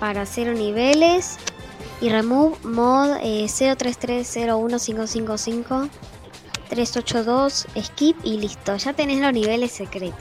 para 0.00 0.26
0 0.26 0.54
niveles. 0.54 1.36
Y 2.00 2.08
remove 2.08 2.56
mod 2.64 3.18
eh, 3.22 3.44
03301555 3.44 5.88
382 6.68 7.68
skip 7.84 8.16
y 8.24 8.38
listo. 8.38 8.76
Ya 8.78 8.94
tenés 8.94 9.20
los 9.20 9.32
niveles 9.32 9.70
secretos. 9.70 10.18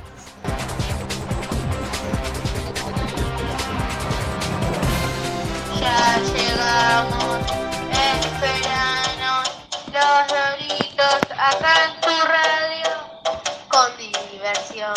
Ya 5.79 6.19
llegamos, 6.35 7.39
esperanos 7.89 9.49
los 9.91 10.50
acá 11.41 11.73
en 11.85 11.93
tu 12.01 12.13
radio 12.27 12.91
con 13.67 13.97
diversión 13.97 14.93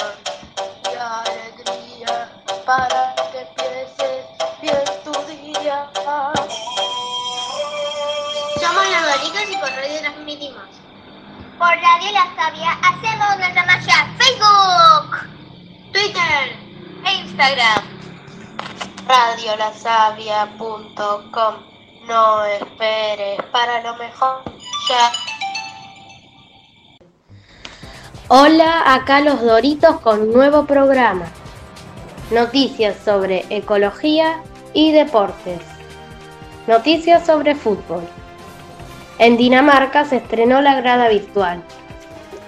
y 0.85 0.89
alegría 0.95 2.29
para 2.67 3.15
que 3.33 3.41
empieces 3.41 4.27
bien 4.61 4.85
tu 5.05 5.13
día. 5.25 5.89
Somos 8.61 8.85
los 8.91 9.03
Doritos 9.07 9.51
y 9.51 9.57
por 9.57 9.71
radio 9.71 10.01
transmitimos. 10.01 10.69
Por 11.59 11.69
Radio 11.69 12.13
La 12.13 12.27
Sabia 12.37 12.73
hacemos 12.83 13.39
nuestra 13.39 13.65
magia 13.65 14.07
Facebook, 14.19 15.17
Twitter 15.93 16.59
e 17.07 17.15
Instagram. 17.15 17.83
Radiolasavia.com 19.07 21.55
No 22.07 22.45
esperes 22.45 23.43
para 23.51 23.81
lo 23.81 23.95
mejor. 23.97 24.43
Ya. 24.91 25.11
Hola, 28.29 28.95
acá 28.95 29.21
los 29.21 29.43
Doritos 29.43 30.01
con 30.01 30.33
nuevo 30.33 30.65
programa. 30.65 31.27
Noticias 32.31 32.97
sobre 33.05 33.45
ecología 33.51 34.41
y 34.73 34.93
deportes. 34.93 35.61
Noticias 36.67 37.27
sobre 37.27 37.55
fútbol. 37.55 38.03
En 39.19 39.37
Dinamarca 39.37 40.07
se 40.07 40.17
estrenó 40.17 40.63
la 40.63 40.81
grada 40.81 41.11
virtual. 41.11 41.63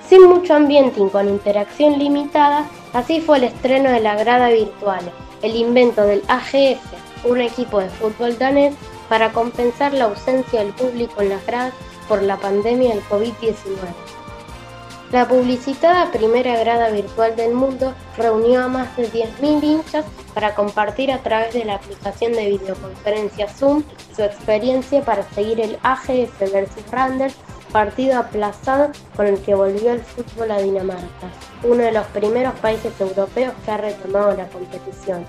Sin 0.08 0.22
mucho 0.22 0.54
ambiente 0.54 0.98
y 0.98 1.10
con 1.10 1.28
interacción 1.28 1.98
limitada, 1.98 2.64
así 2.94 3.20
fue 3.20 3.36
el 3.36 3.44
estreno 3.44 3.90
de 3.90 4.00
la 4.00 4.16
grada 4.16 4.48
virtual, 4.48 5.12
el 5.42 5.56
invento 5.56 6.04
del 6.04 6.22
AGF, 6.26 7.26
un 7.26 7.42
equipo 7.42 7.80
de 7.80 7.90
fútbol 7.90 8.38
danés, 8.38 8.74
para 9.10 9.30
compensar 9.30 9.92
la 9.92 10.06
ausencia 10.06 10.60
del 10.60 10.72
público 10.72 11.20
en 11.20 11.28
las 11.28 11.44
gradas 11.46 11.74
por 12.08 12.22
la 12.22 12.38
pandemia 12.38 12.94
del 12.94 13.04
COVID-19. 13.04 14.15
La 15.12 15.28
publicitada 15.28 16.10
primera 16.10 16.58
grada 16.58 16.90
virtual 16.90 17.36
del 17.36 17.54
mundo 17.54 17.94
reunió 18.16 18.64
a 18.64 18.68
más 18.68 18.96
de 18.96 19.08
10.000 19.08 19.62
hinchas 19.62 20.04
para 20.34 20.56
compartir 20.56 21.12
a 21.12 21.22
través 21.22 21.54
de 21.54 21.64
la 21.64 21.76
aplicación 21.76 22.32
de 22.32 22.50
videoconferencia 22.50 23.48
Zoom 23.48 23.84
su 24.14 24.22
experiencia 24.24 25.02
para 25.02 25.22
seguir 25.22 25.60
el 25.60 25.78
AGF 25.84 26.40
vs 26.40 26.90
Randers, 26.90 27.36
partido 27.70 28.18
aplazado 28.18 28.90
con 29.14 29.26
el 29.26 29.38
que 29.42 29.54
volvió 29.54 29.92
el 29.92 30.00
fútbol 30.00 30.50
a 30.50 30.58
Dinamarca, 30.58 31.30
uno 31.62 31.84
de 31.84 31.92
los 31.92 32.06
primeros 32.08 32.54
países 32.54 33.00
europeos 33.00 33.54
que 33.64 33.70
ha 33.70 33.76
retomado 33.76 34.36
la 34.36 34.48
competición. 34.48 35.24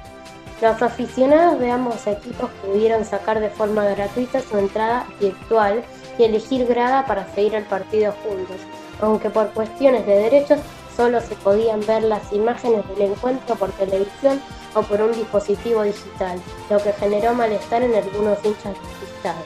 Los 0.60 0.82
aficionados 0.82 1.60
de 1.60 1.70
ambos 1.70 2.08
equipos 2.08 2.50
pudieron 2.66 3.06
sacar 3.06 3.40
de 3.40 3.52
forma 3.52 3.86
gratuita 3.86 4.42
su 4.42 4.58
entrada 4.58 5.06
virtual 5.20 5.84
y 6.18 6.24
elegir 6.24 6.66
grada 6.66 7.06
para 7.06 7.32
seguir 7.36 7.54
el 7.54 7.66
partido 7.66 8.12
juntos, 8.24 8.58
aunque 9.02 9.30
por 9.30 9.50
cuestiones 9.52 10.06
de 10.06 10.16
derechos 10.16 10.60
solo 10.96 11.22
se 11.22 11.36
podían 11.36 11.86
ver 11.86 12.04
las 12.04 12.34
imágenes 12.34 12.88
del 12.90 13.12
encuentro 13.12 13.56
por 13.56 13.72
televisión 13.74 14.42
o 14.74 14.82
por 14.82 15.02
un 15.02 15.14
dispositivo 15.14 15.84
digital, 15.84 16.40
lo 16.70 16.78
que 16.80 16.94
generó 16.94 17.34
malestar 17.34 17.84
en 17.84 17.96
algunos 17.96 18.44
hinchas 18.44 18.74
despistados. 18.74 19.46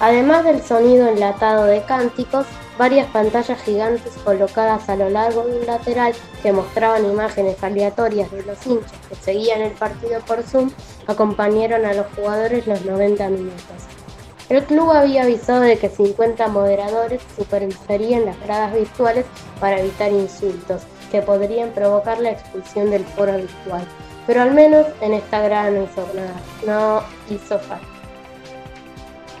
Además 0.00 0.44
del 0.44 0.62
sonido 0.62 1.08
enlatado 1.08 1.64
de 1.64 1.82
cánticos, 1.82 2.46
varias 2.78 3.06
pantallas 3.08 3.62
gigantes 3.62 4.14
colocadas 4.24 4.88
a 4.88 4.96
lo 4.96 5.10
largo 5.10 5.44
de 5.44 5.60
un 5.60 5.66
lateral 5.66 6.14
que 6.42 6.54
mostraban 6.54 7.04
imágenes 7.04 7.62
aleatorias 7.62 8.30
de 8.30 8.42
los 8.44 8.66
hinchas 8.66 8.92
que 9.10 9.14
seguían 9.16 9.60
el 9.60 9.72
partido 9.72 10.20
por 10.20 10.42
Zoom 10.42 10.70
acompañaron 11.06 11.84
a 11.84 11.92
los 11.92 12.06
jugadores 12.16 12.66
los 12.66 12.82
90 12.86 13.28
minutos. 13.28 13.99
El 14.50 14.64
club 14.64 14.90
había 14.90 15.22
avisado 15.22 15.60
de 15.60 15.78
que 15.78 15.88
50 15.88 16.48
moderadores 16.48 17.22
supervisarían 17.38 18.26
las 18.26 18.38
gradas 18.40 18.74
virtuales 18.74 19.24
para 19.60 19.78
evitar 19.78 20.10
insultos 20.10 20.82
que 21.12 21.22
podrían 21.22 21.70
provocar 21.70 22.18
la 22.20 22.32
expulsión 22.32 22.90
del 22.90 23.04
foro 23.04 23.36
virtual. 23.36 23.86
Pero 24.26 24.42
al 24.42 24.52
menos 24.52 24.86
en 25.00 25.14
esta 25.14 25.40
grada 25.40 25.70
no 25.70 25.84
hizo 25.84 26.04
no 26.66 27.02
hizo 27.30 27.60
falta. 27.60 27.86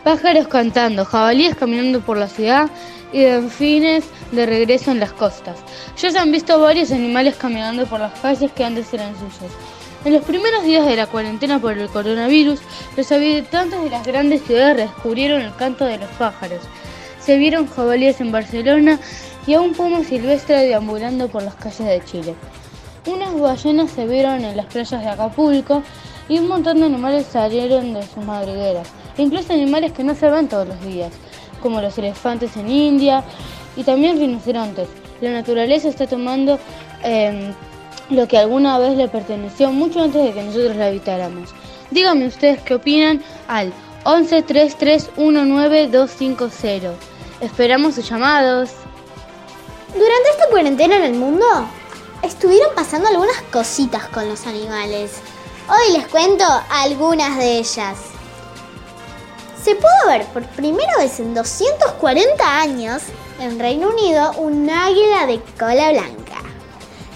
Pájaros 0.04 0.46
cantando, 0.46 1.04
jabalíes 1.04 1.56
caminando 1.56 2.00
por 2.00 2.16
la 2.16 2.28
ciudad 2.28 2.70
y 3.12 3.22
delfines 3.22 4.04
de 4.30 4.46
regreso 4.46 4.92
en 4.92 5.00
las 5.00 5.12
costas. 5.12 5.58
Ya 5.98 6.12
se 6.12 6.18
han 6.20 6.30
visto 6.30 6.60
varios 6.60 6.92
animales 6.92 7.34
caminando 7.34 7.84
por 7.84 7.98
las 7.98 8.16
calles 8.20 8.52
que 8.52 8.64
antes 8.64 8.94
eran 8.94 9.12
suyas. 9.16 9.52
En 10.02 10.14
los 10.14 10.24
primeros 10.24 10.64
días 10.64 10.86
de 10.86 10.96
la 10.96 11.06
cuarentena 11.06 11.60
por 11.60 11.76
el 11.76 11.86
coronavirus, 11.90 12.58
los 12.96 13.12
habitantes 13.12 13.82
de 13.82 13.90
las 13.90 14.06
grandes 14.06 14.42
ciudades 14.44 14.88
descubrieron 14.88 15.42
el 15.42 15.54
canto 15.56 15.84
de 15.84 15.98
los 15.98 16.08
pájaros. 16.12 16.60
Se 17.20 17.36
vieron 17.36 17.66
jabalíes 17.66 18.18
en 18.22 18.32
Barcelona 18.32 18.98
y 19.46 19.52
a 19.52 19.60
un 19.60 19.74
puma 19.74 20.02
silvestre 20.02 20.56
deambulando 20.66 21.28
por 21.28 21.42
las 21.42 21.54
calles 21.54 21.86
de 21.86 22.02
Chile. 22.06 22.34
Unas 23.06 23.38
ballenas 23.38 23.90
se 23.90 24.06
vieron 24.06 24.42
en 24.42 24.56
las 24.56 24.66
playas 24.66 25.02
de 25.02 25.06
Acapulco 25.06 25.82
y 26.30 26.38
un 26.38 26.48
montón 26.48 26.80
de 26.80 26.86
animales 26.86 27.26
salieron 27.26 27.92
de 27.92 28.02
sus 28.02 28.24
madrigueras, 28.24 28.88
incluso 29.18 29.52
animales 29.52 29.92
que 29.92 30.02
no 30.02 30.14
se 30.14 30.30
ven 30.30 30.48
todos 30.48 30.66
los 30.66 30.80
días, 30.82 31.12
como 31.62 31.82
los 31.82 31.98
elefantes 31.98 32.56
en 32.56 32.70
India 32.70 33.22
y 33.76 33.84
también 33.84 34.18
rinocerontes. 34.18 34.88
La 35.20 35.30
naturaleza 35.30 35.90
está 35.90 36.06
tomando 36.06 36.58
eh, 37.04 37.52
lo 38.10 38.26
que 38.28 38.38
alguna 38.38 38.78
vez 38.78 38.96
le 38.96 39.08
perteneció 39.08 39.70
mucho 39.70 40.02
antes 40.02 40.22
de 40.24 40.32
que 40.32 40.42
nosotros 40.42 40.76
la 40.76 40.86
habitáramos. 40.86 41.50
Díganme 41.90 42.26
ustedes 42.26 42.60
qué 42.62 42.74
opinan 42.74 43.22
al 43.48 43.72
11 44.04 44.42
3319 44.42 45.88
250. 45.88 46.92
Esperamos 47.40 47.94
sus 47.94 48.08
llamados. 48.08 48.70
Durante 49.88 50.30
esta 50.30 50.48
cuarentena 50.50 50.96
en 50.96 51.02
el 51.02 51.14
mundo, 51.14 51.46
estuvieron 52.22 52.74
pasando 52.74 53.08
algunas 53.08 53.40
cositas 53.52 54.06
con 54.08 54.28
los 54.28 54.46
animales. 54.46 55.20
Hoy 55.68 55.92
les 55.96 56.06
cuento 56.08 56.44
algunas 56.70 57.38
de 57.38 57.58
ellas. 57.58 57.96
Se 59.62 59.74
pudo 59.74 60.06
ver 60.08 60.24
por 60.26 60.44
primera 60.48 60.96
vez 60.98 61.20
en 61.20 61.34
240 61.34 62.60
años 62.60 63.02
en 63.40 63.58
Reino 63.58 63.88
Unido 63.88 64.32
un 64.38 64.68
águila 64.70 65.26
de 65.26 65.40
cola 65.58 65.92
blanca. 65.92 66.19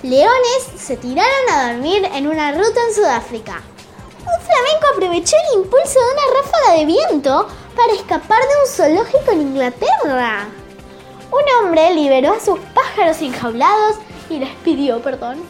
Leones 0.05 0.69
se 0.77 0.99
tiraron 0.99 1.51
a 1.51 1.73
dormir 1.73 2.07
en 2.15 2.27
una 2.27 2.53
ruta 2.53 2.79
en 2.87 2.95
Sudáfrica. 2.95 3.63
Un 4.19 4.47
flamenco 4.47 4.87
aprovechó 4.93 5.35
el 5.49 5.61
impulso 5.61 5.99
de 5.99 6.13
una 6.13 6.43
ráfaga 6.43 6.79
de 6.79 6.85
viento 6.85 7.49
para 7.75 7.95
escapar 7.95 8.39
de 8.43 8.49
un 8.61 8.69
zoológico 8.69 9.33
en 9.33 9.41
Inglaterra. 9.41 10.49
Un 11.31 11.43
hombre 11.67 11.95
liberó 11.95 12.35
a 12.35 12.41
sus 12.41 12.59
pájaros 12.75 13.23
enjaulados 13.23 13.97
y 14.29 14.41
les 14.41 14.51
pidió 14.57 15.01
perdón. 15.01 15.43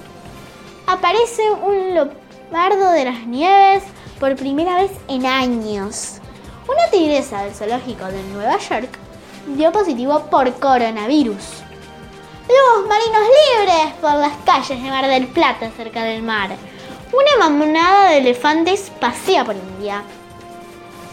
Aparece 0.87 1.51
un 1.51 1.95
leopardo 1.95 2.93
de 2.93 3.07
las 3.07 3.27
nieves 3.27 3.83
por 4.21 4.37
primera 4.37 4.77
vez 4.77 4.93
en 5.09 5.27
años. 5.27 6.19
Una 6.69 6.89
tigresa 6.93 7.43
del 7.43 7.55
zoológico 7.57 8.05
de 8.05 8.23
Nueva 8.33 8.59
York 8.59 9.01
dio 9.49 9.73
positivo 9.73 10.27
por 10.31 10.53
coronavirus. 10.61 11.64
Los 12.47 12.86
marinos 12.86 13.22
libres 13.22 13.95
por 14.03 14.14
las 14.14 14.36
calles 14.45 14.82
de 14.82 14.90
Mar 14.90 15.07
del 15.07 15.26
Plata 15.28 15.70
cerca 15.74 16.05
del 16.05 16.22
mar. 16.22 16.51
Una 17.11 17.49
manada 17.49 18.11
de 18.11 18.18
elefantes 18.18 18.92
pasea 19.01 19.45
por 19.45 19.57
India. 19.57 20.05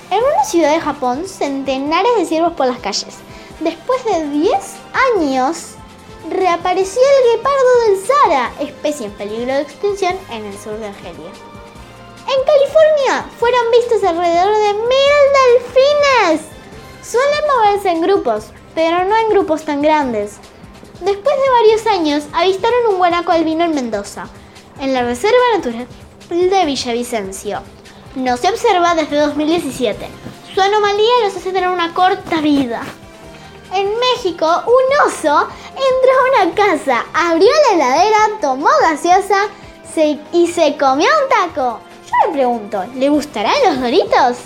En 0.09 0.17
una 0.17 0.43
ciudad 0.43 0.73
de 0.73 0.81
Japón, 0.81 1.25
centenares 1.25 2.11
de 2.17 2.25
ciervos 2.25 2.51
por 2.53 2.67
las 2.67 2.79
calles. 2.79 3.15
Después 3.61 4.03
de 4.03 4.29
10 4.29 4.53
años, 5.15 5.75
reapareció 6.29 7.01
el 7.01 7.37
guepardo 7.37 7.81
del 7.85 8.05
Sahara, 8.05 8.51
especie 8.59 9.05
en 9.05 9.13
peligro 9.13 9.53
de 9.53 9.61
extinción 9.61 10.17
en 10.31 10.45
el 10.45 10.57
sur 10.59 10.77
de 10.79 10.87
Argelia. 10.87 11.31
En 12.27 12.43
California 12.45 13.25
fueron 13.39 13.71
vistos 13.71 14.03
alrededor 14.03 14.53
de 14.53 14.73
mil 14.73 15.15
delfines. 15.39 16.47
Suelen 17.01 17.43
moverse 17.55 17.89
en 17.89 18.01
grupos, 18.01 18.47
pero 18.75 19.05
no 19.05 19.15
en 19.15 19.29
grupos 19.29 19.63
tan 19.63 19.81
grandes. 19.81 20.39
Después 21.01 21.35
de 21.35 21.49
varios 21.61 21.87
años, 21.87 22.23
avistaron 22.33 22.87
un 22.91 22.97
guanaco 22.97 23.31
albino 23.31 23.63
en 23.63 23.73
Mendoza, 23.75 24.27
en 24.79 24.93
la 24.93 25.03
Reserva 25.03 25.37
Natural 25.55 25.87
de 26.29 26.65
Villavicencio. 26.65 27.61
No 28.15 28.37
se 28.37 28.49
observa 28.49 28.93
desde 28.95 29.17
2017. 29.17 30.07
Su 30.53 30.61
anomalía 30.61 31.09
los 31.23 31.35
hace 31.35 31.51
tener 31.51 31.69
una 31.69 31.93
corta 31.93 32.41
vida. 32.41 32.81
En 33.73 33.87
México, 33.99 34.45
un 34.67 35.07
oso 35.07 35.47
entró 35.69 36.43
a 36.43 36.43
una 36.43 36.53
casa, 36.55 37.05
abrió 37.13 37.49
la 37.69 37.75
heladera, 37.75 38.17
tomó 38.41 38.67
gaseosa 38.81 39.47
se- 39.93 40.19
y 40.33 40.47
se 40.47 40.75
comió 40.77 41.07
un 41.23 41.29
taco. 41.29 41.79
Yo 42.05 42.27
me 42.27 42.33
pregunto, 42.33 42.83
¿le 42.95 43.07
gustarán 43.09 43.55
los 43.65 43.79
doritos? 43.79 44.37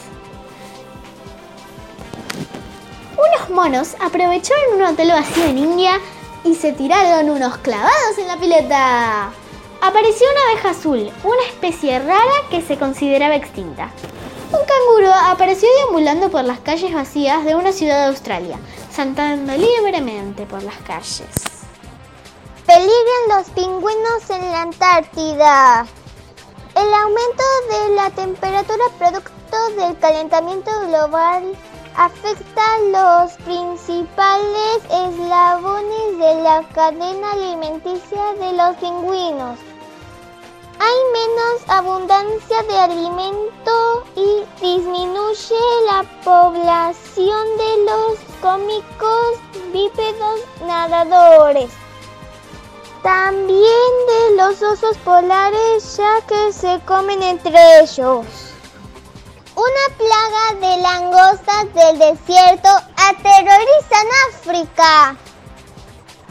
Unos 3.17 3.49
monos 3.49 3.95
aprovecharon 3.99 4.75
un 4.75 4.83
hotel 4.83 5.09
vacío 5.09 5.45
en 5.45 5.57
India 5.57 5.99
y 6.45 6.53
se 6.53 6.71
tiraron 6.71 7.31
unos 7.31 7.57
clavados 7.57 8.17
en 8.19 8.27
la 8.27 8.37
pileta. 8.37 9.31
Apareció 9.81 10.27
una 10.31 10.51
abeja 10.51 10.69
azul, 10.69 11.11
una 11.23 11.43
especie 11.47 11.99
rara 11.99 12.33
que 12.49 12.61
se 12.61 12.77
consideraba 12.77 13.35
extinta. 13.35 13.91
Un 14.51 14.59
canguro 14.59 15.11
apareció 15.11 15.67
deambulando 15.77 16.29
por 16.29 16.43
las 16.43 16.59
calles 16.59 16.93
vacías 16.93 17.43
de 17.43 17.55
una 17.55 17.71
ciudad 17.71 18.01
de 18.01 18.05
Australia, 18.09 18.59
saltando 18.91 19.53
libremente 19.57 20.45
por 20.45 20.61
las 20.63 20.77
calles. 20.77 21.27
Peligran 22.65 23.37
los 23.37 23.49
pingüinos 23.49 24.29
en 24.29 24.51
la 24.51 24.61
Antártida. 24.61 25.85
El 26.75 26.93
aumento 26.93 27.43
de 27.71 27.95
la 27.95 28.09
temperatura 28.11 28.83
producto 28.99 29.69
del 29.77 29.97
calentamiento 29.97 30.71
global 30.87 31.55
afecta 31.97 32.79
los 32.91 33.31
principales 33.45 34.83
eslabones 34.91 36.17
de 36.17 36.41
la 36.41 36.63
cadena 36.73 37.31
alimenticia 37.31 38.33
de 38.33 38.53
los 38.53 38.75
pingüinos. 38.77 39.59
Hay 40.77 40.97
menos 41.13 41.69
abundancia 41.69 42.63
de 42.63 42.77
alimento 42.77 44.03
y 44.15 44.43
disminuye 44.61 45.55
la 45.87 46.03
población 46.23 47.47
de 47.57 47.85
los 47.85 48.19
cómicos 48.41 49.39
bípedos 49.71 50.41
nadadores. 50.65 51.71
También 53.03 53.91
de 54.07 54.35
los 54.35 54.61
osos 54.61 54.97
polares 54.97 55.95
ya 55.95 56.19
que 56.27 56.51
se 56.51 56.81
comen 56.85 57.23
entre 57.23 57.79
ellos. 57.79 58.54
Una 59.55 59.95
plaga 59.97 60.67
de 60.67 60.81
langostas 60.81 61.73
del 61.73 61.97
desierto 61.97 62.67
aterroriza 62.97 64.01
en 64.01 64.09
África. 64.33 65.15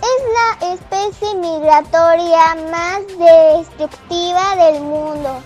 Es 0.02 0.60
la 0.60 0.74
especie 0.74 1.34
migratoria 1.36 2.54
más 2.70 3.00
destructiva 3.16 4.56
del 4.56 4.82
mundo. 4.82 5.42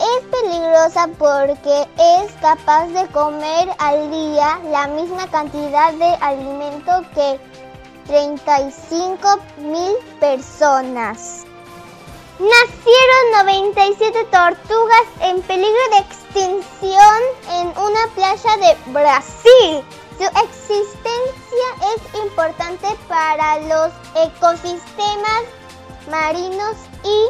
Es 0.00 0.24
peligrosa 0.40 1.08
porque 1.18 1.86
es 1.98 2.32
capaz 2.40 2.86
de 2.86 3.06
comer 3.08 3.68
al 3.78 4.10
día 4.10 4.58
la 4.70 4.86
misma 4.86 5.30
cantidad 5.30 5.92
de 5.92 6.14
alimento 6.22 6.92
que 7.14 7.38
35 8.06 9.38
mil 9.58 9.92
personas. 10.18 11.44
Nacieron 12.38 13.46
97 13.46 14.24
tortugas 14.30 15.06
en 15.20 15.42
peligro 15.42 15.80
de 15.90 15.98
extinción 16.36 17.22
en 17.50 17.68
una 17.68 18.06
playa 18.14 18.56
de 18.58 18.92
Brasil. 18.92 19.82
Su 20.18 20.24
existencia 20.44 21.66
es 21.94 22.22
importante 22.22 22.88
para 23.08 23.58
los 23.60 23.92
ecosistemas 24.14 25.44
marinos 26.10 26.76
y 27.04 27.28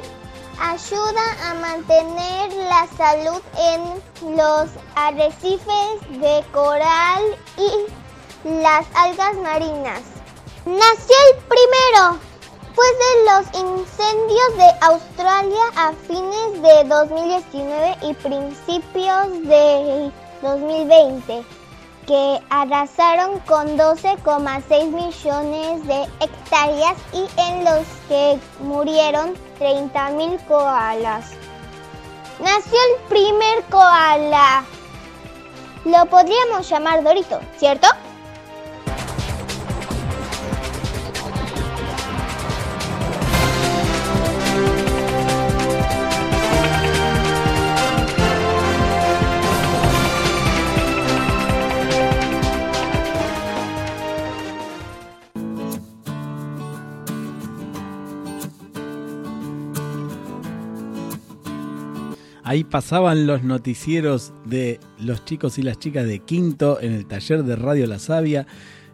ayuda 0.60 1.50
a 1.50 1.54
mantener 1.54 2.52
la 2.52 2.86
salud 2.96 3.42
en 3.58 4.36
los 4.36 4.70
arrecifes 4.96 6.00
de 6.10 6.44
coral 6.52 7.22
y 7.56 8.50
las 8.60 8.86
algas 8.94 9.36
marinas. 9.36 10.02
Nació 10.64 11.16
el 11.30 11.38
primero 11.44 12.18
después 12.76 12.98
de 12.98 13.24
los 13.24 13.78
incendios 13.78 14.56
de 14.56 14.70
Australia 14.82 15.64
a 15.76 15.92
fines 16.06 16.62
de 16.62 16.84
2019 16.88 17.96
y 18.02 18.14
principios 18.14 19.42
de 19.44 20.12
2020, 20.42 21.44
que 22.06 22.40
arrasaron 22.50 23.38
con 23.40 23.78
12,6 23.78 24.90
millones 24.90 25.86
de 25.86 26.02
hectáreas 26.20 26.96
y 27.12 27.26
en 27.40 27.64
los 27.64 27.86
que 28.08 28.38
murieron 28.60 29.34
30.000 29.58 30.44
koalas. 30.46 31.30
Nació 32.40 32.78
el 32.92 33.08
primer 33.08 33.64
koala. 33.70 34.64
Lo 35.86 36.04
podríamos 36.06 36.68
llamar 36.68 37.02
Dorito, 37.02 37.40
¿cierto? 37.56 37.88
Ahí 62.46 62.62
pasaban 62.62 63.26
los 63.26 63.42
noticieros 63.42 64.32
de 64.44 64.78
los 65.00 65.24
chicos 65.24 65.58
y 65.58 65.62
las 65.62 65.80
chicas 65.80 66.06
de 66.06 66.20
Quinto 66.20 66.80
en 66.80 66.92
el 66.92 67.04
taller 67.04 67.42
de 67.42 67.56
Radio 67.56 67.88
La 67.88 67.98
Sabia. 67.98 68.46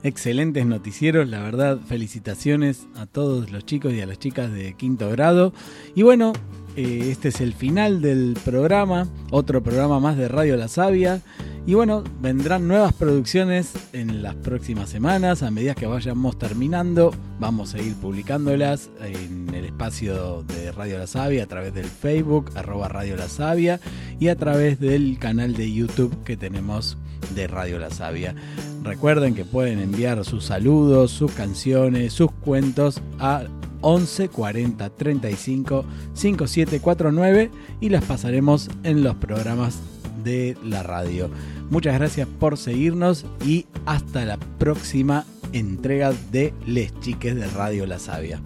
Excelentes 0.03 0.65
noticieros, 0.65 1.29
la 1.29 1.43
verdad, 1.43 1.79
felicitaciones 1.87 2.87
a 2.97 3.05
todos 3.05 3.53
los 3.53 3.67
chicos 3.67 3.93
y 3.93 4.01
a 4.01 4.07
las 4.07 4.19
chicas 4.19 4.51
de 4.51 4.73
quinto 4.73 5.11
grado. 5.11 5.53
Y 5.95 6.01
bueno, 6.01 6.33
eh, 6.77 7.09
este 7.11 7.29
es 7.29 7.41
el 7.41 7.53
final 7.53 8.01
del 8.01 8.37
programa, 8.45 9.09
otro 9.31 9.63
programa 9.63 10.01
más 10.01 10.17
de 10.17 10.29
Radio 10.29 10.57
La 10.57 10.69
Sabia. 10.69 11.21
Y 11.65 11.75
bueno, 11.75 12.03
vendrán 12.21 12.67
nuevas 12.67 12.93
producciones 12.93 13.73
en 13.93 14.23
las 14.23 14.35
próximas 14.35 14.89
semanas. 14.89 15.43
A 15.43 15.51
medida 15.51 15.75
que 15.75 15.87
vayamos 15.87 16.39
terminando, 16.39 17.15
vamos 17.39 17.75
a 17.75 17.79
ir 17.79 17.95
publicándolas 17.95 18.91
en 19.01 19.55
el 19.55 19.67
espacio 19.67 20.43
de 20.43 20.73
Radio 20.73 20.99
La 20.99 21.07
Sabia 21.07 21.45
a 21.45 21.47
través 21.47 21.73
del 21.73 21.87
Facebook, 21.87 22.51
arroba 22.57 22.89
Radio 22.89 23.17
La 23.17 23.29
Sabia, 23.29 23.79
y 24.19 24.29
a 24.29 24.37
través 24.37 24.81
del 24.81 25.19
canal 25.19 25.55
de 25.55 25.73
YouTube 25.73 26.25
que 26.25 26.37
tenemos 26.37 26.97
de 27.35 27.47
Radio 27.47 27.79
La 27.79 27.91
Sabia. 27.91 28.35
Recuerden 28.83 29.35
que 29.35 29.45
pueden 29.45 29.79
enviar 29.79 30.25
sus 30.25 30.47
saludos, 30.47 31.13
sus 31.13 31.31
canciones, 31.33 32.13
sus 32.13 32.33
cuentos 32.33 33.01
a 33.21 33.45
11 33.83 34.29
40 34.29 34.91
35 34.91 35.85
5749 36.15 37.51
y 37.81 37.89
las 37.91 38.05
pasaremos 38.05 38.71
en 38.83 39.03
los 39.03 39.17
programas 39.17 39.81
de 40.25 40.57
la 40.65 40.83
radio. 40.83 41.31
Muchas 41.71 41.95
gracias 41.95 42.29
por 42.39 42.59
seguirnos 42.59 43.27
y 43.45 43.67
hasta 43.87 44.25
la 44.25 44.37
próxima 44.59 45.25
entrega 45.53 46.13
de 46.31 46.55
Les 46.67 46.99
Chiques 47.01 47.35
de 47.35 47.47
Radio 47.49 47.87
La 47.87 47.99
Sabia. 47.99 48.41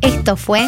Esto 0.00 0.36
fue 0.36 0.62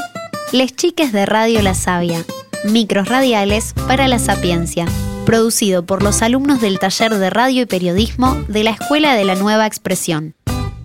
Les 0.52 0.74
Chiques 0.74 1.12
de 1.12 1.26
Radio 1.26 1.62
La 1.62 1.74
Sabia, 1.74 2.24
micros 2.64 3.08
radiales 3.08 3.74
para 3.86 4.08
la 4.08 4.18
sapiencia, 4.18 4.86
producido 5.24 5.84
por 5.84 6.02
los 6.02 6.22
alumnos 6.22 6.60
del 6.60 6.78
taller 6.78 7.14
de 7.14 7.30
radio 7.30 7.62
y 7.62 7.66
periodismo 7.66 8.34
de 8.48 8.64
la 8.64 8.70
Escuela 8.70 9.14
de 9.14 9.24
la 9.24 9.34
Nueva 9.34 9.66
Expresión. 9.66 10.34